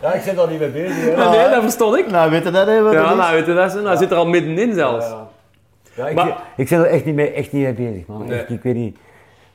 [0.01, 0.95] Ja, ik zit al niet mee bezig.
[1.03, 1.09] hè.
[1.11, 2.11] Ja, nee, dat verstond ik.
[2.11, 4.73] Nou, weet je dat, dat Ja, nou weet je dat, nou zit er al middenin
[4.73, 5.05] zelfs.
[5.07, 5.27] Ja,
[5.93, 6.07] ja.
[6.07, 8.25] ik, Maar- ik zit er echt niet mee, echt niet mee bezig, man.
[8.27, 8.39] Nee.
[8.39, 8.97] Echt, ik weet niet.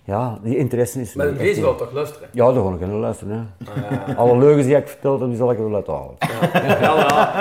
[0.04, 1.14] Ja, die interesse is.
[1.14, 2.28] Maar deze wel toch luisteren?
[2.32, 3.54] Ja, daar ga ik luisteren.
[3.64, 4.14] Hè.
[4.14, 6.14] Alle leugens die ik verteld heb, die zal ik wel laten halen.
[6.80, 7.32] Ja, ja.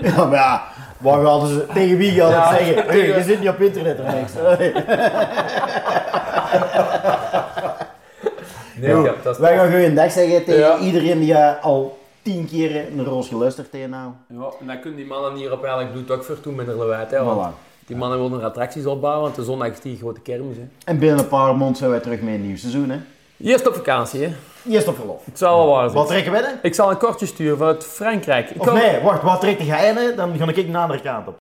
[0.16, 0.62] Ja, maar ja,
[0.98, 2.86] waar gaan ze, tegen wie gaan ze Ja, zeggen?
[2.86, 4.32] Hey, je zit niet op internet of niks.
[8.80, 10.78] Nee, ik dat Wij gaan gewoon dag zeggen tegen Ja.
[10.78, 14.10] iedereen die al tien keer een roos geluisterd heeft nou.
[14.28, 17.10] Ja, en dan kunnen die mannen hier op eigenlijk bloed ook voor met een lewijt.
[17.10, 17.64] Hè, want Voilà.
[17.86, 20.56] Die mannen willen er attracties opbouwen, want de zondag is die grote kermis.
[20.56, 20.62] Hè.
[20.84, 22.90] En binnen een paar maanden zijn wij terug met een nieuw seizoen.
[22.90, 22.98] Hè.
[23.40, 24.32] Eerst op vakantie, hè.
[24.70, 25.24] Eerst op verlof.
[25.24, 25.94] Het zal wel waar zijn.
[25.94, 26.50] Wat trekken we dan?
[26.62, 28.50] Ik zal een kortje sturen vanuit Frankrijk.
[28.50, 30.14] Ik Of nee, wacht, wat trekt jij hè?
[30.14, 31.36] Dan ga ik de andere kant op.